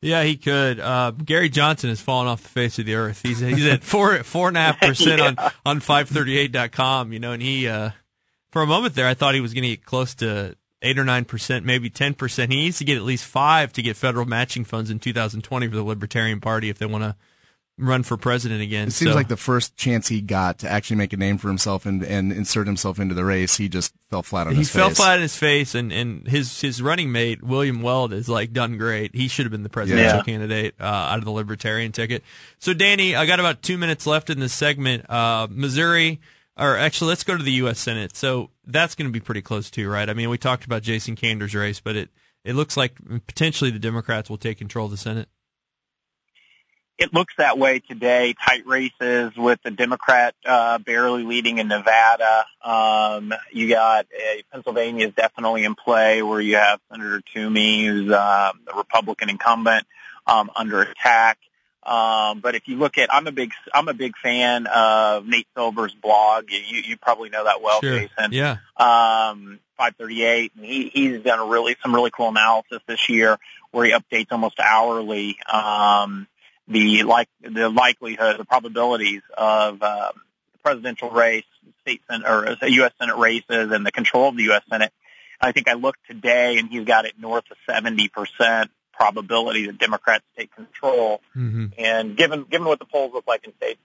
Yeah, 0.00 0.22
he 0.22 0.36
could. 0.36 0.80
Uh, 0.80 1.10
Gary 1.12 1.48
Johnson 1.48 1.90
has 1.90 2.00
fallen 2.00 2.26
off 2.26 2.42
the 2.42 2.48
face 2.48 2.78
of 2.78 2.86
the 2.86 2.94
earth. 2.94 3.20
He's 3.22 3.40
he's 3.40 3.66
at 3.66 3.82
four 3.84 4.22
four 4.22 4.48
and 4.48 4.56
a 4.56 4.60
half 4.60 4.80
percent 4.80 5.20
on 5.20 5.36
on 5.66 5.80
five 5.80 6.08
thirty 6.08 6.38
eight 6.38 6.52
dot 6.52 6.72
com. 6.72 7.12
You 7.12 7.18
know, 7.18 7.32
and 7.32 7.42
he 7.42 7.68
uh, 7.68 7.90
for 8.50 8.62
a 8.62 8.66
moment 8.66 8.94
there, 8.94 9.08
I 9.08 9.14
thought 9.14 9.34
he 9.34 9.40
was 9.40 9.52
going 9.52 9.64
to 9.64 9.70
get 9.70 9.84
close 9.84 10.14
to 10.16 10.56
eight 10.82 10.98
or 10.98 11.04
nine 11.04 11.24
percent, 11.24 11.64
maybe 11.64 11.90
ten 11.90 12.14
percent. 12.14 12.52
He 12.52 12.58
needs 12.58 12.78
to 12.78 12.84
get 12.84 12.96
at 12.96 13.02
least 13.02 13.24
five 13.24 13.72
to 13.74 13.82
get 13.82 13.96
federal 13.96 14.26
matching 14.26 14.64
funds 14.64 14.90
in 14.90 14.98
2020 15.00 15.68
for 15.68 15.74
the 15.74 15.82
Libertarian 15.82 16.40
Party 16.40 16.68
if 16.68 16.78
they 16.78 16.86
want 16.86 17.04
to 17.04 17.16
run 17.78 18.02
for 18.02 18.16
president 18.16 18.62
again. 18.62 18.88
It 18.88 18.92
seems 18.92 19.12
so. 19.12 19.16
like 19.16 19.28
the 19.28 19.36
first 19.36 19.76
chance 19.76 20.08
he 20.08 20.20
got 20.20 20.58
to 20.58 20.68
actually 20.68 20.96
make 20.96 21.12
a 21.12 21.16
name 21.16 21.38
for 21.38 21.48
himself 21.48 21.86
and, 21.86 22.02
and 22.02 22.32
insert 22.32 22.66
himself 22.66 22.98
into 22.98 23.14
the 23.14 23.24
race, 23.24 23.56
he 23.56 23.68
just 23.68 23.92
fell 24.10 24.22
flat 24.22 24.46
on 24.46 24.52
he 24.52 24.60
his 24.60 24.68
face. 24.68 24.74
He 24.74 24.78
fell 24.80 24.90
flat 24.90 25.16
on 25.16 25.22
his 25.22 25.36
face, 25.36 25.74
and, 25.74 25.92
and 25.92 26.26
his 26.26 26.60
his 26.60 26.82
running 26.82 27.12
mate 27.12 27.42
William 27.42 27.82
Weld 27.82 28.12
is 28.12 28.28
like 28.28 28.52
done 28.52 28.78
great. 28.78 29.14
He 29.14 29.28
should 29.28 29.46
have 29.46 29.52
been 29.52 29.62
the 29.62 29.68
presidential 29.68 30.18
yeah. 30.18 30.22
candidate 30.22 30.74
uh, 30.80 30.84
out 30.84 31.18
of 31.18 31.24
the 31.24 31.32
Libertarian 31.32 31.92
ticket. 31.92 32.22
So 32.58 32.74
Danny, 32.74 33.16
I 33.16 33.26
got 33.26 33.40
about 33.40 33.62
two 33.62 33.78
minutes 33.78 34.06
left 34.06 34.30
in 34.30 34.38
this 34.40 34.52
segment. 34.52 35.08
Uh, 35.10 35.48
Missouri. 35.50 36.20
Or 36.54 36.76
actually, 36.76 37.08
let's 37.08 37.24
go 37.24 37.34
to 37.34 37.42
the 37.42 37.52
U.S. 37.52 37.78
Senate. 37.78 38.14
So 38.14 38.50
that's 38.66 38.94
going 38.94 39.08
to 39.08 39.12
be 39.12 39.20
pretty 39.20 39.40
close 39.40 39.70
too, 39.70 39.88
right? 39.88 40.06
I 40.06 40.12
mean, 40.12 40.28
we 40.28 40.36
talked 40.36 40.66
about 40.66 40.82
Jason 40.82 41.16
Kander's 41.16 41.54
race, 41.54 41.80
but 41.80 41.96
it, 41.96 42.10
it 42.44 42.52
looks 42.52 42.76
like 42.76 42.98
potentially 43.26 43.70
the 43.70 43.78
Democrats 43.78 44.28
will 44.28 44.36
take 44.36 44.58
control 44.58 44.84
of 44.84 44.90
the 44.90 44.98
Senate 44.98 45.30
it 47.02 47.12
looks 47.12 47.34
that 47.38 47.58
way 47.58 47.80
today. 47.80 48.34
Tight 48.46 48.64
races 48.64 49.36
with 49.36 49.58
the 49.64 49.72
Democrat 49.72 50.34
uh, 50.46 50.78
barely 50.78 51.24
leading 51.24 51.58
in 51.58 51.66
Nevada. 51.66 52.44
Um, 52.62 53.34
you 53.50 53.68
got 53.68 54.06
uh, 54.06 54.42
Pennsylvania 54.52 55.08
is 55.08 55.14
definitely 55.14 55.64
in 55.64 55.74
play, 55.74 56.22
where 56.22 56.40
you 56.40 56.56
have 56.56 56.78
Senator 56.90 57.20
Toomey, 57.34 57.86
who's 57.86 58.10
uh, 58.10 58.52
the 58.66 58.74
Republican 58.74 59.30
incumbent, 59.30 59.84
um, 60.28 60.50
under 60.54 60.82
attack. 60.82 61.38
Um, 61.82 62.38
but 62.38 62.54
if 62.54 62.68
you 62.68 62.76
look 62.76 62.96
at, 62.98 63.12
I'm 63.12 63.26
a 63.26 63.32
big, 63.32 63.50
I'm 63.74 63.88
a 63.88 63.94
big 63.94 64.16
fan 64.22 64.68
of 64.68 65.26
Nate 65.26 65.48
Silver's 65.56 65.94
blog. 65.94 66.44
You, 66.50 66.82
you 66.84 66.96
probably 66.96 67.30
know 67.30 67.42
that 67.42 67.60
well, 67.60 67.80
sure. 67.80 67.98
Jason. 67.98 68.30
Yeah. 68.30 68.58
Um, 68.76 69.58
538. 69.76 70.52
And 70.56 70.64
he, 70.64 70.88
he's 70.94 71.22
done 71.22 71.40
a 71.40 71.46
really, 71.46 71.76
some 71.82 71.92
really 71.92 72.12
cool 72.12 72.28
analysis 72.28 72.78
this 72.86 73.08
year 73.08 73.38
where 73.72 73.84
he 73.84 73.92
updates 73.92 74.28
almost 74.30 74.60
hourly. 74.60 75.36
Um, 75.52 76.28
the 76.72 77.02
like 77.04 77.28
the 77.40 77.68
likelihood, 77.68 78.38
the 78.38 78.44
probabilities 78.44 79.22
of 79.36 79.82
uh, 79.82 80.12
the 80.52 80.58
presidential 80.62 81.10
race, 81.10 81.44
state 81.82 82.02
senate 82.10 82.26
or 82.26 82.56
U.S. 82.66 82.92
Senate 82.98 83.16
races, 83.16 83.72
and 83.72 83.86
the 83.86 83.92
control 83.92 84.28
of 84.28 84.36
the 84.36 84.44
U.S. 84.44 84.62
Senate. 84.68 84.92
I 85.40 85.52
think 85.52 85.68
I 85.68 85.74
looked 85.74 86.06
today, 86.06 86.58
and 86.58 86.68
he's 86.68 86.84
got 86.84 87.04
it 87.04 87.14
north 87.18 87.44
of 87.50 87.56
seventy 87.68 88.08
percent 88.08 88.70
probability 88.92 89.66
that 89.66 89.78
Democrats 89.78 90.24
take 90.36 90.54
control. 90.54 91.20
Mm-hmm. 91.36 91.66
And 91.78 92.16
given 92.16 92.44
given 92.44 92.66
what 92.66 92.78
the 92.78 92.84
polls 92.84 93.12
look 93.12 93.26
like 93.26 93.44
in 93.44 93.54
states, 93.56 93.80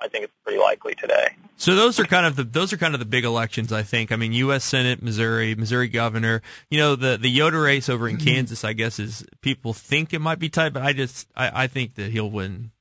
I 0.00 0.08
think 0.08 0.24
it's 0.24 0.32
pretty 0.44 0.58
likely 0.58 0.94
today. 0.94 1.28
So 1.56 1.74
those 1.74 1.98
are 2.00 2.04
kind 2.04 2.26
of 2.26 2.36
the 2.36 2.44
those 2.44 2.72
are 2.72 2.76
kind 2.76 2.94
of 2.94 3.00
the 3.00 3.06
big 3.06 3.24
elections, 3.24 3.72
I 3.72 3.82
think. 3.82 4.12
I 4.12 4.16
mean, 4.16 4.32
U.S. 4.32 4.64
Senate, 4.64 5.02
Missouri, 5.02 5.54
Missouri 5.54 5.88
governor. 5.88 6.42
You 6.68 6.78
know, 6.78 6.96
the 6.96 7.16
the 7.16 7.30
Yoder 7.30 7.62
race 7.62 7.88
over 7.88 8.08
in 8.08 8.16
Kansas, 8.18 8.64
I 8.64 8.72
guess, 8.72 8.98
is 8.98 9.24
people 9.40 9.72
think 9.72 10.12
it 10.12 10.20
might 10.20 10.38
be 10.38 10.48
tight, 10.48 10.72
but 10.72 10.82
I 10.82 10.92
just 10.92 11.28
I, 11.36 11.64
I 11.64 11.66
think 11.68 11.94
that 11.94 12.10
he'll 12.10 12.30
win 12.30 12.72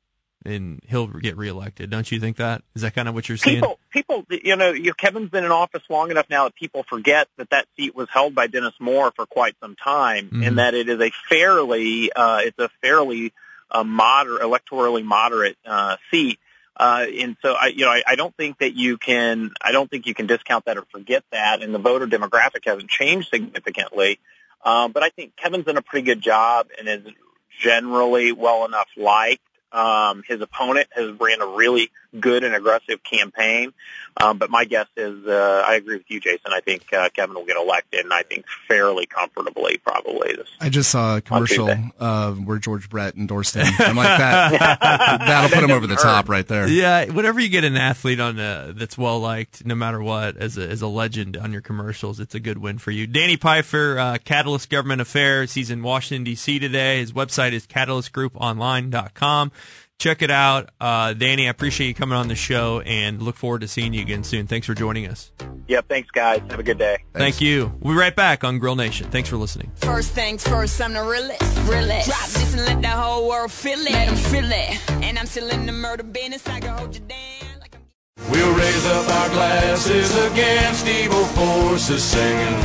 and 0.46 0.82
he'll 0.88 1.08
get 1.08 1.38
reelected. 1.38 1.90
Don't 1.90 2.12
you 2.12 2.20
think 2.20 2.38
that? 2.38 2.64
Is 2.76 2.82
that 2.82 2.94
kind 2.96 3.08
of 3.08 3.14
what 3.16 3.30
you're 3.30 3.38
saying? 3.38 3.62
People, 3.62 3.80
people, 3.92 4.26
you 4.30 4.56
know, 4.58 4.72
you, 4.72 4.94
Kevin's 4.94 5.30
been 5.30 5.46
in 5.46 5.52
office 5.52 5.84
long 5.90 6.12
enough 6.12 6.26
now 6.30 6.44
that 6.46 6.56
people 6.56 6.84
forget 6.90 7.30
that 7.38 7.52
that 7.52 7.66
seat 7.78 7.96
was 7.96 8.10
held 8.12 8.36
by 8.36 8.48
Dennis 8.48 8.74
Moore 8.80 9.14
for 9.16 9.26
quite 9.26 9.56
some 9.62 9.76
time, 9.78 10.30
Mhm. 10.30 10.48
and 10.48 10.58
that 10.58 10.74
it 10.74 10.90
is 10.90 11.00
a 11.00 11.12
fairly, 11.30 12.12
uh, 12.12 12.40
it's 12.44 12.60
a 12.60 12.70
fairly 12.82 13.32
uh, 13.72 13.84
moderate, 13.84 14.42
electorally 14.42 15.04
moderate 15.04 15.58
uh, 15.66 15.96
seat. 16.12 16.40
Uh, 16.76 17.06
and 17.20 17.38
so 17.42 17.54
I, 17.54 17.68
you 17.68 17.86
know, 17.86 17.92
I, 17.92 18.04
I 18.08 18.16
don't 18.16 18.36
think 18.36 18.60
that 18.60 18.76
you 18.76 18.98
can, 18.98 19.52
I 19.62 19.72
don't 19.72 19.90
think 19.90 20.08
you 20.08 20.14
can 20.14 20.28
discount 20.28 20.66
that 20.66 20.78
or 20.78 20.84
forget 20.92 21.24
that. 21.32 21.62
And 21.62 21.74
the 21.74 21.80
voter 21.80 22.08
demographic 22.08 22.66
hasn't 22.66 22.90
changed 22.90 23.30
significantly. 23.30 24.20
Um, 24.66 24.92
but 24.92 25.04
I 25.04 25.10
think 25.10 25.36
Kevin's 25.36 25.66
done 25.66 25.78
a 25.78 25.82
pretty 25.82 26.06
good 26.06 26.22
job 26.22 26.68
and 26.78 26.88
is 26.88 27.14
generally 27.60 28.32
well 28.32 28.66
enough 28.66 28.88
liked. 28.98 29.42
Um, 29.72 30.24
his 30.28 30.42
opponent 30.42 30.88
has 30.92 31.12
ran 31.20 31.42
a 31.42 31.48
really 31.48 31.92
good 32.20 32.44
and 32.44 32.56
aggressive 32.56 33.04
campaign. 33.04 33.74
Um, 34.22 34.38
but 34.38 34.52
my 34.52 34.66
guess 34.66 34.88
is, 34.96 35.26
uh, 35.26 35.64
I 35.66 35.76
agree 35.76 35.98
with 35.98 36.10
you, 36.10 36.20
Jason. 36.20 36.52
I 36.54 36.60
think 36.60 36.94
uh, 36.94 37.10
Kevin 37.10 37.36
will 37.36 37.46
get 37.46 37.58
elected, 37.58 38.02
and 38.02 38.14
I 38.14 38.22
think 38.22 38.46
fairly 38.68 39.08
comfortably, 39.08 39.78
probably. 39.78 40.36
This. 40.36 40.48
I 40.62 40.70
just 40.70 40.92
saw 40.92 41.18
a 41.18 41.22
commercial 41.22 41.70
uh, 42.00 42.34
where 42.34 42.60
George 42.60 42.90
Brett 42.90 43.16
endorsed 43.16 43.56
him. 43.56 43.66
I'm 43.80 43.96
like 43.96 44.20
that. 44.20 44.80
that'll 45.26 45.50
put 45.50 45.64
him 45.64 45.72
over 45.72 45.88
the 45.88 45.96
top 45.96 46.30
right 46.30 46.48
there. 46.48 46.68
Yeah, 46.68 47.06
whenever 47.06 47.40
you 47.40 47.50
get 47.50 47.64
an 47.64 47.76
athlete 47.76 48.20
on 48.20 48.40
uh, 48.40 48.74
that's 48.76 48.98
well 48.98 49.20
liked, 49.20 49.66
no 49.66 49.74
matter 49.74 50.02
what, 50.02 50.38
as 50.38 50.58
a 50.58 50.70
as 50.70 50.84
a 50.84 50.88
legend 50.88 51.36
on 51.36 51.52
your 51.52 51.62
commercials, 51.62 52.20
it's 52.20 52.36
a 52.36 52.40
good 52.40 52.60
win 52.60 52.78
for 52.78 52.92
you. 52.92 53.08
Danny 53.08 53.36
Pfeiffer, 53.36 53.98
uh, 53.98 54.18
Catalyst 54.24 54.70
Government 54.70 55.02
Affairs. 55.02 55.56
He's 55.56 55.72
in 55.72 55.82
Washington 55.82 56.24
D.C. 56.24 56.60
today. 56.60 57.00
His 57.00 57.14
website 57.14 57.54
is 57.54 57.66
catalystgrouponline.com. 57.66 59.52
Check 60.00 60.22
it 60.22 60.32
out, 60.32 60.70
uh, 60.82 61.14
Danny. 61.14 61.48
I 61.48 61.50
appreciate 61.50 61.88
you 61.88 61.94
coming 61.94 62.18
on 62.18 62.28
the 62.28 62.36
show, 62.36 62.82
and 62.82 63.22
look 63.22 63.38
forward 63.38 63.62
to 63.62 63.70
seeing 63.70 63.94
you 63.94 64.02
again 64.02 64.26
soon. 64.26 64.48
Thanks 64.48 64.68
for 64.68 64.74
joining 64.74 65.08
us. 65.08 65.32
Yep. 65.70 65.86
Thanks, 65.88 66.12
guys. 66.12 66.42
Have 66.50 66.60
a 66.60 66.64
good 66.64 66.78
day. 66.78 66.98
Thank 67.14 67.40
you. 67.40 67.72
We'll 67.80 67.94
be 67.94 68.00
right 68.00 68.14
back 68.16 68.44
on 68.44 68.60
Grill 68.60 68.76
Nation. 68.76 69.10
Thanks 69.12 69.30
for 69.30 69.38
listening. 69.38 69.72
First 69.76 70.12
things 70.12 70.46
first, 70.46 70.82
I'm 70.82 70.92
the 70.92 71.04
realest. 71.04 71.58
realest. 71.70 72.08
Drop 72.10 72.20
this 72.22 72.54
and 72.54 72.66
let 72.66 72.82
the 72.82 72.90
whole 72.90 73.30
world 73.30 73.50
feel 73.52 73.80
it. 73.80 73.92
Let 73.94 74.10
'em 74.10 74.16
feel 74.16 74.52
it. 74.52 74.90
And 75.04 75.18
I'm 75.18 75.26
still 75.26 75.48
in 75.50 75.66
the 75.68 75.72
murder 75.72 76.04
business. 76.04 76.46
I 76.50 76.60
can 76.60 76.78
hold 76.78 76.94
you 76.96 77.02
down. 77.02 77.60
Like 77.62 77.74
I'm- 77.76 78.30
We'll 78.30 78.54
raise 78.56 78.86
up 78.88 79.08
our 79.10 79.30
glasses 79.30 80.14
against 80.32 80.86
evil 80.86 81.24
forces, 81.28 82.04
singing 82.04 82.56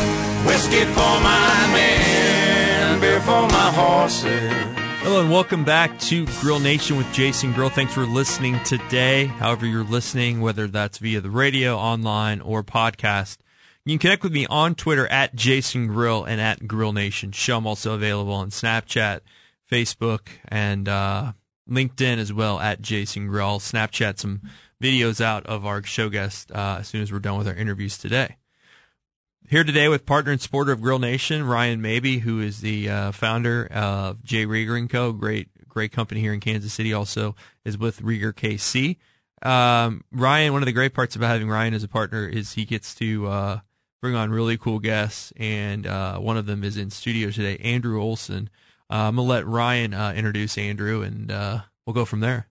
whiskey 0.45 0.85
for 0.87 1.21
my 1.21 1.69
men, 1.73 3.01
beer 3.01 3.21
for 3.21 3.47
my 3.47 3.71
horses. 3.71 4.53
Hello 5.09 5.23
and 5.23 5.31
welcome 5.31 5.65
back 5.65 5.99
to 6.01 6.27
Grill 6.43 6.61
Nation 6.61 6.99
with 6.99 7.11
Jason 7.15 7.55
Grill. 7.55 7.71
Thanks 7.71 7.95
for 7.95 8.05
listening 8.05 8.63
today. 8.65 9.25
However 9.25 9.65
you're 9.65 9.83
listening, 9.83 10.43
whether 10.43 10.67
that's 10.67 10.99
via 10.99 11.23
the 11.23 11.31
radio, 11.31 11.79
online, 11.79 12.43
or 12.43 12.63
podcast. 12.63 13.39
You 13.87 13.95
can 13.95 14.01
connect 14.01 14.23
with 14.23 14.35
me 14.35 14.45
on 14.49 14.75
Twitter 14.75 15.07
at 15.07 15.35
Jason 15.35 15.87
Grill 15.87 16.25
and 16.25 16.43
at 16.43 16.69
Grill 16.69 16.93
Nation 16.93 17.33
Show. 17.33 17.57
I'm 17.57 17.67
also 17.67 17.95
available 17.95 18.35
on 18.35 18.51
Snapchat, 18.51 19.21
Facebook, 19.73 20.29
and 20.47 20.87
uh, 20.91 21.33
LinkedIn 21.67 22.19
as 22.19 22.31
well 22.31 22.61
at 22.61 22.83
Jason 22.83 23.29
Grill. 23.29 23.47
I'll 23.47 23.61
Snapchat 23.61 24.19
some 24.19 24.43
videos 24.79 25.23
out 25.23 25.47
of 25.47 25.65
our 25.65 25.83
show 25.85 26.11
guest 26.11 26.53
uh, 26.53 26.77
as 26.81 26.89
soon 26.89 27.01
as 27.01 27.11
we're 27.11 27.19
done 27.19 27.39
with 27.39 27.49
our 27.49 27.55
interviews 27.55 27.97
today. 27.97 28.37
Here 29.51 29.65
today 29.65 29.89
with 29.89 30.05
partner 30.05 30.31
and 30.31 30.41
supporter 30.43 30.73
of 30.73 30.83
Grill 30.83 30.99
Nation, 30.99 31.43
Ryan 31.43 31.81
Maybee, 31.81 32.19
who 32.19 32.39
is 32.39 32.61
the 32.61 32.91
uh, 32.91 33.13
founder 33.13 33.67
of 33.69 34.23
J. 34.23 34.45
Rieger 34.45 34.87
& 34.89 34.91
Co., 34.91 35.13
great 35.13 35.49
great 35.67 35.91
company 35.91 36.21
here 36.21 36.35
in 36.35 36.41
Kansas 36.41 36.75
City, 36.75 36.93
also 36.93 37.35
is 37.65 37.79
with 37.79 38.03
Rieger 38.03 38.35
KC. 38.35 38.99
Um, 39.41 40.05
Ryan, 40.13 40.53
one 40.53 40.61
of 40.61 40.67
the 40.67 40.73
great 40.73 40.93
parts 40.93 41.17
about 41.17 41.29
having 41.29 41.49
Ryan 41.49 41.73
as 41.73 41.83
a 41.83 41.89
partner 41.89 42.29
is 42.29 42.53
he 42.53 42.67
gets 42.67 42.95
to 42.97 43.27
uh, 43.27 43.61
bring 44.03 44.15
on 44.15 44.31
really 44.31 44.59
cool 44.59 44.81
guests, 44.81 45.33
and 45.39 45.87
uh, 45.87 46.19
one 46.19 46.37
of 46.37 46.45
them 46.45 46.63
is 46.63 46.77
in 46.77 46.91
studio 46.91 47.31
today, 47.31 47.57
Andrew 47.63 48.03
Olson. 48.03 48.51
Uh, 48.91 49.09
I'm 49.09 49.17
going 49.17 49.27
to 49.27 49.33
let 49.33 49.47
Ryan 49.47 49.95
uh, 49.95 50.13
introduce 50.15 50.59
Andrew, 50.59 51.01
and 51.01 51.33
uh, 51.33 51.61
we'll 51.87 51.95
go 51.95 52.05
from 52.05 52.21
there. 52.21 52.49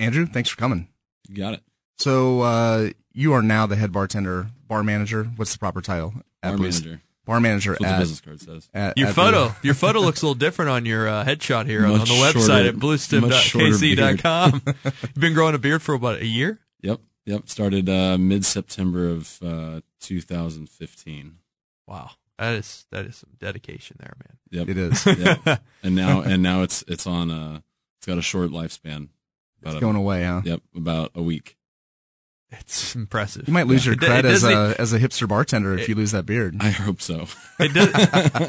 Andrew, 0.00 0.26
thanks 0.26 0.50
for 0.50 0.56
coming. 0.56 0.88
You 1.28 1.36
got 1.36 1.54
it. 1.54 1.62
So 1.98 2.40
uh, 2.40 2.90
you 3.16 3.32
are 3.32 3.42
now 3.42 3.66
the 3.66 3.74
head 3.76 3.90
bartender, 3.92 4.48
bar 4.68 4.82
manager. 4.84 5.24
What's 5.36 5.52
the 5.52 5.58
proper 5.58 5.80
title? 5.80 6.14
Bar 6.42 6.56
Blues- 6.56 6.80
manager. 6.84 7.02
Bar 7.24 7.40
manager 7.40 7.72
That's 7.72 7.82
what 7.82 7.90
the 7.90 7.98
business 7.98 8.20
card 8.20 8.40
says. 8.40 8.68
at- 8.72 8.96
Your 8.96 9.08
at 9.08 9.10
the- 9.10 9.14
photo, 9.20 9.54
your 9.62 9.74
photo 9.74 9.98
looks 9.98 10.22
a 10.22 10.26
little 10.26 10.36
different 10.36 10.70
on 10.70 10.86
your 10.86 11.08
uh, 11.08 11.24
headshot 11.24 11.66
here 11.66 11.84
on, 11.84 11.90
on 11.92 11.98
Much 11.98 12.08
the 12.08 12.14
website 12.14 12.46
shorter- 12.46 12.68
at 12.68 12.76
much 13.22 13.42
shorter 13.42 13.66
bluestem.kc.com. 13.66 14.62
You've 15.02 15.14
been 15.16 15.34
growing 15.34 15.56
a 15.56 15.58
beard 15.58 15.82
for 15.82 15.94
about 15.96 16.20
a 16.20 16.26
year. 16.26 16.60
Yep. 16.82 17.00
Yep. 17.24 17.48
Started 17.48 17.88
uh, 17.88 18.16
mid 18.16 18.44
September 18.44 19.08
of 19.08 19.40
uh, 19.42 19.80
2015. 20.00 21.38
Wow, 21.88 22.10
that 22.38 22.54
is 22.54 22.86
that 22.92 23.06
is 23.06 23.16
some 23.16 23.30
dedication 23.40 23.96
there, 23.98 24.14
man. 24.24 24.36
Yep. 24.50 24.68
It 24.68 24.78
is. 24.78 25.06
Yep. 25.46 25.62
and 25.82 25.94
now 25.96 26.20
and 26.20 26.42
now 26.44 26.62
it's 26.62 26.84
it's 26.86 27.06
on 27.08 27.30
uh 27.32 27.60
it's 27.98 28.06
got 28.06 28.18
a 28.18 28.22
short 28.22 28.50
lifespan. 28.50 29.08
About 29.60 29.72
It's 29.72 29.74
a- 29.76 29.80
going 29.80 29.96
away, 29.96 30.24
huh? 30.24 30.42
Yep, 30.44 30.62
about 30.76 31.10
a 31.16 31.22
week. 31.22 31.56
It's 32.52 32.94
impressive. 32.94 33.46
You 33.48 33.52
might 33.54 33.66
lose 33.66 33.84
your 33.84 33.94
It 33.94 34.00
cred 34.00 34.24
as 34.24 34.44
a 34.44 34.74
as 34.78 34.92
a 34.92 34.98
hipster 34.98 35.28
bartender 35.28 35.74
if 35.74 35.80
it- 35.82 35.88
you 35.88 35.94
lose 35.94 36.12
that 36.12 36.26
beard. 36.26 36.56
I 36.60 36.70
hope 36.70 37.00
so. 37.02 37.26
It, 37.58 37.72
does, 37.72 37.88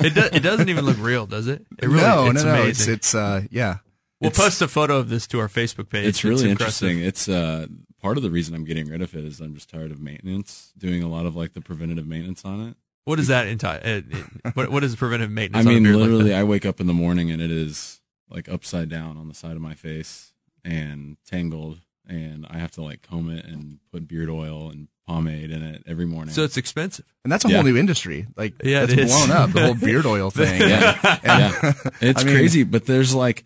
it, 0.03 0.13
does, 0.13 0.29
it 0.33 0.39
doesn't 0.41 0.67
even 0.69 0.86
look 0.86 0.97
real, 0.99 1.25
does 1.25 1.47
it? 1.47 1.65
It 1.79 1.88
really, 1.88 2.01
no, 2.01 2.29
it's 2.29 2.43
no, 2.43 2.53
no. 2.53 2.62
amazing. 2.62 2.69
It's 2.69 2.88
it's 2.88 3.15
uh 3.15 3.41
yeah. 3.49 3.77
we'll 4.19 4.29
it's- 4.31 4.43
post 4.43 4.62
a 4.62 4.67
photo 4.67 4.97
of 4.97 5.07
this 5.10 5.27
to 5.27 5.39
our 5.39 5.47
Facebook 5.47 5.89
page. 5.89 6.05
It's 6.05 6.23
really 6.23 6.49
impressive. 6.49 6.89
interesting. 6.89 6.99
It's 6.99 7.29
uh 7.29 7.67
part 8.01 8.17
of 8.17 8.23
the 8.23 8.29
reason 8.29 8.53
I'm 8.53 8.65
getting 8.65 8.88
rid 8.88 9.01
of 9.01 9.15
it 9.15 9.23
is 9.25 9.39
I'm 9.39 9.53
just 9.55 9.69
tired 9.69 9.91
of 9.91 9.99
maintenance, 10.01 10.73
doing 10.77 11.01
a 11.03 11.07
lot 11.07 11.25
of 11.25 11.36
like 11.36 11.53
the 11.53 11.62
preventative 11.62 12.05
maintenance 12.05 12.43
on 12.45 12.67
it. 12.69 12.75
What 13.05 13.19
is 13.19 13.27
that 13.27 13.47
entire? 13.47 13.79
It, 13.79 14.05
it, 14.10 14.55
what 14.55 14.69
what 14.69 14.83
is 14.83 14.95
preventive 14.97 15.29
I 15.31 15.33
maintenance? 15.33 15.65
on 15.65 15.71
a 15.71 15.73
mean, 15.75 15.83
beard 15.83 15.95
like 15.95 16.03
literally, 16.10 16.29
that? 16.31 16.39
I 16.39 16.43
wake 16.43 16.65
up 16.65 16.79
in 16.81 16.88
the 16.88 16.93
morning 16.93 17.31
and 17.31 17.41
it 17.41 17.49
is 17.51 18.01
like 18.29 18.49
upside 18.49 18.89
down 18.89 19.15
on 19.17 19.29
the 19.29 19.33
side 19.33 19.55
of 19.55 19.62
my 19.62 19.73
face 19.73 20.33
and 20.65 21.15
tangled, 21.25 21.79
and 22.08 22.46
I 22.50 22.58
have 22.60 22.72
to 22.72 22.82
like 22.82 23.02
comb 23.02 23.30
it 23.30 23.46
and 23.46 23.80
put 23.91 24.08
beard 24.08 24.30
oil 24.30 24.70
and 24.70 24.88
pomade 25.08 25.52
in 25.52 25.63
it 25.63 25.84
every 25.88 26.06
morning. 26.06 26.34
so 26.34 26.43
it's 26.43 26.58
expensive. 26.58 27.06
And 27.24 27.32
that's 27.32 27.46
a 27.46 27.50
Yeah. 27.50 27.56
whole 27.58 27.63
new 27.65 27.78
industry. 27.78 28.28
Like 28.36 28.54
Yeah, 28.63 28.82
that's 28.82 28.93
it 28.93 29.00
is. 29.00 29.12
blown 29.15 29.32
up. 29.32 29.52
The 29.52 29.62
whole 29.62 29.74
beard 29.88 30.06
oil 30.06 30.32
thing. 30.32 30.60
yeah, 30.62 30.98
yeah, 31.24 31.74
it's 32.02 32.22
I 32.22 32.26
mean- 32.26 32.36
crazy. 32.36 32.63
But 32.63 32.86
there's 32.88 33.13
like, 33.15 33.43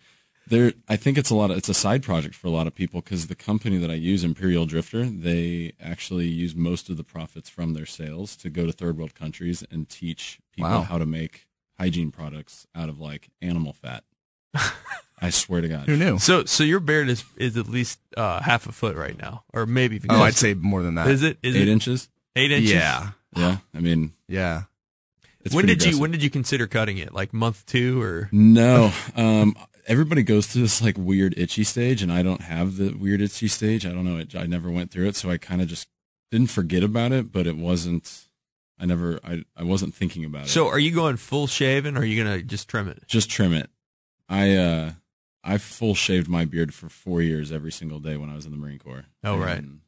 there. 0.48 0.72
I 0.88 0.96
think 0.96 1.18
it's 1.18 1.30
a 1.30 1.36
lot 1.36 1.50
of 1.52 1.56
it's 1.56 1.68
a 1.68 1.74
side 1.74 2.02
project 2.02 2.34
for 2.34 2.48
a 2.48 2.50
lot 2.50 2.66
of 2.66 2.74
people 2.74 3.00
because 3.00 3.28
the 3.28 3.36
company 3.36 3.78
that 3.78 3.90
I 3.90 3.94
use, 3.94 4.24
Imperial 4.24 4.66
Drifter, 4.66 5.04
they 5.04 5.72
actually 5.80 6.26
use 6.26 6.54
most 6.56 6.90
of 6.90 6.96
the 6.96 7.04
profits 7.04 7.48
from 7.48 7.74
their 7.74 7.86
sales 7.86 8.36
to 8.38 8.50
go 8.50 8.66
to 8.66 8.72
third 8.72 8.98
world 8.98 9.14
countries 9.14 9.64
and 9.70 9.88
teach 9.88 10.40
people 10.52 10.68
Wow. 10.70 10.82
how 10.82 10.98
to 10.98 11.06
make 11.06 11.46
hygiene 11.78 12.10
products 12.10 12.66
out 12.74 12.88
of 12.88 12.98
like 13.00 13.28
animal 13.40 13.72
fat. 13.72 14.02
I 15.22 15.30
swear 15.30 15.60
to 15.60 15.68
God. 15.68 15.86
Who 15.86 15.96
knew? 15.96 16.18
So 16.18 16.44
so 16.44 16.64
your 16.64 16.80
beard 16.80 17.08
is 17.08 17.24
is 17.36 17.56
at 17.56 17.68
least 17.68 17.98
uh, 18.16 18.40
half 18.42 18.66
a 18.66 18.72
foot 18.72 18.96
right 18.96 19.16
now, 19.16 19.44
or 19.54 19.64
maybe. 19.66 19.96
even 19.96 20.10
Oh, 20.10 20.14
closer. 20.16 20.26
I'd 20.26 20.34
say 20.34 20.54
more 20.54 20.82
than 20.82 20.96
that. 20.96 21.06
Is 21.08 21.22
it 21.22 21.38
is 21.42 21.54
Eight 21.56 21.62
it 21.62 21.68
inches. 21.68 22.08
eight 22.36 22.50
inches? 22.52 22.72
Yeah. 22.72 23.10
Yeah, 23.36 23.58
I 23.74 23.80
mean, 23.80 24.12
Yeah. 24.28 24.64
it's 25.42 25.54
when 25.54 25.64
pretty 25.64 25.78
did 25.78 25.92
you 25.94 25.98
when 26.00 26.10
did 26.10 26.22
you 26.22 26.28
consider 26.28 26.66
cutting 26.66 26.98
it? 26.98 27.14
Like 27.14 27.32
month 27.32 27.64
two 27.66 28.02
or? 28.02 28.28
No. 28.32 28.92
Um, 29.16 29.54
everybody 29.86 30.22
goes 30.22 30.46
through 30.48 30.62
this 30.62 30.82
like 30.82 30.96
weird 30.98 31.34
itchy 31.38 31.64
stage, 31.64 32.02
and 32.02 32.12
I 32.12 32.22
don't 32.22 32.42
have 32.42 32.76
the 32.76 32.90
weird 32.92 33.20
itchy 33.22 33.48
stage. 33.48 33.86
I 33.86 33.90
don't 33.92 34.04
know. 34.04 34.18
It, 34.18 34.34
I 34.36 34.44
never 34.46 34.70
went 34.70 34.90
through 34.90 35.06
it, 35.08 35.16
so 35.16 35.30
I 35.30 35.38
kind 35.38 35.62
of 35.62 35.68
just 35.68 35.88
didn't 36.30 36.50
forget 36.50 36.82
about 36.82 37.12
it, 37.12 37.32
but 37.32 37.46
it 37.46 37.56
wasn't. 37.56 38.24
I 38.78 38.84
never. 38.86 39.18
I 39.24 39.44
I 39.56 39.62
wasn't 39.62 39.94
thinking 39.94 40.24
about 40.24 40.46
it. 40.46 40.48
So 40.48 40.66
are 40.68 40.78
you 40.78 40.90
going 40.90 41.16
full 41.16 41.46
shaven, 41.46 41.96
or 41.96 42.00
are 42.00 42.04
you 42.04 42.22
gonna 42.22 42.42
just 42.42 42.68
trim 42.68 42.88
it? 42.88 43.02
just 43.06 43.30
trim 43.30 43.52
it. 43.54 43.70
I 44.28 44.56
uh, 44.56 44.90
I 45.44 45.58
full 45.58 45.94
shaved 45.94 46.28
my 46.28 46.44
beard 46.44 46.72
for 46.72 46.88
four 46.88 47.20
years 47.20 47.50
every 47.50 47.72
single 47.72 47.98
day 47.98 48.16
when 48.16 48.30
I 48.30 48.34
was 48.36 48.46
in 48.46 48.52
the 48.52 48.56
Marine 48.58 48.78
Corps. 48.78 49.04
Oh, 49.24 49.36
right. 49.36 49.58
And- 49.58 49.80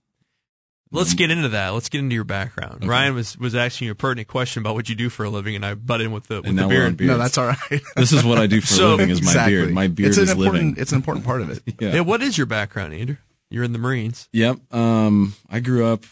Let's 0.91 1.15
get 1.15 1.33
into 1.33 1.49
that. 1.49 1.71
Let's 1.71 1.89
get 1.89 1.99
into 1.99 2.15
your 2.15 2.23
background. 2.23 2.77
Okay. 2.77 2.87
Ryan 2.87 3.15
was 3.17 3.37
was 3.37 3.57
asking 3.57 3.87
you 3.87 3.93
a 3.93 3.95
pertinent 3.97 4.29
question 4.29 4.63
about 4.63 4.77
what 4.77 4.89
you 4.89 4.95
do 4.95 5.09
for 5.11 5.25
a 5.25 5.31
living, 5.31 5.57
and 5.57 5.67
I 5.67 5.75
butt 5.75 6.01
in 6.01 6.13
with 6.13 6.29
the 6.29 6.37
with 6.37 6.47
And 6.47 6.57
the 6.57 6.63
now 6.63 6.69
we're 6.69 6.87
on 6.87 6.95
beard. 6.95 7.09
No, 7.11 7.19
that's 7.19 7.37
all 7.37 7.47
right. 7.49 7.83
This 7.97 8.13
is 8.13 8.23
what 8.23 8.39
I 8.39 8.47
do 8.47 8.61
for 8.61 8.67
So- 8.75 8.91
a 8.91 8.97
living. 8.97 9.11
Is 9.11 9.21
my 9.21 9.31
exactly. 9.33 9.55
beard. 9.57 9.73
My 9.73 9.89
beard 9.89 10.09
it's 10.11 10.19
an 10.19 10.23
is 10.25 10.31
important, 10.31 10.55
living. 10.55 10.75
It's 10.81 10.93
an 10.93 10.97
important 10.97 11.27
part 11.27 11.41
of 11.41 11.51
it. 11.51 11.63
Yeah. 11.81 11.95
Yeah, 11.95 12.01
what 12.03 12.23
is 12.23 12.39
your 12.39 12.47
background, 12.47 12.95
Andrew? 12.95 13.17
You're 13.51 13.65
in 13.65 13.73
the 13.73 13.79
Marines. 13.79 14.29
Yep. 14.33 14.73
Um, 14.73 15.35
I 15.51 15.59
grew 15.59 15.85
up 15.85 16.05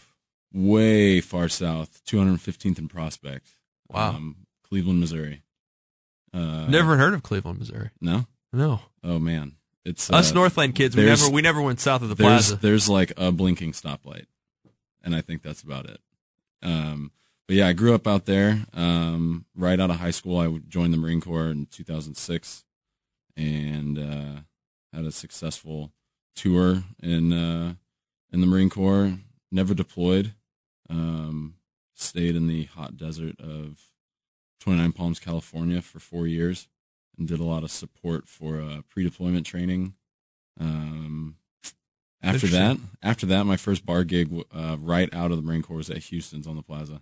way 0.51 1.21
far 1.21 1.47
south, 1.47 2.01
215th 2.05 2.77
and 2.77 2.89
Prospect. 2.89 3.47
Wow. 3.89 4.09
Um, 4.09 4.35
Cleveland, 4.67 4.99
Missouri. 4.99 5.43
Uh, 6.33 6.65
Never 6.67 6.97
heard 6.97 7.13
of 7.13 7.23
Cleveland, 7.23 7.59
Missouri. 7.59 7.91
No. 8.01 8.25
No. 8.53 8.81
Oh 9.03 9.19
man, 9.19 9.55
it's 9.83 10.09
Us 10.11 10.31
uh, 10.31 10.35
Northland 10.35 10.75
kids, 10.75 10.95
we 10.95 11.05
never 11.05 11.29
we 11.29 11.41
never 11.41 11.61
went 11.61 11.79
south 11.79 12.01
of 12.03 12.09
the 12.09 12.15
there's 12.15 12.47
plaza. 12.49 12.55
there's 12.57 12.87
like 12.87 13.11
a 13.17 13.31
blinking 13.31 13.73
stoplight, 13.73 14.27
and 15.03 15.15
I 15.15 15.21
think 15.21 15.41
that's 15.41 15.61
about 15.61 15.89
it. 15.89 15.99
Um, 16.61 17.11
but 17.47 17.57
yeah, 17.57 17.67
I 17.67 17.73
grew 17.73 17.93
up 17.93 18.07
out 18.07 18.25
there. 18.25 18.65
Um, 18.73 19.45
right 19.55 19.79
out 19.79 19.89
of 19.89 19.97
high 19.97 20.11
school, 20.11 20.39
I 20.39 20.59
joined 20.69 20.93
the 20.93 20.97
Marine 20.97 21.19
Corps 21.19 21.49
in 21.49 21.65
2006, 21.65 22.63
and 23.35 23.99
uh, 23.99 24.41
had 24.93 25.05
a 25.05 25.11
successful 25.11 25.91
tour 26.35 26.83
in 27.01 27.33
uh, 27.33 27.73
in 28.31 28.41
the 28.41 28.47
Marine 28.47 28.69
Corps. 28.69 29.17
Never 29.51 29.73
deployed. 29.73 30.33
Um, 30.89 31.55
stayed 31.95 32.35
in 32.35 32.47
the 32.47 32.65
hot 32.65 32.97
desert 32.97 33.39
of 33.39 33.79
29 34.59 34.91
Palms, 34.93 35.19
California, 35.19 35.81
for 35.81 35.99
four 35.99 36.27
years, 36.27 36.67
and 37.17 37.27
did 37.27 37.39
a 37.39 37.43
lot 37.43 37.63
of 37.63 37.71
support 37.71 38.27
for 38.27 38.61
uh, 38.61 38.81
pre-deployment 38.89 39.45
training. 39.45 39.93
Um, 40.59 41.37
after 42.21 42.47
that, 42.47 42.77
after 43.01 43.25
that, 43.27 43.45
my 43.45 43.57
first 43.57 43.85
bar 43.85 44.03
gig 44.03 44.31
uh, 44.55 44.77
right 44.79 45.13
out 45.13 45.31
of 45.31 45.37
the 45.37 45.43
Marine 45.43 45.61
Corps 45.61 45.77
was 45.77 45.89
at 45.89 45.97
Houston's 45.97 46.47
on 46.47 46.55
the 46.55 46.61
Plaza. 46.63 47.01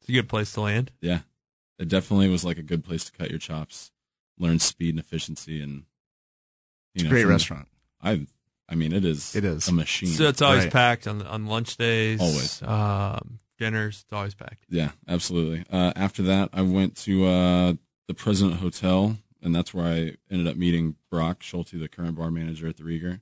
It's 0.00 0.08
a 0.08 0.12
good 0.12 0.28
place 0.28 0.52
to 0.52 0.60
land. 0.60 0.92
Yeah, 1.00 1.20
it 1.78 1.88
definitely 1.88 2.28
was 2.28 2.44
like 2.44 2.58
a 2.58 2.62
good 2.62 2.84
place 2.84 3.04
to 3.04 3.12
cut 3.12 3.30
your 3.30 3.38
chops, 3.38 3.90
learn 4.38 4.58
speed 4.58 4.90
and 4.90 4.98
efficiency, 4.98 5.62
and 5.62 5.84
you 6.94 7.04
know, 7.04 7.10
Great 7.10 7.24
restaurant. 7.26 7.68
I, 8.00 8.26
I 8.68 8.74
mean, 8.74 8.92
it 8.92 9.04
is. 9.04 9.34
It 9.34 9.44
is. 9.44 9.66
a 9.68 9.72
machine. 9.72 10.08
So 10.10 10.28
it's 10.28 10.42
always 10.42 10.64
Right. 10.64 10.72
packed 10.72 11.06
on 11.08 11.22
on 11.22 11.46
lunch 11.46 11.76
days. 11.76 12.20
Always. 12.20 12.62
Um, 12.62 13.40
dinners, 13.58 14.02
it's 14.04 14.12
always 14.12 14.34
packed. 14.34 14.64
Yeah, 14.68 14.90
absolutely. 15.08 15.64
Uh, 15.70 15.92
after 15.96 16.22
that, 16.24 16.50
I 16.52 16.62
went 16.62 16.96
to 16.98 17.26
uh, 17.26 17.72
the 18.08 18.14
President 18.14 18.60
Hotel, 18.60 19.16
and 19.42 19.54
that's 19.54 19.72
where 19.72 19.86
I 19.86 20.16
ended 20.30 20.48
up 20.48 20.56
meeting 20.56 20.96
Brock 21.10 21.42
Schulte, 21.42 21.78
the 21.78 21.88
current 21.88 22.16
bar 22.16 22.30
manager 22.30 22.66
at 22.66 22.76
the 22.76 22.84
Rieger. 22.84 23.20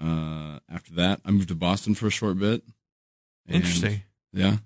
Uh, 0.00 0.58
after 0.68 0.92
that, 0.94 1.20
I 1.24 1.30
moved 1.30 1.48
to 1.48 1.54
Boston 1.54 1.94
for 1.94 2.06
a 2.06 2.10
short 2.10 2.38
bit. 2.38 2.62
Interesting. 3.48 4.02
Yeah, 4.32 4.56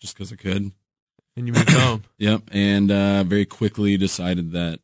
just 0.00 0.14
because 0.14 0.32
I 0.32 0.36
could. 0.36 0.72
And 1.36 1.46
you 1.46 1.52
moved 1.52 1.70
home. 1.70 2.04
Yep, 2.18 2.42
and 2.50 2.90
uh, 2.90 3.22
very 3.24 3.44
quickly 3.44 3.96
decided 3.96 4.52
that 4.52 4.80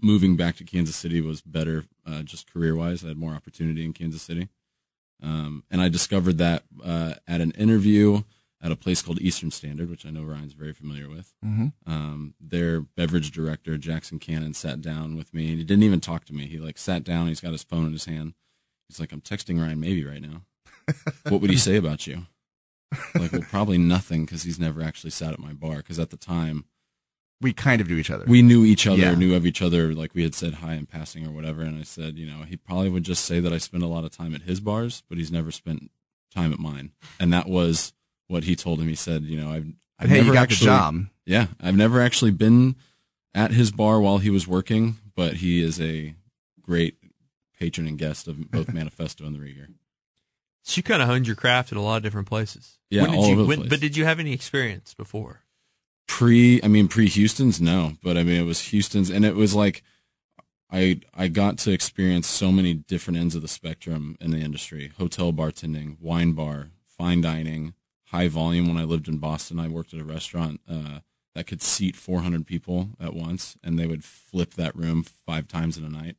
moving 0.00 0.36
back 0.36 0.56
to 0.56 0.64
Kansas 0.64 0.96
City 0.96 1.20
was 1.20 1.40
better, 1.40 1.84
uh, 2.06 2.22
just 2.22 2.52
career 2.52 2.76
wise. 2.76 3.04
I 3.04 3.08
had 3.08 3.16
more 3.16 3.32
opportunity 3.32 3.84
in 3.84 3.92
Kansas 3.92 4.22
City, 4.22 4.48
um, 5.22 5.64
and 5.70 5.80
I 5.80 5.88
discovered 5.88 6.38
that 6.38 6.64
uh, 6.84 7.14
at 7.26 7.40
an 7.40 7.52
interview 7.52 8.22
at 8.60 8.72
a 8.72 8.76
place 8.76 9.02
called 9.02 9.20
Eastern 9.20 9.50
Standard, 9.50 9.88
which 9.88 10.04
I 10.04 10.10
know 10.10 10.24
Ryan's 10.24 10.52
very 10.52 10.72
familiar 10.72 11.08
with. 11.08 11.32
Mhm. 11.44 11.72
Um, 11.86 12.34
their 12.40 12.80
beverage 12.80 13.30
director 13.30 13.78
Jackson 13.78 14.18
Cannon 14.18 14.52
sat 14.54 14.80
down 14.80 15.16
with 15.16 15.32
me, 15.32 15.48
and 15.50 15.58
he 15.58 15.64
didn't 15.64 15.84
even 15.84 16.00
talk 16.00 16.24
to 16.26 16.34
me. 16.34 16.46
He 16.46 16.58
like 16.58 16.76
sat 16.78 17.04
down. 17.04 17.28
He's 17.28 17.40
got 17.40 17.52
his 17.52 17.62
phone 17.62 17.86
in 17.86 17.92
his 17.92 18.06
hand. 18.06 18.34
He's 18.88 18.98
like, 18.98 19.12
"I'm 19.12 19.20
texting 19.20 19.60
Ryan 19.60 19.78
Maybee 19.80 20.04
right 20.04 20.22
now. 20.22 20.42
what 21.28 21.40
would 21.40 21.50
he 21.50 21.56
say 21.58 21.76
about 21.76 22.06
you?" 22.06 22.26
like, 23.14 23.32
well, 23.32 23.42
probably 23.42 23.76
nothing 23.78 24.24
because 24.24 24.44
he's 24.44 24.58
never 24.58 24.82
actually 24.82 25.10
sat 25.10 25.32
at 25.34 25.38
my 25.38 25.52
bar. 25.52 25.76
Because 25.78 25.98
at 25.98 26.08
the 26.10 26.16
time, 26.16 26.64
We 27.40 27.52
kind 27.52 27.80
of 27.82 27.88
knew 27.88 27.98
each 27.98 28.10
other. 28.10 28.24
we 28.26 28.40
knew 28.42 28.64
each 28.64 28.86
other, 28.86 28.96
Yeah. 29.02 29.14
knew 29.14 29.34
of 29.34 29.44
each 29.46 29.60
other, 29.62 29.94
like 29.94 30.14
we 30.14 30.22
had 30.22 30.34
said 30.34 30.54
hi 30.54 30.74
in 30.74 30.86
passing 30.86 31.26
or 31.26 31.30
whatever. 31.30 31.60
And 31.62 31.78
I 31.78 31.82
said, 31.84 32.18
you 32.18 32.24
know, 32.26 32.42
he 32.44 32.56
probably 32.56 32.88
would 32.88 33.04
just 33.04 33.24
say 33.26 33.38
that 33.40 33.52
I 33.52 33.58
spend 33.58 33.82
a 33.82 33.86
lot 33.86 34.04
of 34.04 34.10
time 34.10 34.34
at 34.34 34.42
his 34.42 34.58
bars, 34.60 35.02
but 35.08 35.18
he's 35.18 35.30
never 35.30 35.52
spent 35.52 35.90
time 36.34 36.52
at 36.52 36.58
mine. 36.58 36.92
And 37.20 37.30
that 37.32 37.46
was 37.48 37.92
what 38.28 38.44
he 38.44 38.54
told 38.56 38.80
him. 38.80 38.88
He 38.88 38.94
said, 38.94 39.24
you 39.24 39.36
know, 39.40 39.50
I've, 39.50 39.66
I've 39.98 40.08
hey, 40.08 40.18
never 40.18 40.32
got 40.34 40.42
actually, 40.44 40.66
job. 40.66 40.96
yeah, 41.26 41.46
I've 41.60 41.76
never 41.76 42.00
actually 42.00 42.30
been 42.30 42.76
at 43.34 43.50
his 43.50 43.70
bar 43.72 44.00
while 44.00 44.18
he 44.18 44.30
was 44.30 44.46
working, 44.46 44.96
but 45.16 45.34
he 45.34 45.60
is 45.62 45.80
a 45.80 46.14
great 46.62 46.96
patron 47.58 47.86
and 47.88 47.98
guest 47.98 48.28
of 48.28 48.50
both 48.50 48.72
Manifesto 48.72 49.24
and 49.26 49.34
the 49.34 49.40
Rieger. 49.40 49.66
So 50.62 50.78
you 50.78 50.82
kind 50.82 51.02
of 51.02 51.08
honed 51.08 51.26
your 51.26 51.36
craft 51.36 51.72
at 51.72 51.78
a 51.78 51.80
lot 51.80 51.96
of 51.96 52.02
different 52.02 52.28
places. 52.28 52.78
Yeah, 52.90 53.02
When 53.02 53.10
did 53.12 53.16
all 53.18 53.26
you, 53.26 53.32
over 53.32 53.42
the 53.42 53.48
when- 53.48 53.58
place. 53.60 53.70
But 53.70 53.80
did 53.80 53.96
you 53.96 54.04
have 54.04 54.20
any 54.20 54.32
experience 54.32 54.94
before? 54.94 55.42
pre 56.06 56.58
i 56.62 56.68
mean 56.68 56.88
pre 56.88 57.06
houston's 57.06 57.60
no 57.60 57.92
but 58.02 58.16
i 58.16 58.22
mean 58.22 58.40
it 58.40 58.44
was 58.46 58.70
houston's 58.70 59.10
and 59.10 59.26
it 59.26 59.34
was 59.36 59.54
like 59.54 59.82
i 60.70 60.98
i 61.14 61.28
got 61.28 61.58
to 61.58 61.70
experience 61.70 62.26
so 62.26 62.50
many 62.50 62.72
different 62.72 63.18
ends 63.18 63.34
of 63.34 63.42
the 63.42 63.46
spectrum 63.46 64.16
in 64.18 64.30
the 64.30 64.38
industry 64.38 64.90
hotel 64.96 65.34
bartending 65.34 66.00
wine 66.00 66.32
bar 66.32 66.68
fine 66.86 67.20
dining 67.20 67.74
high 68.10 68.28
volume 68.28 68.66
when 68.68 68.76
i 68.76 68.84
lived 68.84 69.08
in 69.08 69.18
boston 69.18 69.58
i 69.60 69.68
worked 69.68 69.92
at 69.94 70.00
a 70.00 70.04
restaurant 70.04 70.60
uh, 70.68 71.00
that 71.34 71.46
could 71.46 71.62
seat 71.62 71.94
400 71.96 72.46
people 72.46 72.90
at 73.00 73.14
once 73.14 73.56
and 73.62 73.78
they 73.78 73.86
would 73.86 74.04
flip 74.04 74.54
that 74.54 74.74
room 74.76 75.02
five 75.04 75.46
times 75.48 75.76
in 75.78 75.84
a 75.84 75.88
night 75.88 76.16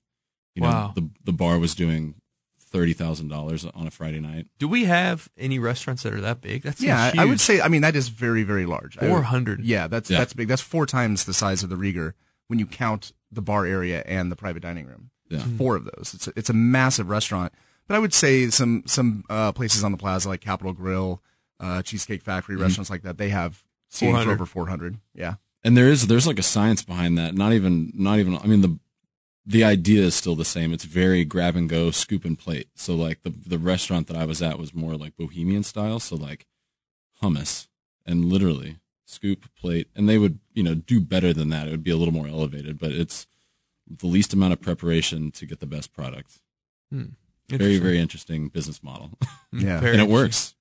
you 0.56 0.62
know 0.62 0.68
Wow. 0.70 0.92
the 0.96 1.10
the 1.24 1.34
bar 1.34 1.60
was 1.60 1.74
doing 1.76 2.16
$30,000 2.74 3.72
on 3.76 3.88
a 3.88 3.92
Friday 3.92 4.20
night. 4.20 4.46
Do 4.60 4.68
we 4.68 4.86
have 4.86 5.28
any 5.38 5.58
restaurants 5.60 6.04
that 6.04 6.14
are 6.14 6.22
that 6.22 6.40
big? 6.42 6.62
That's 6.64 6.82
Yeah, 6.82 7.12
I, 7.18 7.24
I 7.24 7.26
would 7.26 7.40
say. 7.40 7.62
I 7.62 7.68
mean, 7.68 7.82
that 7.82 7.96
is 7.96 8.10
very, 8.10 8.44
very 8.44 8.66
large. 8.68 8.96
400. 8.98 9.62
Yeah, 9.64 9.88
that's 9.88 10.10
Yeah. 10.10 10.20
that's 10.20 10.34
big. 10.34 10.48
That's 10.48 10.62
four 10.62 10.86
times 10.86 11.26
the 11.26 11.34
size 11.34 11.64
of 11.64 11.70
the 11.70 11.76
Rieger 11.76 12.14
when 12.48 12.60
you 12.60 12.66
count 12.68 13.12
the 13.32 13.42
bar 13.42 13.66
area 13.66 14.04
and 14.06 14.32
the 14.32 14.36
private 14.36 14.62
dining 14.62 14.86
room. 14.86 15.10
Yeah. 15.30 15.40
Four 15.58 15.76
of 15.78 15.86
those. 15.86 16.12
It's 16.14 16.28
a, 16.28 16.34
it's 16.36 16.50
a 16.50 16.54
massive 16.54 17.10
restaurant. 17.10 17.54
But 17.88 17.96
I 17.96 18.00
would 18.00 18.14
say 18.14 18.50
some 18.52 18.84
some 18.86 19.24
uh, 19.30 19.52
places 19.52 19.84
on 19.84 19.92
the 19.92 19.98
plaza 19.98 20.30
like 20.30 20.42
Capital 20.42 20.74
Grille, 20.74 21.22
uh, 21.60 21.82
Cheesecake 21.82 22.22
Factory, 22.24 22.56
Mm-hmm. 22.56 22.64
restaurants 22.64 22.90
like 22.90 23.02
that, 23.04 23.18
they 23.18 23.30
have 23.30 23.64
seating 23.90 24.14
400. 24.16 24.34
over 24.34 24.46
four 24.46 24.68
hundred. 24.68 24.98
Yeah. 25.14 25.36
and 25.64 25.76
there 25.78 25.90
is 25.90 26.08
there's 26.08 26.28
like 26.28 26.40
a 26.40 26.44
science 26.44 26.84
behind 26.84 27.18
that. 27.18 27.34
Not 27.36 27.54
even 27.54 27.92
not 27.96 28.20
even 28.20 28.38
i 28.38 28.46
mean 28.46 28.62
the 28.62 28.80
the 29.46 29.64
idea 29.64 30.04
is 30.04 30.14
still 30.16 30.36
the 30.36 30.46
same. 30.46 30.74
It's 30.74 30.84
very 30.86 31.26
grab 31.26 31.56
and 31.56 31.68
go 31.68 31.90
scoop 31.92 32.24
and 32.24 32.38
plate. 32.38 32.68
So 32.76 32.96
like 32.96 33.24
the 33.24 33.30
the 33.32 33.58
restaurant 33.58 34.08
that 34.08 34.18
i 34.18 34.26
was 34.26 34.42
at 34.42 34.60
was 34.60 34.74
more 34.76 34.96
like 34.96 35.18
bohemian 35.18 35.64
style. 35.64 36.00
So 36.00 36.16
like 36.16 36.46
hummus 37.22 37.68
and 38.06 38.26
literally 38.26 38.78
scoop 39.06 39.50
plate. 39.60 39.88
And 39.96 40.08
they 40.08 40.18
would 40.20 40.40
you 40.54 40.64
know 40.64 40.76
do 40.76 41.00
better 41.02 41.34
than 41.34 41.50
that. 41.50 41.68
It 41.68 41.72
would 41.72 41.84
be 41.84 41.92
a 41.92 41.98
little 41.98 42.14
more 42.14 42.28
elevated 42.28 42.78
but 42.80 42.92
it's 42.92 43.26
the 43.88 44.06
least 44.08 44.34
amount 44.34 44.54
of 44.54 44.62
preparation 44.62 45.32
to 45.32 45.48
get 45.48 45.60
the 45.60 45.66
best 45.66 45.92
product. 45.94 46.40
Very 46.92 47.80
very 47.80 47.98
interesting 48.00 48.50
business 48.50 48.84
model. 48.84 49.18
Yeah. 49.52 49.80
And 49.84 50.00
it 50.00 50.08
works 50.08 50.54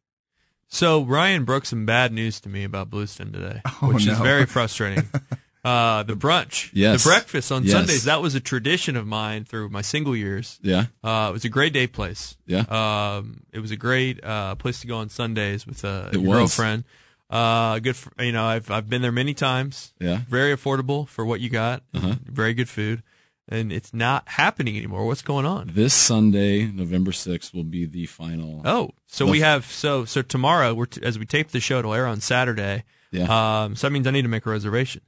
So 0.68 1.02
Ryan 1.02 1.44
broke 1.44 1.64
some 1.66 1.86
bad 1.86 2.12
news 2.12 2.40
to 2.40 2.48
me 2.48 2.64
about 2.64 2.90
Bluestem 2.90 3.32
today, 3.32 3.62
Oh, 3.82 3.92
which 3.92 4.06
is 4.06 4.18
very 4.18 4.44
frustrating. 4.46 5.08
uh, 5.64 6.02
the 6.02 6.14
brunch, 6.14 6.70
Yes. 6.74 7.02
the 7.02 7.08
breakfast 7.08 7.50
on 7.50 7.64
Yes. 7.64 7.72
Sundays, 7.72 8.04
that 8.04 8.20
was 8.20 8.34
a 8.34 8.40
tradition 8.40 8.94
of 8.96 9.06
mine 9.06 9.44
through 9.44 9.70
my 9.70 9.80
single 9.82 10.14
years. 10.14 10.58
yeah 10.62 10.86
Uh, 11.02 11.28
it 11.30 11.32
was 11.32 11.44
a 11.44 11.48
great 11.48 11.72
day 11.72 11.86
place. 11.86 12.36
yeah 12.46 12.64
Um, 12.68 13.40
it 13.52 13.60
was 13.60 13.70
a 13.70 13.76
great 13.76 14.22
uh, 14.22 14.54
place 14.56 14.80
to 14.80 14.86
go 14.86 14.98
on 14.98 15.08
Sundays 15.08 15.66
with 15.66 15.84
a 15.84 16.10
It 16.12 16.18
was. 16.18 16.36
girlfriend. 16.36 16.84
Uh, 17.30 17.78
good, 17.80 17.94
for, 17.96 18.10
you 18.24 18.32
know, 18.32 18.44
I've 18.46 18.70
I've 18.70 18.88
been 18.88 19.02
there 19.02 19.12
many 19.12 19.34
times. 19.34 19.92
yeah 20.00 20.20
Very 20.28 20.54
affordable 20.56 21.06
for 21.08 21.24
what 21.26 21.40
you 21.40 21.50
got. 21.50 21.82
Uh-huh. 21.94 22.14
Very 22.24 22.54
good 22.54 22.68
food, 22.70 23.02
and 23.50 23.72
it's 23.72 23.92
not 23.94 24.28
happening 24.28 24.76
anymore. 24.76 25.06
What's 25.06 25.22
going 25.22 25.46
on? 25.46 25.70
this 25.74 25.94
sunday 25.94 26.66
november 26.66 27.10
6th 27.12 27.54
will 27.54 27.64
be 27.64 27.84
the 27.86 28.06
final 28.06 28.62
Oh, 28.64 28.90
so 29.06 29.24
The 29.26 29.32
we 29.32 29.42
f- 29.42 29.44
have 29.48 29.64
so 29.66 30.04
so 30.04 30.22
tomorrow 30.22 30.74
we're 30.74 30.86
t- 30.86 31.02
as 31.02 31.18
we 31.18 31.26
tape 31.26 31.48
the 31.50 31.60
show, 31.60 31.78
it'll 31.78 31.94
air 31.94 32.06
on 32.06 32.20
Saturday. 32.20 32.84
yeah 33.10 33.24
Um, 33.64 33.76
so 33.76 33.86
that 33.86 33.92
means 33.92 34.06
I 34.06 34.10
need 34.10 34.22
to 34.22 34.28
make 34.28 34.46
a 34.46 34.50
reservation 34.50 35.02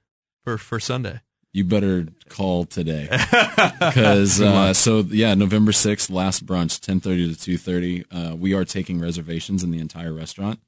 for 0.44 0.56
for 0.58 0.80
Sunday. 0.80 1.20
you 1.52 1.64
better 1.64 2.06
call 2.28 2.64
today 2.64 3.08
because 3.78 4.40
uh, 4.40 4.72
so 4.72 5.00
yeah 5.00 5.34
november 5.34 5.72
6th 5.72 6.10
last 6.10 6.46
brunch 6.46 6.78
10.30 6.80 7.36
to 7.42 7.58
2.30 7.58 8.04
uh, 8.32 8.36
we 8.36 8.54
are 8.54 8.64
taking 8.64 9.00
reservations 9.00 9.62
in 9.64 9.70
the 9.72 9.78
entire 9.80 10.12
restaurant 10.12 10.60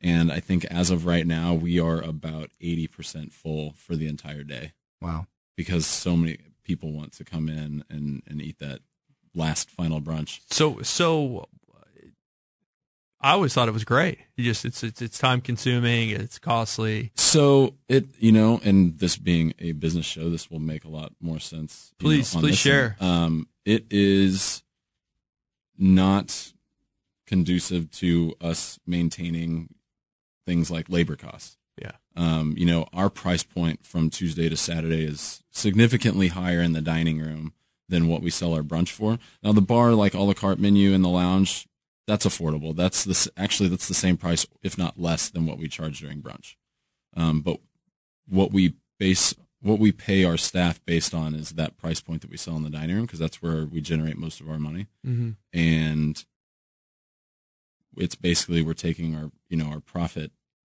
and 0.00 0.32
i 0.32 0.40
think 0.40 0.64
as 0.66 0.90
of 0.90 1.04
right 1.06 1.26
now 1.26 1.52
we 1.54 1.78
are 1.78 2.00
about 2.00 2.48
80% 2.62 3.32
full 3.32 3.72
for 3.76 3.94
the 3.94 4.06
entire 4.08 4.42
day 4.44 4.72
Wow. 5.00 5.26
because 5.56 5.84
so 5.86 6.16
many 6.16 6.38
people 6.64 6.92
want 6.92 7.12
to 7.14 7.24
come 7.24 7.48
in 7.48 7.84
and, 7.90 8.22
and 8.26 8.40
eat 8.40 8.58
that 8.58 8.80
last 9.34 9.70
final 9.70 10.00
brunch 10.00 10.40
So 10.50 10.80
so 10.82 11.48
I 13.24 13.30
always 13.32 13.54
thought 13.54 13.68
it 13.68 13.72
was 13.72 13.84
great. 13.84 14.18
You 14.36 14.42
just 14.42 14.64
it's 14.64 14.82
it's 14.82 15.00
it's 15.00 15.16
time 15.16 15.40
consuming. 15.40 16.10
It's 16.10 16.38
costly. 16.40 17.12
so 17.14 17.74
it 17.88 18.06
you 18.18 18.32
know 18.32 18.60
and 18.64 18.98
this 18.98 19.16
being 19.16 19.54
a 19.60 19.72
business 19.72 20.06
show 20.06 20.28
this 20.28 20.50
will 20.50 20.58
make 20.58 20.84
a 20.84 20.88
lot 20.88 21.12
more 21.20 21.38
sense 21.38 21.92
you 22.00 22.04
know, 22.04 22.08
Please, 22.08 22.34
please 22.34 22.58
share. 22.58 22.96
end. 23.00 23.10
um 23.10 23.48
it 23.64 23.86
is 23.90 24.62
not 25.78 26.52
conducive 27.26 27.90
to 27.92 28.34
us 28.40 28.78
maintaining 28.86 29.72
things 30.44 30.68
like 30.70 30.88
labor 30.88 31.14
costs 31.16 31.56
Yeah. 31.80 31.92
um 32.16 32.54
you 32.56 32.66
know 32.66 32.86
our 32.92 33.08
price 33.08 33.42
point 33.42 33.86
from 33.86 34.10
tuesday 34.10 34.48
to 34.48 34.56
saturday 34.56 35.04
is 35.04 35.42
significantly 35.50 36.28
higher 36.28 36.60
in 36.60 36.72
the 36.72 36.82
dining 36.82 37.18
room 37.18 37.54
than 37.88 38.08
what 38.08 38.22
we 38.22 38.30
sell 38.30 38.52
our 38.52 38.62
brunch 38.62 38.90
for 38.90 39.18
now 39.42 39.52
the 39.52 39.62
bar 39.62 39.92
like 39.92 40.14
a 40.14 40.20
la 40.20 40.34
carte 40.34 40.58
menu 40.58 40.92
in 40.92 41.02
the 41.02 41.08
lounge 41.08 41.66
that's 42.06 42.26
affordable 42.26 42.76
that's 42.76 43.04
this 43.04 43.28
actually 43.36 43.68
that's 43.68 43.88
the 43.88 43.94
same 43.94 44.16
price 44.16 44.46
if 44.62 44.76
not 44.76 45.00
less 45.00 45.30
than 45.30 45.46
what 45.46 45.58
we 45.58 45.66
charge 45.66 46.00
during 46.00 46.20
brunch 46.20 46.56
um, 47.16 47.40
but 47.40 47.58
what 48.28 48.52
we 48.52 48.74
base 48.98 49.34
what 49.62 49.78
we 49.78 49.92
pay 49.92 50.24
our 50.24 50.36
staff 50.36 50.84
based 50.84 51.14
on 51.14 51.34
is 51.34 51.50
that 51.50 51.76
price 51.76 52.00
point 52.00 52.20
that 52.22 52.30
we 52.30 52.36
sell 52.36 52.56
in 52.56 52.64
the 52.64 52.70
dining 52.70 52.96
room 52.96 53.06
because 53.06 53.20
that's 53.20 53.40
where 53.40 53.64
we 53.64 53.80
generate 53.80 54.18
most 54.18 54.40
of 54.40 54.50
our 54.50 54.58
money. 54.58 54.88
Mm-hmm. 55.06 55.30
And 55.52 56.24
it's 57.96 58.16
basically 58.16 58.62
we're 58.62 58.74
taking 58.74 59.14
our 59.14 59.30
you 59.48 59.56
know 59.56 59.66
our 59.66 59.80
profit 59.80 60.32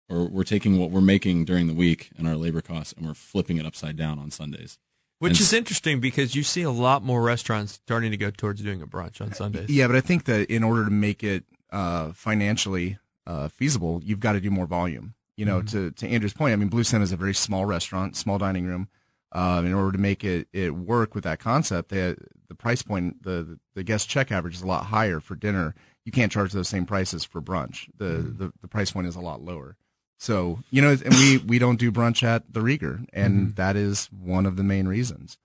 or 0.08 0.26
we're 0.28 0.44
taking 0.44 0.78
what 0.78 0.90
we're 0.90 1.00
making 1.00 1.44
during 1.44 1.66
the 1.66 1.74
week 1.74 2.10
and 2.16 2.26
our 2.26 2.36
labor 2.36 2.60
costs 2.60 2.92
and 2.92 3.06
we're 3.06 3.14
flipping 3.14 3.58
it 3.58 3.66
upside 3.66 3.96
down 3.96 4.18
on 4.18 4.30
Sundays. 4.30 4.78
Which 5.18 5.32
And 5.32 5.40
is 5.40 5.52
interesting 5.52 5.98
because 6.00 6.36
you 6.36 6.44
see 6.44 6.62
a 6.62 6.70
lot 6.70 7.02
more 7.02 7.22
restaurants 7.22 7.72
starting 7.72 8.12
to 8.12 8.16
go 8.16 8.30
towards 8.30 8.62
doing 8.62 8.80
a 8.80 8.86
brunch 8.86 9.20
on 9.20 9.32
Sundays. 9.32 9.68
Yeah, 9.68 9.88
but 9.88 9.96
I 9.96 10.00
think 10.00 10.24
that 10.24 10.48
in 10.48 10.62
order 10.62 10.84
to 10.84 10.90
make 10.90 11.24
it 11.24 11.44
uh, 11.70 12.12
financially 12.12 12.98
uh, 13.26 13.48
feasible, 13.48 14.00
you've 14.04 14.20
got 14.20 14.32
to 14.32 14.40
do 14.40 14.50
more 14.50 14.66
volume. 14.66 15.14
You 15.36 15.44
know, 15.44 15.62
to 15.62 15.92
to 15.92 16.08
Andrew's 16.08 16.32
point, 16.32 16.52
I 16.52 16.56
mean, 16.56 16.68
Bluestem 16.68 17.00
is 17.00 17.12
a 17.12 17.16
very 17.16 17.34
small 17.34 17.64
restaurant, 17.64 18.16
small 18.16 18.38
dining 18.38 18.66
room. 18.66 18.88
Um, 19.30 19.66
in 19.66 19.74
order 19.74 19.92
to 19.92 19.98
make 19.98 20.24
it, 20.24 20.48
it 20.52 20.74
work 20.74 21.14
with 21.14 21.22
that 21.24 21.38
concept, 21.38 21.90
they, 21.90 22.16
the 22.48 22.54
price 22.56 22.82
point, 22.82 23.22
the 23.22 23.58
the 23.74 23.84
guest 23.84 24.08
check 24.08 24.32
average 24.32 24.54
is 24.54 24.62
a 24.62 24.66
lot 24.66 24.86
higher 24.86 25.20
for 25.20 25.36
dinner. 25.36 25.76
You 26.04 26.10
can't 26.10 26.32
charge 26.32 26.52
those 26.52 26.68
same 26.68 26.86
prices 26.86 27.24
for 27.24 27.40
brunch. 27.40 27.88
The 27.96 28.34
the, 28.36 28.52
the 28.62 28.68
price 28.68 28.90
point 28.90 29.06
is 29.06 29.14
a 29.14 29.20
lot 29.20 29.40
lower. 29.40 29.76
So 30.18 30.58
you 30.70 30.82
know, 30.82 30.90
and 31.04 31.14
we 31.14 31.38
we 31.38 31.58
don't 31.58 31.78
do 31.78 31.90
brunch 31.92 32.22
at 32.22 32.52
the 32.52 32.60
Rieger, 32.60 33.06
and 33.12 33.54
that 33.56 33.76
is 33.76 34.06
one 34.06 34.46
of 34.46 34.56
the 34.56 34.64
main 34.64 34.88
reasons. 34.88 35.38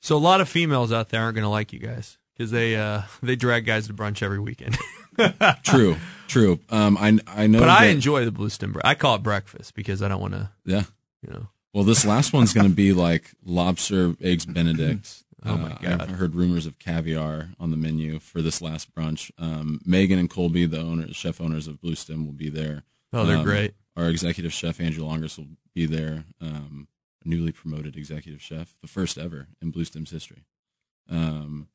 So 0.00 0.16
a 0.16 0.18
lot 0.18 0.40
of 0.40 0.48
females 0.48 0.92
out 0.92 1.08
there 1.10 1.20
aren't 1.22 1.34
going 1.34 1.42
to 1.44 1.48
like 1.50 1.72
you 1.72 1.78
guys 1.80 2.16
because 2.36 2.50
they 2.50 2.76
uh, 2.76 3.02
they 3.22 3.36
drag 3.36 3.66
guys 3.66 3.86
to 3.88 3.94
brunch 3.94 4.22
every 4.22 4.38
weekend. 4.38 4.78
true, 5.64 5.96
true. 6.28 6.60
Um, 6.70 6.96
I 6.98 7.18
I 7.26 7.46
know, 7.48 7.58
but 7.58 7.68
I 7.68 7.86
enjoy 7.86 8.24
the 8.24 8.30
Bluestem. 8.32 8.72
bre- 8.72 8.80
I 8.84 8.94
call 8.94 9.16
it 9.16 9.22
breakfast 9.22 9.74
because 9.74 10.00
I 10.02 10.08
don't 10.08 10.20
want 10.20 10.34
to, 10.34 10.50
Yeah. 10.64 10.84
you 11.26 11.32
know. 11.32 11.48
Well, 11.74 11.84
this 11.84 12.04
last 12.04 12.32
one's 12.32 12.52
going 12.52 12.68
to 12.68 12.74
be 12.74 12.92
like 12.92 13.32
lobster 13.44 14.14
eggs 14.20 14.46
Benedict. 14.46 15.22
Oh, 15.44 15.56
my 15.56 15.70
Uh, 15.72 15.78
God. 15.78 16.00
I've 16.02 16.10
heard 16.10 16.34
rumors 16.34 16.66
of 16.66 16.78
caviar 16.78 17.50
on 17.58 17.70
the 17.70 17.76
menu 17.76 18.18
for 18.18 18.42
this 18.42 18.60
last 18.60 18.94
brunch. 18.94 19.30
Um, 19.38 19.80
Megan 19.86 20.18
and 20.18 20.28
Colby, 20.28 20.66
the 20.66 20.80
owners, 20.80 21.16
chef 21.16 21.40
owners 21.40 21.66
of 21.66 21.80
Bluestem, 21.80 22.26
will 22.26 22.32
be 22.32 22.48
there. 22.50 22.82
Oh, 23.12 23.24
they're 23.24 23.38
Um, 23.38 23.44
great. 23.44 23.72
Our 23.96 24.08
executive 24.08 24.52
chef 24.52 24.80
Andrew 24.80 25.04
Longers 25.04 25.36
will 25.36 25.48
be 25.74 25.86
there. 25.86 26.24
Um, 26.40 26.88
a 27.24 27.28
newly 27.28 27.52
promoted 27.52 27.96
executive 27.96 28.40
chef, 28.40 28.74
the 28.80 28.88
first 28.88 29.18
ever 29.18 29.48
in 29.60 29.72
Bluestem's 29.72 30.10
history. 30.10 30.44
Um, 31.08 31.68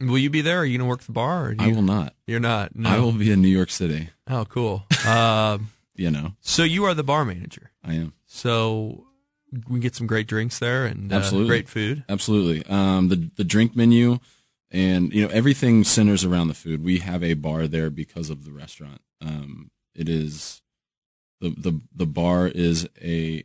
Will 0.00 0.18
you 0.18 0.30
be 0.30 0.40
there? 0.40 0.60
Are 0.60 0.64
you 0.64 0.78
going 0.78 0.86
to 0.86 0.88
work 0.88 1.02
the 1.02 1.12
bar? 1.12 1.54
I 1.58 1.66
you, 1.66 1.74
will 1.74 1.82
not. 1.82 2.14
You're 2.26 2.40
not. 2.40 2.74
No. 2.74 2.88
I 2.88 2.98
will 3.00 3.12
be 3.12 3.30
in 3.30 3.42
New 3.42 3.48
York 3.48 3.70
City. 3.70 4.08
Oh, 4.28 4.44
cool. 4.44 4.84
Um, 5.06 5.70
You 6.00 6.10
know, 6.10 6.32
so 6.40 6.62
you 6.62 6.84
are 6.86 6.94
the 6.94 7.02
bar 7.04 7.26
manager. 7.26 7.72
I 7.84 7.92
am. 7.92 8.14
So 8.24 9.04
we 9.68 9.80
get 9.80 9.94
some 9.94 10.06
great 10.06 10.26
drinks 10.26 10.58
there 10.58 10.86
and 10.86 11.12
uh, 11.12 11.16
Absolutely. 11.16 11.48
great 11.48 11.68
food. 11.68 12.04
Absolutely. 12.08 12.64
Um, 12.70 13.08
the 13.10 13.30
the 13.36 13.44
drink 13.44 13.76
menu 13.76 14.18
and 14.70 15.12
you 15.12 15.22
know 15.22 15.28
everything 15.28 15.84
centers 15.84 16.24
around 16.24 16.48
the 16.48 16.54
food. 16.54 16.82
We 16.82 17.00
have 17.00 17.22
a 17.22 17.34
bar 17.34 17.66
there 17.66 17.90
because 17.90 18.30
of 18.30 18.46
the 18.46 18.50
restaurant. 18.50 19.02
Um, 19.20 19.70
it 19.94 20.08
is 20.08 20.62
the 21.40 21.50
the 21.50 21.80
the 21.94 22.06
bar 22.06 22.48
is 22.48 22.88
a 23.02 23.44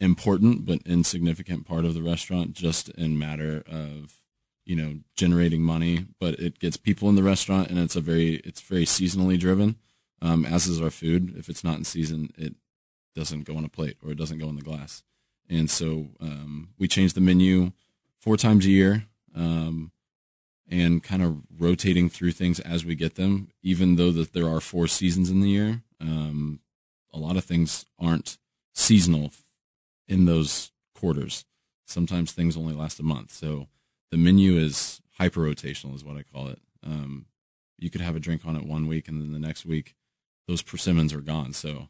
important 0.00 0.66
but 0.66 0.80
insignificant 0.84 1.66
part 1.66 1.84
of 1.84 1.94
the 1.94 2.02
restaurant, 2.02 2.52
just 2.52 2.88
in 2.90 3.18
matter 3.18 3.62
of 3.66 4.20
you 4.64 4.76
know 4.76 5.00
generating 5.16 5.62
money. 5.62 6.06
But 6.20 6.38
it 6.40 6.58
gets 6.58 6.76
people 6.76 7.08
in 7.08 7.16
the 7.16 7.22
restaurant, 7.22 7.70
and 7.70 7.78
it's 7.78 7.96
a 7.96 8.00
very 8.00 8.36
it's 8.36 8.60
very 8.60 8.84
seasonally 8.84 9.38
driven. 9.38 9.76
Um, 10.22 10.46
as 10.46 10.66
is 10.66 10.80
our 10.80 10.90
food. 10.90 11.34
If 11.36 11.50
it's 11.50 11.62
not 11.62 11.76
in 11.76 11.84
season, 11.84 12.32
it 12.38 12.54
doesn't 13.14 13.44
go 13.44 13.56
on 13.56 13.64
a 13.64 13.68
plate 13.68 13.96
or 14.02 14.12
it 14.12 14.18
doesn't 14.18 14.38
go 14.38 14.48
in 14.48 14.56
the 14.56 14.62
glass. 14.62 15.02
And 15.48 15.70
so 15.70 16.08
um, 16.20 16.70
we 16.78 16.88
change 16.88 17.12
the 17.12 17.20
menu 17.20 17.72
four 18.18 18.36
times 18.36 18.64
a 18.64 18.70
year 18.70 19.04
um, 19.34 19.92
and 20.68 21.02
kind 21.02 21.22
of 21.22 21.42
rotating 21.58 22.08
through 22.08 22.32
things 22.32 22.58
as 22.60 22.84
we 22.84 22.94
get 22.94 23.16
them, 23.16 23.50
even 23.62 23.96
though 23.96 24.12
that 24.12 24.32
there 24.32 24.48
are 24.48 24.60
four 24.60 24.86
seasons 24.86 25.30
in 25.30 25.40
the 25.40 25.50
year. 25.50 25.82
A 27.14 27.18
lot 27.18 27.36
of 27.36 27.44
things 27.44 27.86
aren't 27.98 28.38
seasonal 28.74 29.30
in 30.06 30.26
those 30.26 30.72
quarters. 30.94 31.44
Sometimes 31.86 32.32
things 32.32 32.56
only 32.56 32.74
last 32.74 33.00
a 33.00 33.04
month. 33.04 33.32
So 33.32 33.68
the 34.10 34.16
menu 34.16 34.56
is 34.58 35.00
hyper 35.18 35.40
rotational, 35.40 35.94
is 35.94 36.04
what 36.04 36.16
I 36.16 36.22
call 36.22 36.48
it. 36.48 36.60
Um, 36.84 37.26
you 37.78 37.88
could 37.88 38.00
have 38.00 38.16
a 38.16 38.20
drink 38.20 38.42
on 38.44 38.56
it 38.56 38.66
one 38.66 38.86
week, 38.86 39.08
and 39.08 39.20
then 39.20 39.32
the 39.32 39.38
next 39.38 39.64
week, 39.64 39.94
those 40.46 40.62
persimmons 40.62 41.12
are 41.12 41.20
gone. 41.20 41.52
So 41.52 41.88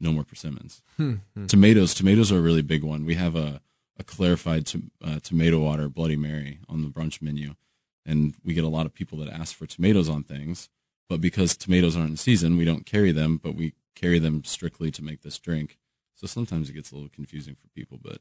no 0.00 0.12
more 0.12 0.24
persimmons. 0.24 0.82
Hmm, 0.96 1.14
hmm. 1.34 1.46
Tomatoes. 1.46 1.94
Tomatoes 1.94 2.30
are 2.30 2.38
a 2.38 2.42
really 2.42 2.62
big 2.62 2.82
one. 2.82 3.04
We 3.04 3.14
have 3.14 3.36
a, 3.36 3.60
a 3.98 4.04
clarified 4.04 4.66
to, 4.66 4.82
uh, 5.02 5.20
tomato 5.22 5.60
water 5.60 5.88
Bloody 5.88 6.16
Mary 6.16 6.58
on 6.68 6.82
the 6.82 6.88
brunch 6.88 7.22
menu, 7.22 7.54
and 8.04 8.34
we 8.44 8.54
get 8.54 8.64
a 8.64 8.68
lot 8.68 8.86
of 8.86 8.94
people 8.94 9.18
that 9.18 9.28
ask 9.28 9.54
for 9.54 9.66
tomatoes 9.66 10.08
on 10.08 10.22
things. 10.22 10.68
But 11.08 11.20
because 11.20 11.56
tomatoes 11.56 11.96
aren't 11.96 12.10
in 12.10 12.16
season, 12.16 12.56
we 12.56 12.64
don't 12.64 12.86
carry 12.86 13.12
them, 13.12 13.38
but 13.42 13.54
we 13.54 13.74
carry 13.94 14.18
them 14.18 14.44
strictly 14.44 14.90
to 14.92 15.02
make 15.02 15.22
this 15.22 15.38
drink. 15.38 15.78
So 16.14 16.26
sometimes 16.26 16.70
it 16.70 16.74
gets 16.74 16.92
a 16.92 16.94
little 16.94 17.10
confusing 17.10 17.54
for 17.54 17.68
people, 17.68 17.98
but 18.02 18.18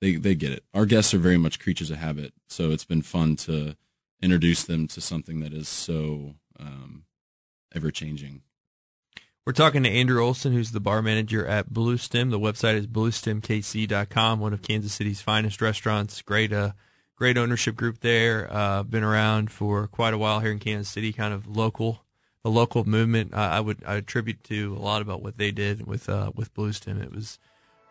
they 0.00 0.16
they 0.16 0.34
get 0.34 0.52
it. 0.52 0.64
Our 0.74 0.86
guests 0.86 1.12
are 1.14 1.18
very 1.18 1.38
much 1.38 1.58
creatures 1.58 1.90
of 1.90 1.98
habit, 1.98 2.32
so 2.46 2.70
it's 2.70 2.84
been 2.84 3.02
fun 3.02 3.36
to 3.36 3.76
introduce 4.22 4.64
them 4.64 4.86
to 4.88 5.00
something 5.00 5.40
that 5.40 5.52
is 5.52 5.68
so 5.68 6.34
um, 6.58 7.04
ever 7.74 7.90
changing. 7.90 8.42
We're 9.48 9.52
talking 9.52 9.82
to 9.84 9.88
Andrew 9.88 10.22
Olson, 10.22 10.52
who's 10.52 10.72
the 10.72 10.80
bar 10.80 11.00
manager 11.00 11.46
at 11.46 11.72
Bluestem. 11.72 12.30
The 12.30 12.38
website 12.38 12.74
is 12.74 12.86
bluestemkc.com, 12.86 14.40
one 14.40 14.52
of 14.52 14.60
Kansas 14.60 14.92
City's 14.92 15.22
finest 15.22 15.62
restaurants. 15.62 16.20
Great, 16.20 16.52
uh, 16.52 16.72
great 17.16 17.38
ownership 17.38 17.74
group 17.74 18.00
there. 18.00 18.52
Uh, 18.52 18.82
been 18.82 19.02
around 19.02 19.50
for 19.50 19.86
quite 19.86 20.12
a 20.12 20.18
while 20.18 20.40
here 20.40 20.52
in 20.52 20.58
Kansas 20.58 20.92
City, 20.92 21.14
kind 21.14 21.32
of 21.32 21.46
local, 21.46 22.04
the 22.48 22.54
local 22.54 22.88
movement. 22.88 23.34
Uh, 23.34 23.36
I 23.36 23.60
would 23.60 23.78
I 23.86 23.96
attribute 23.96 24.42
to 24.44 24.74
a 24.78 24.80
lot 24.80 25.02
about 25.02 25.22
what 25.22 25.36
they 25.36 25.50
did 25.50 25.86
with 25.86 26.08
uh, 26.08 26.32
with 26.34 26.52
Blue 26.54 26.70
It 26.70 27.12
was 27.14 27.38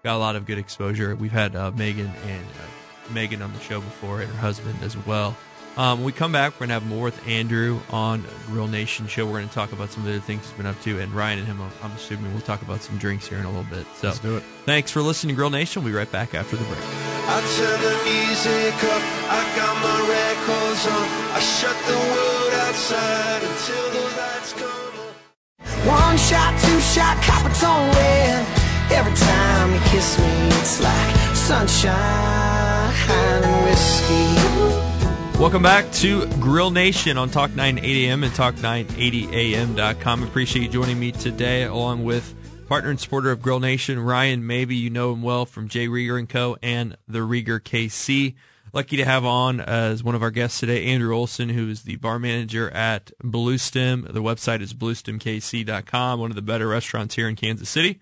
got 0.03 0.15
a 0.15 0.17
lot 0.17 0.35
of 0.35 0.45
good 0.47 0.57
exposure. 0.57 1.15
We've 1.15 1.31
had 1.31 1.55
uh, 1.55 1.71
Megan 1.71 2.11
and 2.25 2.43
uh, 2.45 3.13
Megan 3.13 3.41
on 3.43 3.53
the 3.53 3.59
show 3.59 3.79
before, 3.81 4.21
and 4.21 4.29
her 4.31 4.37
husband 4.39 4.79
as 4.81 4.97
well. 5.05 5.37
Um, 5.77 5.99
when 5.99 6.05
we 6.07 6.11
come 6.11 6.31
back, 6.31 6.53
we're 6.53 6.65
going 6.65 6.69
to 6.69 6.73
have 6.73 6.87
more 6.87 7.03
with 7.03 7.27
Andrew 7.27 7.79
on 7.91 8.25
Grill 8.47 8.65
Nation 8.67 9.05
show. 9.05 9.27
We're 9.27 9.33
going 9.33 9.47
to 9.47 9.53
talk 9.53 9.73
about 9.73 9.91
some 9.91 10.07
of 10.07 10.11
the 10.11 10.19
things 10.19 10.41
he's 10.43 10.57
been 10.57 10.65
up 10.65 10.81
to, 10.81 10.99
and 10.99 11.13
Ryan 11.13 11.37
and 11.37 11.47
him, 11.47 11.61
I'm- 11.61 11.71
I'm 11.83 11.91
assuming 11.91 12.33
we'll 12.33 12.41
talk 12.41 12.63
about 12.63 12.81
some 12.81 12.97
drinks 12.97 13.27
here 13.27 13.37
in 13.37 13.45
a 13.45 13.49
little 13.51 13.69
bit. 13.69 13.85
So 14.01 14.07
Let's 14.07 14.17
do 14.17 14.37
it. 14.37 14.43
thanks 14.65 14.89
for 14.89 15.03
listening 15.03 15.35
to 15.35 15.37
Grill 15.37 15.51
Nation. 15.51 15.83
We'll 15.83 15.93
be 15.93 15.97
right 15.97 16.11
back 16.11 16.33
after 16.33 16.55
the 16.55 16.63
break. 16.65 16.79
I 16.81 17.41
turn 17.61 17.79
the 17.79 17.95
music 18.09 18.73
up, 18.89 19.03
I 19.29 19.41
got 19.55 19.75
my 19.85 19.99
records 20.09 20.87
on. 20.87 21.07
I 21.37 21.39
shut 21.41 21.77
the 21.85 21.93
world 21.93 22.53
outside 22.65 23.43
until 23.43 23.89
the 23.91 23.99
lights 24.01 24.15
come 24.15 24.16
on. 24.16 24.16
One 24.53 26.17
shot, 26.17 26.57
two 26.61 26.79
shot, 26.79 27.21
copper 27.21 27.53
tone 27.55 27.89
red. 27.95 28.47
Every 28.91 29.13
time 29.13 29.73
you 29.73 29.79
kiss 29.89 30.17
me, 30.17 30.25
it's 30.59 30.81
like 30.81 31.15
sunshine 31.35 32.93
and 33.09 33.65
whiskey. 33.65 35.37
Welcome 35.37 35.61
back 35.61 35.91
to 35.93 36.25
Grill 36.39 36.71
Nation 36.71 37.17
on 37.17 37.29
Talk 37.29 37.51
980 37.55 38.07
AM 38.07 38.23
and 38.23 38.33
Talk980AM.com. 38.33 40.23
Appreciate 40.23 40.63
you 40.63 40.69
joining 40.69 40.97
me 40.97 41.11
today, 41.11 41.63
along 41.63 42.05
with 42.05 42.33
partner 42.67 42.89
and 42.89 42.99
supporter 42.99 43.31
of 43.31 43.41
Grill 43.41 43.59
Nation, 43.59 43.99
Ryan. 43.99 44.47
Maybee 44.47 44.75
you 44.75 44.89
know 44.89 45.11
him 45.11 45.21
well 45.21 45.45
from 45.45 45.67
J. 45.67 45.87
Rieger 45.87 46.27
Co. 46.27 46.57
and 46.63 46.95
the 47.07 47.19
Rieger 47.19 47.59
KC. 47.59 48.35
Lucky 48.77 48.97
to 48.97 49.05
have 49.05 49.25
on 49.25 49.59
as 49.59 50.03
one 50.03 50.13
of 50.13 50.21
our 50.21 50.29
guests 50.29 50.59
today, 50.59 50.85
Andrew 50.85 51.11
Olson, 51.15 51.49
who 51.49 51.67
is 51.67 51.81
the 51.81 51.95
bar 51.95 52.19
manager 52.19 52.69
at 52.69 53.11
Bluestem. 53.23 54.03
The 54.13 54.21
website 54.21 54.61
is 54.61 54.75
bluestemkc.com, 54.75 56.19
one 56.19 56.29
of 56.29 56.35
the 56.35 56.43
better 56.43 56.67
restaurants 56.67 57.15
here 57.15 57.27
in 57.27 57.35
Kansas 57.35 57.69
City. 57.69 57.99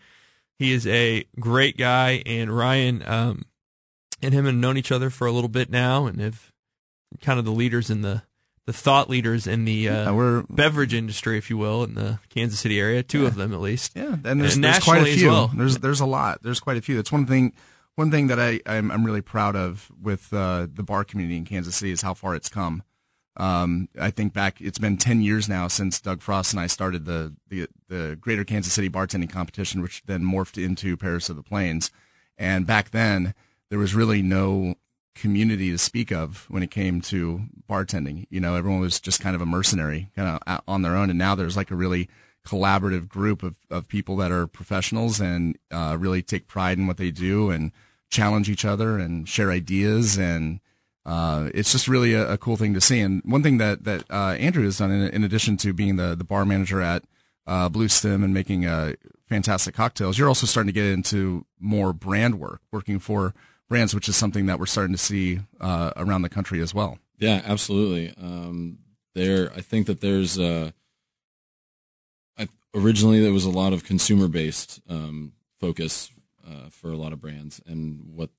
He 0.60 0.74
is 0.74 0.86
a 0.86 1.24
great 1.40 1.78
guy, 1.78 2.22
and 2.26 2.54
Ryan 2.54 3.04
um, 3.08 3.44
and 4.22 4.34
him 4.34 4.44
have 4.44 4.56
known 4.56 4.76
each 4.76 4.92
other 4.92 5.10
for 5.10 5.26
a 5.26 5.32
little 5.32 5.48
bit 5.48 5.70
now, 5.70 6.08
and 6.08 6.20
have 6.20 6.52
kind 7.22 7.40
of 7.40 7.46
the 7.46 7.52
leaders 7.52 7.90
in 7.90 8.02
the 8.02 8.24
the 8.66 8.74
thought 8.74 9.10
leaders 9.10 9.48
in 9.48 9.64
the 9.64 9.88
uh, 9.88 10.12
Yeah, 10.12 10.42
beverage 10.50 10.94
industry, 10.94 11.38
if 11.38 11.50
you 11.50 11.58
will, 11.58 11.86
in 11.86 11.94
the 11.94 12.20
Kansas 12.28 12.60
City 12.60 12.82
area. 12.82 13.02
Two 13.02 13.26
of 13.26 13.36
them, 13.36 13.54
at 13.54 13.62
least. 13.62 13.94
Yeah, 13.96 14.18
and 14.26 14.42
there's, 14.42 14.56
And 14.56 14.64
there's 14.66 14.84
quite 14.84 15.04
a 15.04 15.14
few. 15.14 15.30
well. 15.30 15.52
There's 15.56 15.78
there's 15.78 16.02
a 16.02 16.06
lot. 16.06 16.44
There's 16.44 16.60
quite 16.60 16.76
a 16.76 16.82
few. 16.82 16.98
That's 16.98 17.14
one 17.14 17.26
thing. 17.26 17.54
One 17.96 18.12
thing 18.12 18.28
that 18.28 18.40
I 18.40 18.60
I'm, 18.66 18.92
I'm 18.92 19.06
really 19.06 19.22
proud 19.22 19.56
of 19.56 19.92
with 20.02 20.34
uh, 20.34 20.68
the 20.72 20.84
bar 20.84 21.04
community 21.04 21.38
in 21.38 21.46
Kansas 21.46 21.76
City 21.76 21.92
is 21.92 22.02
how 22.02 22.14
far 22.14 22.36
it's 22.36 22.50
come. 22.50 22.84
Um, 23.38 23.90
I 24.00 24.12
think 24.12 24.34
back, 24.34 24.62
it's 24.62 24.78
been 24.78 24.98
10 24.98 25.22
years 25.22 25.50
now 25.50 25.68
since 25.68 26.00
Doug 26.00 26.22
Frost 26.22 26.54
and 26.54 26.60
I 26.60 26.68
started 26.68 27.06
the, 27.06 27.36
the, 27.50 27.68
the 27.90 28.18
Greater 28.20 28.46
Kansas 28.46 28.72
City 28.72 28.90
Bartending 28.90 29.30
Competition, 29.30 29.82
which 29.82 30.04
then 30.06 30.24
morphed 30.24 30.64
into 30.64 30.96
Paris 30.96 31.30
of 31.30 31.36
the 31.36 31.44
Plains. 31.44 31.92
And 32.38 32.66
back 32.66 32.92
then, 32.92 33.34
there 33.70 33.80
was 33.80 33.94
really 33.94 34.22
no 34.22 34.76
community 35.16 35.72
to 35.72 35.78
speak 35.78 36.12
of 36.12 36.46
when 36.50 36.64
it 36.64 36.72
came 36.72 37.02
to 37.02 37.42
bartending. 37.70 38.26
You 38.30 38.40
know, 38.40 38.56
everyone 38.56 38.82
was 38.82 39.00
just 39.00 39.22
kind 39.22 39.36
of 39.36 39.42
a 39.42 39.46
mercenary, 39.46 40.12
kind 40.16 40.40
of 40.46 40.62
on 40.68 40.82
their 40.82 40.96
own. 40.96 41.10
And 41.10 41.20
now 41.20 41.36
there's 41.36 41.58
like 41.58 41.72
a 41.72 41.76
really 41.76 42.10
collaborative 42.46 43.10
group 43.10 43.44
of, 43.44 43.58
of 43.70 43.88
people 43.88 44.16
that 44.18 44.32
are 44.32 44.48
professionals 44.48 45.20
and 45.20 45.58
uh, 45.72 45.98
really 46.00 46.22
take 46.22 46.48
pride 46.48 46.78
in 46.78 46.88
what 46.88 46.98
they 46.98 47.12
do 47.12 47.50
and 47.50 47.72
challenge 48.10 48.50
each 48.50 48.66
other 48.66 48.98
and 48.98 49.28
share 49.28 49.52
ideas 49.52 50.18
and 50.18 50.60
uh, 51.06 51.50
it's 51.54 51.72
just 51.72 51.88
really 51.88 52.14
a, 52.14 52.32
a, 52.32 52.38
cool 52.38 52.58
thing 52.58 52.74
to 52.74 52.82
see. 52.82 53.00
And 53.00 53.22
one 53.26 53.44
thing 53.44 53.60
that 53.60 53.84
that 53.84 54.06
uh, 54.10 54.36
Andrew 54.40 54.64
has 54.64 54.80
done, 54.80 54.92
in, 54.92 55.10
in, 55.10 55.24
addition 55.24 55.56
to 55.58 55.72
being 55.72 55.98
the 55.98 56.16
the 56.16 56.24
bar 56.24 56.46
manager 56.46 56.82
at 56.82 57.04
uh, 57.46 57.70
Bluestem 57.70 58.24
and 58.24 58.34
making 58.34 58.66
uh, 58.66 58.94
fantastic 59.30 59.76
cocktails, 59.76 60.18
you're 60.18 60.28
also 60.28 60.48
starting 60.48 60.68
to 60.68 60.74
get 60.74 60.88
into 60.88 61.46
more 61.60 61.94
brand 61.94 62.40
work, 62.40 62.62
working 62.72 62.98
for 62.98 63.36
brands, 63.70 63.94
which 63.94 64.10
is 64.10 64.16
something 64.16 64.48
that 64.48 64.60
we're 64.60 64.66
starting 64.66 64.94
to 64.94 65.02
see 65.02 65.42
uh, 65.62 65.92
around 65.96 66.24
the 66.24 66.30
country 66.30 66.60
as 66.60 66.74
well. 66.74 66.98
Yeah, 67.20 67.42
absolutely. 67.46 68.14
Um, 68.20 68.80
there, 69.14 69.52
I 69.56 69.62
think 69.62 69.86
that 69.86 70.02
there's 70.02 70.40
uh, 70.40 70.72
I, 72.38 72.48
originally 72.74 73.22
there 73.22 73.32
was 73.32 73.46
a 73.46 73.52
lot 73.52 73.74
of 73.74 73.84
consumer 73.84 74.28
based 74.28 74.82
um, 74.90 75.34
focus 75.60 76.10
for 76.70 76.92
a 76.92 76.98
lot 76.98 77.14
of 77.14 77.22
brands, 77.22 77.62
and 77.66 78.02
what 78.14 78.30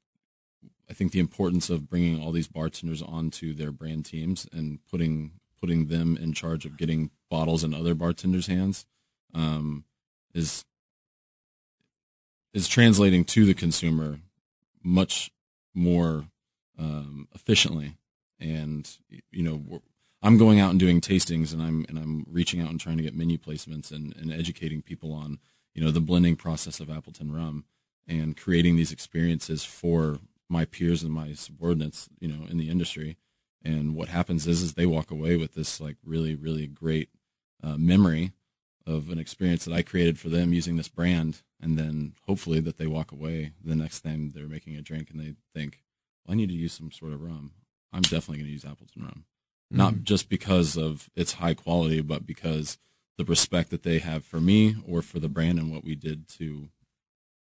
I 0.88 0.92
think 0.92 1.12
the 1.12 1.20
importance 1.20 1.68
of 1.70 1.88
bringing 1.88 2.22
all 2.22 2.32
these 2.32 2.48
bartenders 2.48 3.02
onto 3.02 3.52
their 3.52 3.72
brand 3.72 4.04
teams 4.04 4.46
and 4.52 4.78
putting 4.90 5.32
putting 5.60 5.86
them 5.86 6.16
in 6.20 6.32
charge 6.32 6.64
of 6.64 6.76
getting 6.76 7.10
bottles 7.30 7.64
in 7.64 7.74
other 7.74 7.94
bartenders' 7.94 8.46
hands 8.46 8.86
um, 9.34 9.84
is 10.34 10.64
is 12.52 12.68
translating 12.68 13.24
to 13.24 13.44
the 13.44 13.54
consumer 13.54 14.20
much 14.82 15.30
more 15.74 16.28
um, 16.78 17.28
efficiently. 17.34 17.96
And 18.38 18.88
you 19.30 19.42
know, 19.42 19.82
I'm 20.22 20.38
going 20.38 20.60
out 20.60 20.70
and 20.70 20.80
doing 20.80 21.00
tastings, 21.00 21.52
and 21.52 21.60
I'm 21.60 21.84
and 21.88 21.98
I'm 21.98 22.26
reaching 22.30 22.60
out 22.60 22.70
and 22.70 22.80
trying 22.80 22.96
to 22.98 23.02
get 23.02 23.16
menu 23.16 23.38
placements 23.38 23.90
and, 23.90 24.14
and 24.16 24.32
educating 24.32 24.82
people 24.82 25.12
on 25.12 25.38
you 25.74 25.82
know 25.82 25.90
the 25.90 26.00
blending 26.00 26.36
process 26.36 26.78
of 26.78 26.90
Appleton 26.90 27.32
rum 27.32 27.64
and 28.08 28.36
creating 28.36 28.76
these 28.76 28.92
experiences 28.92 29.64
for 29.64 30.20
my 30.48 30.64
peers 30.64 31.02
and 31.02 31.12
my 31.12 31.32
subordinates, 31.32 32.08
you 32.20 32.28
know, 32.28 32.46
in 32.48 32.56
the 32.56 32.70
industry. 32.70 33.16
And 33.64 33.96
what 33.96 34.08
happens 34.08 34.46
is, 34.46 34.62
is 34.62 34.74
they 34.74 34.86
walk 34.86 35.10
away 35.10 35.36
with 35.36 35.54
this 35.54 35.80
like 35.80 35.96
really, 36.04 36.34
really 36.34 36.66
great 36.66 37.08
uh, 37.62 37.76
memory 37.76 38.32
of 38.86 39.10
an 39.10 39.18
experience 39.18 39.64
that 39.64 39.74
I 39.74 39.82
created 39.82 40.18
for 40.18 40.28
them 40.28 40.52
using 40.52 40.76
this 40.76 40.88
brand. 40.88 41.42
And 41.60 41.76
then 41.76 42.14
hopefully 42.26 42.60
that 42.60 42.78
they 42.78 42.86
walk 42.86 43.10
away 43.10 43.52
the 43.64 43.74
next 43.74 44.02
time 44.02 44.30
they're 44.30 44.46
making 44.46 44.76
a 44.76 44.82
drink 44.82 45.10
and 45.10 45.18
they 45.18 45.34
think, 45.52 45.82
well, 46.24 46.34
I 46.34 46.36
need 46.36 46.48
to 46.50 46.54
use 46.54 46.74
some 46.74 46.92
sort 46.92 47.12
of 47.12 47.22
rum. 47.22 47.52
I'm 47.92 48.02
definitely 48.02 48.38
going 48.38 48.46
to 48.46 48.52
use 48.52 48.64
Appleton 48.64 49.02
rum. 49.02 49.24
Mm-hmm. 49.72 49.76
Not 49.78 50.02
just 50.02 50.28
because 50.28 50.76
of 50.76 51.10
its 51.16 51.34
high 51.34 51.54
quality, 51.54 52.02
but 52.02 52.26
because 52.26 52.78
the 53.18 53.24
respect 53.24 53.70
that 53.70 53.82
they 53.82 53.98
have 53.98 54.24
for 54.24 54.40
me 54.40 54.76
or 54.86 55.02
for 55.02 55.18
the 55.18 55.28
brand 55.28 55.58
and 55.58 55.72
what 55.72 55.82
we 55.82 55.94
did 55.94 56.28
to 56.28 56.68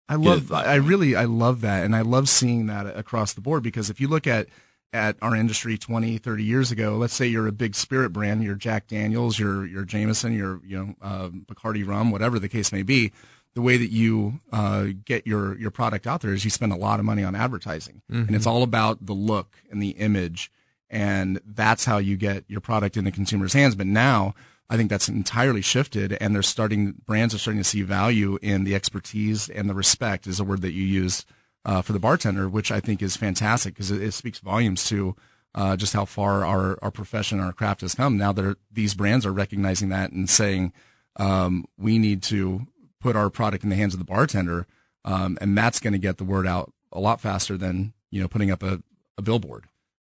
I 0.10 0.16
love, 0.16 0.52
I 0.52 0.76
really, 0.76 1.16
I 1.16 1.26
love 1.26 1.62
that. 1.62 1.86
And 1.86 1.96
I 1.96 2.02
love 2.02 2.28
seeing 2.28 2.68
that 2.68 2.86
across 2.86 3.34
the 3.34 3.42
board 3.42 3.64
because 3.64 3.90
if 3.90 4.02
you 4.02 4.08
look 4.08 4.28
at, 4.28 4.48
at 4.92 5.16
our 5.22 5.36
industry 5.36 5.78
20, 5.78 6.18
30 6.18 6.44
years 6.44 6.72
ago, 6.72 6.98
let's 6.98 7.14
say 7.14 7.26
you're 7.26 7.48
a 7.48 7.52
big 7.52 7.74
spirit 7.74 8.12
brand, 8.12 8.44
you're 8.44 8.56
Jack 8.56 8.88
Daniels, 8.88 9.40
you're, 9.40 9.66
you're 9.66 9.86
Jameson, 9.86 10.34
you're, 10.34 10.62
you 10.64 10.78
know, 10.78 10.96
uh, 11.02 11.30
Bacardi 11.30 11.88
rum, 11.88 12.12
whatever 12.12 12.38
the 12.38 12.50
case 12.50 12.72
may 12.72 12.84
be. 12.84 13.12
The 13.56 13.62
way 13.62 13.78
that 13.78 13.92
you 13.92 14.40
uh, 14.52 14.88
get 15.06 15.26
your, 15.28 15.58
your 15.58 15.72
product 15.72 16.08
out 16.08 16.22
there 16.22 16.34
is 16.34 16.44
you 16.44 16.50
spend 16.50 16.74
a 16.74 16.78
lot 16.78 17.00
of 17.00 17.06
money 17.06 17.24
on 17.24 17.36
advertising. 17.36 18.02
Mm-hmm. 18.12 18.28
And 18.28 18.36
it's 18.36 18.48
all 18.48 18.64
about 18.64 19.06
the 19.06 19.14
look 19.14 19.58
and 19.72 19.82
the 19.82 19.92
image. 19.92 20.52
And 20.90 21.40
that's 21.46 21.86
how 21.86 21.98
you 21.98 22.18
get 22.18 22.46
your 22.48 22.62
product 22.62 22.98
in 22.98 23.04
the 23.04 23.12
consumer's 23.12 23.54
hands. 23.54 23.76
But 23.76 23.88
now, 23.88 24.34
I 24.74 24.76
think 24.76 24.90
that's 24.90 25.08
entirely 25.08 25.62
shifted, 25.62 26.18
and 26.20 26.34
they're 26.34 26.42
starting 26.42 26.96
brands 27.06 27.36
are 27.36 27.38
starting 27.38 27.62
to 27.62 27.64
see 27.64 27.84
value 27.84 28.40
in 28.42 28.64
the 28.64 28.74
expertise 28.74 29.48
and 29.48 29.70
the 29.70 29.76
respect 29.76 30.26
is 30.26 30.40
a 30.40 30.44
word 30.44 30.64
that 30.64 30.74
you 30.74 30.84
use 30.84 31.28
uh, 31.64 31.84
for 31.84 31.94
the 31.94 32.00
bartender, 32.00 32.50
which 32.50 32.72
I 32.72 32.80
think 32.80 33.04
is 33.04 33.16
fantastic 33.16 33.76
because 33.76 33.92
it, 33.92 34.02
it, 34.02 34.14
speaks 34.14 34.40
volumes 34.40 34.84
to 34.86 35.16
uh, 35.54 35.78
just 35.78 35.94
how 35.94 36.06
far 36.06 36.44
our 36.44 36.80
our 36.82 36.90
profession, 36.90 37.40
our 37.40 37.54
craft 37.54 37.82
has 37.82 37.94
come. 37.94 38.18
Now 38.18 38.34
that 38.34 38.58
these 38.72 38.96
brands 38.96 39.28
are 39.28 39.32
recognizing 39.32 39.90
that 39.90 40.12
and 40.12 40.28
saying 40.28 40.74
um, 41.18 41.66
we 41.78 42.00
need 42.00 42.24
to 42.24 42.66
put 43.00 43.16
our 43.16 43.30
product 43.30 43.64
in 43.64 43.70
the 43.70 43.76
hands 43.76 43.94
of 43.94 44.00
the 44.00 44.06
bartender, 44.06 44.66
um, 45.06 45.38
and 45.40 45.56
that's 45.56 45.80
going 45.80 45.94
to 45.94 46.00
get 46.00 46.18
the 46.18 46.24
word 46.24 46.48
out 46.48 46.74
a 46.92 47.00
lot 47.00 47.22
faster 47.22 47.58
than 47.60 47.94
you 48.10 48.20
know 48.20 48.28
putting 48.28 48.50
up 48.50 48.64
a, 48.64 48.82
a 49.20 49.22
billboard. 49.22 49.66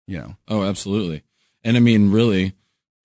You 0.06 0.18
know. 0.18 0.36
Oh, 0.46 0.62
absolutely. 0.62 1.24
And 1.64 1.76
I 1.76 1.80
mean, 1.80 2.12
really, 2.12 2.54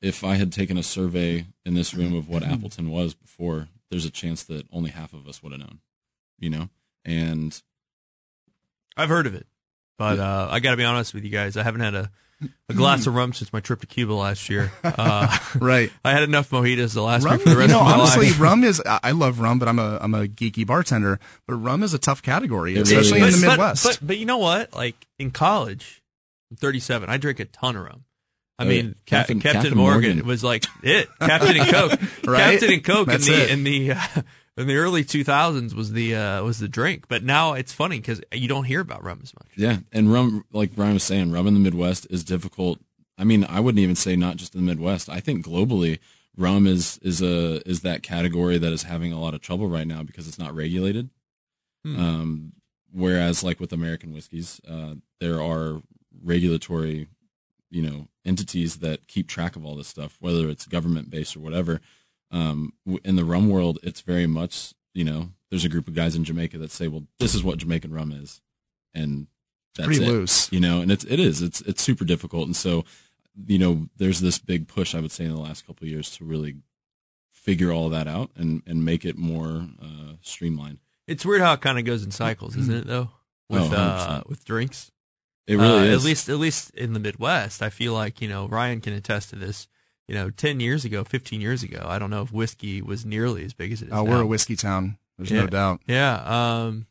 if 0.02 0.24
I 0.24 0.36
had 0.36 0.52
taken 0.52 0.78
a 0.78 0.84
survey 0.84 1.48
in 1.66 1.74
this 1.74 1.94
room 1.94 2.16
of 2.16 2.30
what 2.30 2.44
Appleton 2.44 2.90
was 2.90 3.14
before, 3.14 3.68
there's 3.90 4.06
a 4.06 4.12
chance 4.12 4.44
that 4.44 4.68
only 4.72 4.92
half 4.92 5.14
of 5.14 5.28
us 5.28 5.42
would 5.42 5.52
have 5.52 5.62
known, 5.62 5.80
you 6.38 6.50
know? 6.50 6.70
And 7.06 7.60
I've 8.96 9.10
heard 9.10 9.28
of 9.28 9.36
it, 9.36 9.48
but 9.98 10.20
uh, 10.20 10.48
I 10.52 10.60
got 10.60 10.72
to 10.72 10.78
be 10.78 10.84
honest 10.84 11.14
with 11.14 11.24
you 11.24 11.30
guys. 11.30 11.58
I 11.58 11.64
haven't 11.64 11.82
had 11.82 11.96
a, 11.96 12.12
a 12.70 12.74
glass 12.74 13.08
of 13.08 13.16
rum 13.16 13.34
since 13.34 13.52
my 13.52 13.60
trip 13.60 13.80
to 13.82 13.88
Cuba 13.88 14.14
last 14.14 14.50
year. 14.50 14.72
Uh, 14.84 15.36
right. 15.60 15.92
I 16.04 16.12
had 16.12 16.24
enough 16.24 16.50
mojitos 16.52 16.94
to 16.94 17.02
last 17.02 17.24
rum, 17.24 17.38
me 17.38 17.44
for 17.44 17.50
the 17.50 17.58
rest 17.58 17.70
you 17.70 17.76
know, 17.76 17.80
of 17.80 17.86
my 17.86 17.92
life. 17.92 18.00
honestly, 18.02 18.28
life. 18.28 18.40
rum 18.40 18.64
is, 18.64 18.82
I 18.86 19.12
love 19.12 19.40
rum, 19.40 19.58
but 19.58 19.68
I'm 19.68 19.80
a, 19.80 19.98
I'm 20.02 20.14
a 20.14 20.28
geeky 20.28 20.66
bartender, 20.66 21.20
but 21.48 21.56
rum 21.56 21.82
is 21.82 21.94
a 21.94 22.00
tough 22.00 22.22
category, 22.22 22.76
it 22.76 22.82
especially 22.82 23.22
really 23.22 23.34
in 23.34 23.42
the 23.42 23.48
Midwest. 23.48 23.84
But, 23.84 24.00
but, 24.00 24.08
but 24.08 24.18
you 24.18 24.26
know 24.26 24.38
what? 24.38 24.76
Like 24.76 25.08
in 25.18 25.32
college, 25.32 26.04
I'm 26.52 26.58
37, 26.58 27.10
I 27.10 27.18
drink 27.18 27.40
a 27.40 27.46
ton 27.46 27.76
of 27.76 27.86
rum. 27.86 28.04
I 28.60 28.66
mean, 28.66 28.96
Captain, 29.06 29.40
Captain, 29.40 29.62
Captain 29.62 29.78
Morgan, 29.78 30.10
Morgan, 30.10 30.28
was 30.28 30.44
like 30.44 30.66
it. 30.82 31.08
Captain 31.20 31.58
and 31.58 31.70
Coke, 31.70 31.92
right? 32.26 32.52
Captain 32.52 32.74
and 32.74 32.84
Coke 32.84 33.08
That's 33.08 33.28
in 33.28 33.34
the 33.34 33.44
it. 33.44 33.52
in 33.52 33.64
the 33.64 33.92
uh, 33.92 34.22
in 34.58 34.68
the 34.68 34.76
early 34.78 35.04
2000s 35.04 35.74
was 35.74 35.92
the 35.92 36.16
uh, 36.16 36.44
was 36.44 36.60
the 36.60 36.68
drink. 36.68 37.08
But 37.08 37.24
now 37.24 37.54
it's 37.54 37.72
funny 37.72 38.00
because 38.00 38.22
you 38.32 38.48
don't 38.48 38.64
hear 38.64 38.82
about 38.82 39.04
rum 39.04 39.20
as 39.22 39.34
much. 39.36 39.48
Yeah, 39.56 39.78
and 39.94 40.12
rum, 40.12 40.44
like 40.52 40.76
Brian 40.76 40.96
was 40.96 41.04
saying, 41.04 41.32
rum 41.32 41.48
in 41.48 41.54
the 41.54 41.60
Midwest 41.60 42.08
is 42.10 42.24
difficult. 42.24 42.80
I 43.18 43.24
mean, 43.24 43.46
I 43.48 43.60
wouldn't 43.60 43.82
even 43.82 43.96
say 43.96 44.16
not 44.16 44.38
just 44.38 44.56
in 44.56 44.62
the 44.62 44.68
Midwest. 44.68 45.10
I 45.10 45.20
think 45.20 45.46
globally, 45.46 46.00
rum 46.36 46.66
is 46.66 46.98
is 47.04 47.22
a 47.22 47.68
is 47.70 47.82
that 47.82 48.02
category 48.02 48.58
that 48.58 48.74
is 48.74 48.84
having 48.84 49.14
a 49.14 49.20
lot 49.20 49.36
of 49.36 49.42
trouble 49.42 49.68
right 49.68 49.88
now 49.88 50.02
because 50.02 50.28
it's 50.28 50.40
not 50.40 50.56
regulated. 50.56 51.10
Hmm. 51.84 52.00
Um, 52.00 52.54
whereas, 52.92 53.44
like 53.44 53.60
with 53.60 53.72
American 53.72 54.14
whiskeys, 54.14 54.60
uh, 54.68 54.96
there 55.20 55.42
are 55.42 55.84
regulatory 56.24 57.08
you 57.70 57.82
know 57.82 58.08
entities 58.26 58.78
that 58.78 59.08
keep 59.08 59.28
track 59.28 59.56
of 59.56 59.66
all 59.66 59.76
this 59.76 59.88
stuff, 59.88 60.18
whether 60.20 60.50
it's 60.50 60.66
government 60.66 61.10
based 61.10 61.36
or 61.36 61.40
whatever. 61.40 61.82
Um, 62.30 62.74
in 63.04 63.16
the 63.16 63.24
rum 63.24 63.50
world, 63.50 63.80
it's 63.84 64.02
very 64.02 64.28
much 64.28 64.74
you 64.94 65.04
know 65.04 65.30
there's 65.50 65.66
a 65.66 65.70
group 65.70 65.88
of 65.88 65.94
guys 65.94 66.16
in 66.16 66.24
Jamaica 66.24 66.58
that 66.58 66.72
say, 66.72 66.88
well, 66.88 67.04
this 67.20 67.34
is 67.34 67.44
what 67.44 67.60
Jamaican 67.60 67.94
rum 67.94 68.12
is, 68.12 68.42
and 68.94 69.28
that's 69.76 69.88
pretty 69.88 70.04
it, 70.04 70.08
loose, 70.08 70.52
you 70.52 70.60
know, 70.60 70.82
and 70.82 70.92
it's 70.92 71.06
it 71.06 71.20
is 71.20 71.42
it's 71.42 71.62
it's 71.62 71.82
super 71.82 72.06
difficult, 72.06 72.48
and 72.48 72.56
so 72.56 72.84
you 73.46 73.60
know 73.60 73.88
there's 73.98 74.20
this 74.20 74.40
big 74.40 74.68
push 74.68 74.96
I 74.96 75.00
would 75.00 75.12
say 75.12 75.26
in 75.26 75.32
the 75.32 75.40
last 75.40 75.66
couple 75.66 75.86
of 75.86 75.92
years 75.92 76.16
to 76.18 76.26
really 76.26 76.56
figure 77.32 77.72
all 77.72 77.90
that 77.90 78.08
out 78.08 78.32
and 78.36 78.62
and 78.66 78.84
make 78.84 79.06
it 79.06 79.18
more 79.18 79.68
uh, 79.82 80.14
streamlined. 80.22 80.80
It's 81.08 81.26
weird 81.26 81.42
how 81.42 81.54
it 81.54 81.62
kind 81.62 81.80
of 81.80 81.86
goes 81.86 82.04
in 82.04 82.12
cycles, 82.12 82.58
isn't 82.58 82.76
it? 82.76 82.88
Though 82.88 83.12
with 83.50 83.72
oh, 83.72 83.76
uh, 83.76 84.22
with 84.28 84.44
drinks. 84.44 84.92
It 85.48 85.56
really 85.56 85.90
uh, 85.90 85.94
is. 85.94 86.04
At 86.04 86.06
least, 86.06 86.30
at 86.30 86.38
least 86.38 86.72
in 86.72 86.94
the 86.94 87.00
Midwest, 87.00 87.64
I 87.64 87.70
feel 87.70 87.94
like 87.94 88.22
you 88.22 88.28
know 88.28 88.48
Ryan 88.48 88.82
can 88.82 88.94
attest 88.94 89.30
to 89.32 89.36
this. 89.36 89.68
You 90.08 90.16
know, 90.16 90.30
ten 90.30 90.60
years 90.60 90.86
ago, 90.86 91.04
fifteen 91.04 91.42
years 91.42 91.64
ago, 91.64 91.86
I 91.86 92.00
don't 92.00 92.10
know 92.10 92.22
if 92.22 92.32
whiskey 92.32 92.82
was 92.82 93.06
nearly 93.06 93.44
as 93.44 93.54
big 93.54 93.72
as 93.72 93.82
it 93.82 93.88
is. 93.88 93.92
Oh, 93.92 94.04
now. 94.04 94.12
we're 94.12 94.22
a 94.22 94.26
whiskey 94.26 94.56
town. 94.56 94.98
There's 95.18 95.32
yeah. 95.32 95.42
no 95.42 95.48
doubt. 95.48 95.82
Yeah. 95.88 96.16
Um, 96.66 96.88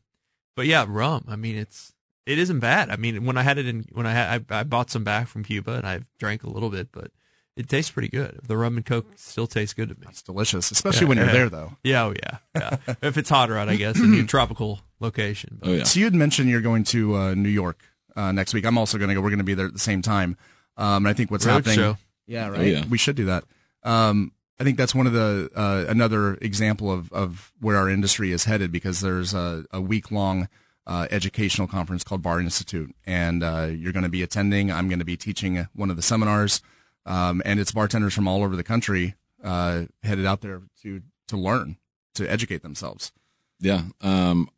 but 0.55 0.67
yeah, 0.67 0.85
rum. 0.89 1.25
I 1.29 1.37
mean, 1.37 1.57
it's 1.57 1.93
it 2.27 2.39
isn't 2.39 2.61
bad. 2.61 2.91
I 2.91 2.97
mean, 2.97 3.25
when 3.25 3.39
I 3.39 3.43
had 3.43 3.59
it 3.59 3.67
in 3.67 3.87
when 3.93 4.07
I 4.07 4.13
had 4.13 4.47
I, 4.51 4.61
I 4.61 4.65
bought 4.65 4.91
some 4.91 5.05
back 5.05 5.29
from 5.29 5.45
Cuba 5.45 5.75
and 5.75 5.87
I've 5.87 6.07
drank 6.19 6.43
a 6.43 6.51
little 6.51 6.71
bit, 6.71 6.89
but 6.93 7.11
it 7.57 7.69
tastes 7.69 7.91
pretty 7.91 8.09
good. 8.09 8.41
The 8.47 8.57
rum 8.57 8.77
and 8.77 8.85
coke 8.85 9.07
still 9.17 9.47
tastes 9.47 9.73
good 9.73 9.89
to 9.89 9.95
me. 9.95 10.07
It's 10.11 10.23
delicious, 10.23 10.71
especially 10.71 11.03
yeah, 11.03 11.09
when 11.09 11.19
you're 11.19 11.27
yeah. 11.27 11.33
there, 11.33 11.49
though. 11.49 11.73
Yeah, 11.85 12.05
oh 12.05 12.15
yeah, 12.23 12.39
yeah. 12.55 12.95
if 13.03 13.17
it's 13.17 13.31
hotter 13.31 13.57
out, 13.57 13.69
I 13.69 13.77
guess, 13.77 13.99
in 13.99 14.13
a 14.15 14.25
tropical 14.25 14.81
location. 15.01 15.59
But. 15.61 15.69
Oh 15.69 15.73
yeah. 15.73 15.85
So 15.85 16.01
you 16.01 16.07
had 16.07 16.15
mentioned 16.15 16.51
you're 16.51 16.61
going 16.61 16.85
to 16.85 17.17
uh, 17.17 17.35
New 17.35 17.49
York 17.49 17.79
uh, 18.17 18.33
next 18.33 18.55
week. 18.55 18.65
I'm 18.65 18.79
also 18.79 18.99
going 18.99 19.09
to 19.09 19.15
go. 19.15 19.21
We're 19.21 19.31
going 19.31 19.39
to 19.39 19.45
be 19.45 19.55
there 19.55 19.67
at 19.67 19.73
the 19.73 19.79
same 19.79 20.03
time. 20.03 20.37
Um, 20.77 21.07
and 21.07 21.09
I 21.09 21.13
think 21.13 21.31
what's 21.31 21.47
Road 21.47 21.53
happening. 21.53 21.77
Show. 21.77 21.99
Yeah, 22.27 22.49
right. 22.49 22.61
Oh, 22.61 22.63
yeah. 22.63 22.85
We 22.89 22.99
should 22.99 23.17
do 23.17 23.27
that. 23.27 23.45
Um, 23.83 24.33
I 24.59 24.65
think 24.65 24.79
that's 24.79 24.95
one 24.95 25.07
of 25.07 25.13
the 25.13 25.51
uh, 25.55 25.85
another 25.89 26.35
example 26.41 26.91
of 26.91 27.13
of 27.13 27.53
where 27.61 27.77
our 27.77 27.89
industry 27.89 28.33
is 28.33 28.45
headed 28.45 28.73
because 28.73 29.01
there's 29.01 29.35
a, 29.35 29.65
a 29.71 29.81
week 29.81 30.11
long 30.11 30.49
uh, 30.87 31.07
educational 31.11 31.69
conference 31.69 32.05
called 32.05 32.23
Bar 32.23 32.41
Institute, 32.41 32.95
and 33.05 33.43
uh, 33.43 33.69
you're 33.71 33.93
going 33.93 34.03
to 34.03 34.09
be 34.09 34.23
attending. 34.23 34.73
I'm 34.73 34.89
going 34.89 34.99
to 34.99 35.05
be 35.05 35.17
teaching 35.17 35.69
one 35.75 35.91
of 35.91 35.97
the 35.97 36.03
seminars, 36.03 36.63
um, 37.05 37.43
and 37.45 37.61
it's 37.61 37.73
bartenders 37.73 38.15
from 38.15 38.27
all 38.27 38.43
over 38.43 38.57
the 38.57 38.65
country 38.65 39.15
uh, 39.45 39.85
headed 40.03 40.25
out 40.25 40.41
there 40.41 40.63
to 40.83 41.03
to 41.29 41.37
learn, 41.37 41.77
to 42.15 42.27
educate 42.27 42.63
themselves. 42.63 43.13
Yeah, 43.61 43.83
um, 44.01 44.49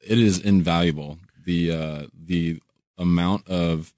it 0.00 0.18
is 0.18 0.38
invaluable. 0.38 1.18
The 1.44 1.72
uh, 1.72 2.02
the 2.14 2.60
amount 3.02 3.48
of 3.48 3.92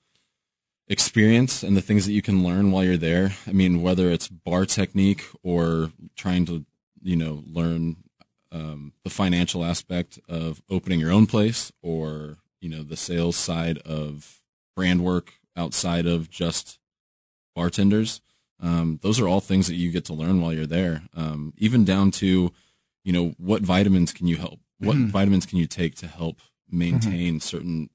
experience 0.88 1.62
and 1.62 1.76
the 1.76 1.80
things 1.82 2.04
that 2.06 2.12
you 2.12 2.22
can 2.22 2.42
learn 2.44 2.70
while 2.70 2.84
you're 2.84 2.96
there. 2.96 3.34
I 3.46 3.52
mean, 3.52 3.80
whether 3.82 4.10
it's 4.10 4.28
bar 4.28 4.66
technique 4.66 5.24
or 5.42 5.90
trying 6.16 6.44
to, 6.46 6.64
you 7.02 7.16
know, 7.16 7.42
learn 7.46 7.96
um, 8.52 8.92
the 9.02 9.10
financial 9.10 9.64
aspect 9.64 10.18
of 10.28 10.62
opening 10.68 11.00
your 11.00 11.10
own 11.12 11.26
place 11.26 11.72
or, 11.82 12.38
you 12.60 12.70
know 12.70 12.82
the 12.82 12.96
sales 12.96 13.36
side 13.36 13.76
of 13.78 14.40
brand 14.74 15.04
work 15.04 15.34
outside 15.54 16.06
of 16.06 16.30
just 16.30 16.78
bartenders. 17.54 18.22
Um, 18.58 18.98
those 19.02 19.20
are 19.20 19.28
all 19.28 19.40
things 19.40 19.66
that 19.66 19.74
you 19.74 19.90
get 19.90 20.06
to 20.06 20.14
learn 20.14 20.40
while 20.40 20.54
you're 20.54 20.66
there. 20.66 21.02
Um, 21.14 21.52
even 21.58 21.84
down 21.84 22.10
to, 22.12 22.52
you 23.04 23.12
know, 23.12 23.34
what 23.36 23.60
vitamins 23.60 24.12
can 24.14 24.26
you 24.26 24.36
help? 24.36 24.60
What 24.78 24.96
Mhm. 24.96 25.10
vitamins 25.10 25.44
can 25.44 25.58
you 25.58 25.66
take 25.66 25.94
to 25.96 26.06
help 26.06 26.40
maintain 26.70 27.38
certain 27.38 27.90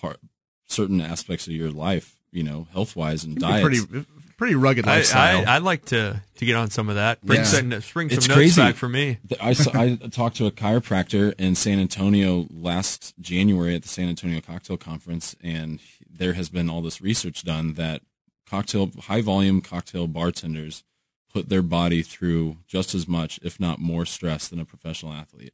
part, 0.00 0.18
certain 0.66 1.00
aspects 1.00 1.46
of 1.46 1.52
your 1.52 1.70
life? 1.70 2.16
You 2.30 2.42
know, 2.42 2.66
health 2.72 2.94
wise 2.94 3.24
and 3.24 3.36
diet. 3.38 3.62
pretty 3.62 4.04
pretty 4.36 4.54
rugged 4.54 4.86
I, 4.86 4.96
lifestyle. 4.96 5.44
I, 5.48 5.56
I'd 5.56 5.62
like 5.62 5.86
to, 5.86 6.22
to 6.36 6.44
get 6.44 6.54
on 6.56 6.70
some 6.70 6.88
of 6.88 6.94
that. 6.96 7.20
Bring 7.24 7.40
Yeah. 7.40 7.44
some, 7.44 7.68
bring 7.70 7.82
some 7.82 8.04
It's 8.10 8.28
notes 8.28 8.36
crazy. 8.36 8.60
back 8.60 8.76
for 8.76 8.88
me. 8.88 9.18
I, 9.40 9.52
saw, 9.52 9.70
I 9.74 9.96
talked 10.12 10.36
to 10.36 10.46
a 10.46 10.50
chiropractor 10.52 11.34
in 11.40 11.54
San 11.56 11.80
Antonio 11.80 12.46
last 12.50 13.14
January 13.20 13.74
at 13.74 13.82
the 13.82 13.88
San 13.88 14.08
Antonio 14.08 14.40
Cocktail 14.40 14.76
Conference, 14.76 15.34
and 15.42 15.80
there 16.08 16.34
has 16.34 16.48
been 16.50 16.70
all 16.70 16.82
this 16.82 17.00
research 17.00 17.42
done 17.42 17.72
that 17.74 18.02
cocktail 18.48 18.90
high 19.04 19.22
volume 19.22 19.60
cocktail 19.60 20.06
bartenders 20.06 20.84
put 21.32 21.48
their 21.48 21.62
body 21.62 22.02
through 22.02 22.58
just 22.66 22.94
as 22.94 23.08
much, 23.08 23.40
if 23.42 23.58
not 23.58 23.78
more, 23.80 24.06
stress 24.06 24.48
than 24.48 24.60
a 24.60 24.64
professional 24.64 25.12
athlete 25.12 25.52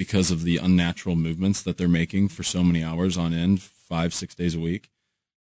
because 0.00 0.30
of 0.30 0.44
the 0.44 0.56
unnatural 0.56 1.14
movements 1.14 1.60
that 1.60 1.76
they're 1.76 1.86
making 2.02 2.26
for 2.28 2.42
so 2.42 2.64
many 2.64 2.82
hours 2.82 3.18
on 3.18 3.34
end, 3.34 3.60
five 3.60 4.14
six 4.14 4.34
days 4.34 4.54
a 4.54 4.58
week. 4.58 4.88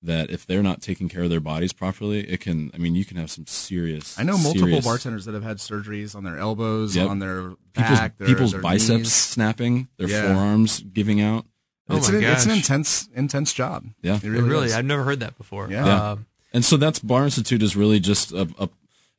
That 0.05 0.29
if 0.29 0.45
they're 0.45 0.61
not 0.61 0.81
taking 0.81 1.07
care 1.09 1.23
of 1.23 1.29
their 1.31 1.39
bodies 1.39 1.73
properly, 1.73 2.19
it 2.29 2.39
can. 2.41 2.69
I 2.75 2.77
mean, 2.77 2.93
you 2.93 3.03
can 3.05 3.17
have 3.17 3.31
some 3.31 3.47
serious. 3.47 4.19
I 4.19 4.23
know 4.23 4.37
multiple 4.37 4.67
serious- 4.67 4.85
bartenders 4.85 5.25
that 5.25 5.33
have 5.33 5.43
had 5.43 5.57
surgeries 5.57 6.13
on 6.13 6.23
their 6.23 6.37
elbows, 6.37 6.93
Yep. 6.95 7.09
on 7.09 7.19
their 7.19 7.41
people's, 7.73 7.99
back, 7.99 8.17
their, 8.17 8.27
people's 8.27 8.51
their 8.51 8.61
biceps 8.61 8.97
knees. 8.99 9.13
snapping, 9.13 9.87
their 9.97 10.09
Yeah. 10.09 10.21
forearms 10.27 10.81
giving 10.81 11.19
out. 11.21 11.45
Oh 11.89 11.97
it's, 11.97 12.11
my 12.11 12.17
an, 12.17 12.23
it's 12.25 12.45
an 12.45 12.51
intense, 12.51 13.07
intense 13.15 13.53
job. 13.53 13.85
Yeah. 14.03 14.17
it 14.17 14.23
It 14.25 14.29
really, 14.29 14.49
really, 14.49 14.65
is. 14.67 14.73
I've 14.73 14.85
never 14.85 15.03
heard 15.03 15.21
that 15.21 15.37
before. 15.37 15.69
Yeah. 15.71 15.85
Yeah. 15.85 16.11
Um, 16.11 16.25
And 16.53 16.63
so 16.65 16.75
that's 16.77 16.99
Bar 16.99 17.23
Institute 17.23 17.63
is 17.63 17.75
really 17.75 17.99
just 18.01 18.31
a, 18.33 18.47
a 18.59 18.69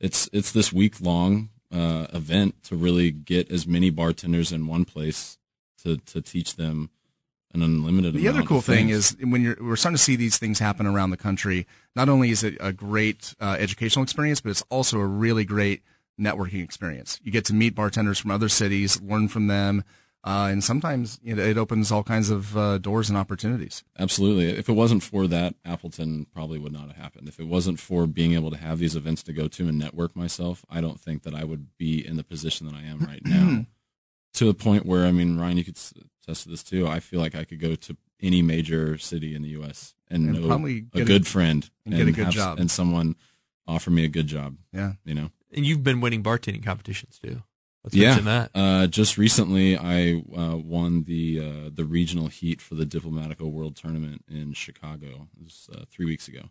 it's 0.01 0.29
it's 0.33 0.53
this 0.53 0.71
week 0.73 1.01
long 1.01 1.49
uh, 1.75 2.07
event 2.13 2.63
to 2.65 2.77
really 2.77 3.11
get 3.11 3.51
as 3.51 3.67
many 3.67 3.91
bartenders 3.91 4.53
in 4.53 4.67
one 4.67 4.85
place 4.85 5.39
to 5.83 5.97
to 5.99 6.21
teach 6.23 6.57
them 6.57 6.91
an 7.53 7.63
unlimited. 7.63 8.15
The 8.15 8.29
other 8.29 8.43
cool 8.43 8.61
thing 8.61 8.89
is 8.89 9.17
when 9.21 9.43
you're 9.43 9.57
we're 9.61 9.77
starting 9.77 9.97
to 9.97 10.03
see 10.03 10.17
these 10.17 10.39
things 10.39 10.59
happen 10.59 10.87
around 10.87 11.11
the 11.11 11.17
country. 11.17 11.67
Not 11.97 12.09
only 12.09 12.31
is 12.31 12.43
it 12.43 12.57
a 12.61 12.73
great 12.73 13.35
uh, 13.41 13.57
educational 13.59 14.03
experience, 14.03 14.41
but 14.41 14.51
it's 14.51 14.65
also 14.71 14.99
a 14.99 15.07
really 15.07 15.45
great 15.45 15.83
networking 16.19 16.63
experience. 16.63 17.21
You 17.23 17.33
get 17.33 17.45
to 17.47 17.55
meet 17.55 17.75
bartenders 17.75 18.19
from 18.19 18.31
other 18.31 18.49
cities, 18.49 19.01
learn 19.03 19.29
from 19.29 19.49
them, 19.49 19.83
uh, 20.25 20.49
and 20.51 20.65
sometimes 20.65 21.21
you 21.23 21.35
know, 21.35 21.43
it 21.43 21.59
opens 21.59 21.93
all 21.93 22.03
kinds 22.03 22.31
of 22.31 22.57
uh, 22.57 22.79
doors 22.79 23.09
and 23.11 23.19
opportunities. 23.19 23.85
Absolutely. 23.99 24.49
If 24.49 24.69
it 24.69 24.73
wasn't 24.73 25.03
for 25.03 25.27
that, 25.29 25.55
Appleton 25.65 26.27
probably 26.33 26.59
would 26.59 26.73
not 26.73 26.87
have 26.89 26.97
happened. 26.97 27.29
If 27.29 27.39
it 27.39 27.47
wasn't 27.47 27.79
for 27.79 28.07
being 28.07 28.33
able 28.35 28.51
to 28.51 28.57
have 28.57 28.79
these 28.79 28.97
events 28.97 29.23
to 29.25 29.33
go 29.33 29.49
to 29.49 29.69
and 29.69 29.79
network 29.79 30.17
myself, 30.17 30.65
I 30.71 30.81
don't 30.81 30.99
think 31.01 31.23
that 31.25 31.35
I 31.35 31.45
would 31.45 31.77
be 31.77 32.05
in 32.07 32.17
the 32.17 32.25
position 32.25 32.67
that 32.67 32.75
I 32.75 32.83
am 32.83 33.01
right 33.01 33.21
now. 33.25 33.67
to 34.35 34.47
the 34.47 34.55
point 34.55 34.87
where, 34.87 35.05
I 35.07 35.13
mean, 35.13 35.39
Ryan, 35.39 35.59
you 35.59 35.65
could 35.65 35.77
s- 35.77 35.95
attest 36.25 36.45
to 36.45 36.49
this 36.49 36.63
too. 36.65 36.89
I 36.89 37.01
feel 37.01 37.21
like 37.21 37.35
I 37.35 37.45
could 37.45 37.61
go 37.61 37.75
to 37.77 37.97
any 38.21 38.41
major 38.43 38.97
city 38.99 39.35
in 39.35 39.43
the 39.43 39.51
U.S. 39.51 39.95
and, 40.11 40.31
And 40.31 40.41
know 40.41 40.49
probably 40.49 40.79
a 40.79 40.81
get 40.99 41.03
a- 41.03 41.05
good 41.05 41.27
friend 41.27 41.69
and 41.85 41.95
get 41.95 42.09
a 42.09 42.13
good 42.13 42.25
have 42.25 42.35
job. 42.35 42.59
and 42.61 42.71
someone 42.71 43.15
offer 43.67 43.91
me 43.91 44.05
a 44.05 44.09
good 44.09 44.27
job. 44.27 44.57
Yeah. 44.73 44.95
You 45.05 45.15
know? 45.15 45.31
and 45.53 45.65
you've 45.65 45.85
been 45.85 46.01
winning 46.01 46.23
bartending 46.23 46.65
competitions 46.65 47.21
too. 47.23 47.43
Let's 47.85 47.95
yeah. 47.97 48.09
mention 48.09 48.25
that. 48.25 48.51
Uh, 48.55 48.87
just 48.87 49.19
recently, 49.19 49.77
I 49.77 50.23
uh, 50.35 50.57
won 50.57 51.05
the 51.05 51.39
uh, 51.41 51.71
the 51.73 51.85
regional 51.85 52.29
heat 52.29 52.61
for 52.63 52.75
the 52.75 52.87
Diplomatico 52.87 53.43
World 53.51 53.77
Tournament 53.77 54.25
in 54.31 54.55
Chicago. 54.55 55.29
It 55.39 55.45
was 55.45 55.69
uh, 55.73 55.85
three 55.91 56.07
weeks 56.07 56.27
ago, 56.27 56.49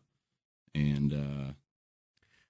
and 0.75 1.11
uh, 1.11 1.53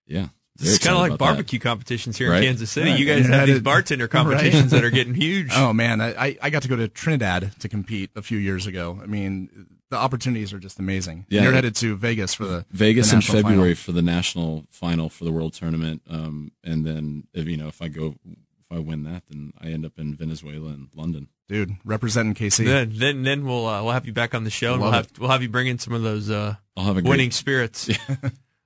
yeah, 0.06 0.28
very 0.58 0.76
It's 0.76 0.84
kind 0.84 0.96
of 0.96 1.02
like 1.02 1.12
about 1.14 1.26
that. 1.26 1.32
barbecue 1.36 1.60
competitions 1.60 2.18
here 2.18 2.30
Right. 2.32 2.44
in 2.44 2.50
Kansas 2.50 2.72
City. 2.72 2.90
Right. 2.92 3.00
You 3.00 3.06
guys 3.06 3.26
You 3.26 3.32
have 3.34 3.48
these 3.48 3.58
it- 3.58 3.64
bartender 3.72 4.04
right. 4.06 4.12
competitions 4.12 4.72
that 4.72 4.84
are 4.84 4.90
getting 5.00 5.14
huge. 5.16 5.52
Oh 5.56 5.72
man, 5.72 6.02
I, 6.02 6.38
I 6.42 6.50
got 6.50 6.64
to 6.64 6.68
go 6.68 6.76
to 6.76 6.90
Trinidad 6.90 7.54
to 7.62 7.70
compete 7.70 8.10
a 8.18 8.22
few 8.22 8.38
years 8.38 8.68
ago. 8.68 9.00
I 9.02 9.06
mean, 9.06 9.68
the 9.92 9.98
opportunities 9.98 10.52
are 10.52 10.60
just 10.60 10.78
amazing. 10.80 11.26
Yeah. 11.30 11.44
You're 11.44 11.54
headed 11.54 11.76
to 11.78 11.96
Vegas 11.96 12.34
for 12.34 12.44
the 12.46 12.66
Vegas 12.72 13.12
the 13.12 13.16
in 13.16 13.22
February 13.22 13.76
final. 13.76 13.76
for 13.76 13.92
the 13.94 14.02
national 14.02 14.66
final 14.72 15.08
for 15.08 15.24
the 15.24 15.32
World 15.32 15.54
Tournament, 15.54 16.02
um, 16.10 16.52
and 16.66 16.86
then 16.86 17.28
if 17.34 17.48
you 17.48 17.56
know 17.56 17.70
if 17.70 17.82
I 17.82 17.88
go 17.88 18.16
if 18.26 18.53
I 18.74 18.80
win 18.80 19.04
that, 19.04 19.24
then 19.30 19.54
I 19.60 19.68
end 19.68 19.86
up 19.86 19.94
in 19.98 20.16
Venezuela 20.16 20.70
and 20.70 20.90
London. 20.96 21.28
Dude, 21.48 21.76
representing 21.86 22.34
KC. 22.34 22.66
Then, 22.66 22.92
then, 22.96 23.24
then 23.24 23.46
we'll 23.46 23.68
uh, 23.68 23.84
we'll 23.84 23.94
have 23.94 24.06
you 24.06 24.14
back 24.14 24.34
on 24.34 24.44
the 24.44 24.50
show, 24.50 24.74
and 24.74 24.82
we'll 24.82 24.92
Love 24.92 25.08
have 25.10 25.20
we'll 25.20 25.30
have 25.30 25.44
you 25.44 25.50
bring 25.50 25.68
in 25.68 25.78
some 25.80 25.94
of 25.94 26.02
those 26.02 26.30
uh, 26.30 26.56
I'll 26.76 26.86
have 26.86 26.98
a 26.98 27.02
great, 27.02 27.10
winning 27.10 27.32
spirits. 27.32 27.90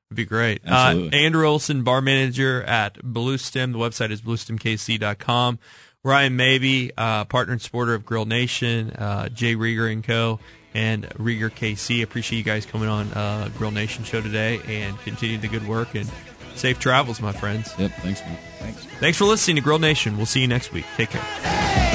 It'd 0.09 0.15
be 0.15 0.25
great. 0.25 0.61
Uh, 0.65 1.09
Andrew 1.11 1.45
Olson, 1.45 1.83
bar 1.83 2.01
manager 2.01 2.63
at 2.63 2.95
Bluestem. 3.03 3.73
The 3.73 3.79
website 3.79 4.11
is 4.11 4.21
bluestemkc.com. 4.21 5.59
Ryan 6.03 6.35
Maybee, 6.37 6.91
uh, 6.97 7.25
partner 7.25 7.51
and 7.51 7.61
supporter 7.61 7.93
of 7.93 8.05
Grill 8.05 8.25
Nation, 8.25 8.91
uh, 8.91 9.27
J. 9.27 9.55
Rieger 9.55 9.91
and 9.91 10.01
Co. 10.01 10.39
and 10.73 11.03
Rieger 11.09 11.49
KC. 11.51 12.01
Appreciate 12.03 12.37
you 12.37 12.45
guys 12.45 12.65
coming 12.65 12.87
on 12.87 13.11
uh, 13.11 13.49
Grill 13.57 13.71
Nation 13.71 14.05
show 14.05 14.21
today 14.21 14.61
and 14.65 14.97
continue 14.99 15.37
the 15.37 15.49
good 15.49 15.67
work 15.67 15.95
and 15.95 16.09
safe 16.57 16.79
travels, 16.79 17.21
my 17.21 17.31
friends. 17.31 17.73
Yep, 17.77 17.91
thanks, 18.01 18.21
man. 18.21 18.37
Thanks. 18.59 18.85
Thanks 18.99 19.17
for 19.17 19.25
listening 19.25 19.57
to 19.57 19.61
Grill 19.61 19.79
Nation. 19.79 20.17
We'll 20.17 20.25
see 20.25 20.41
you 20.41 20.47
next 20.47 20.71
week. 20.73 20.85
Take 20.95 21.11
care. 21.11 21.93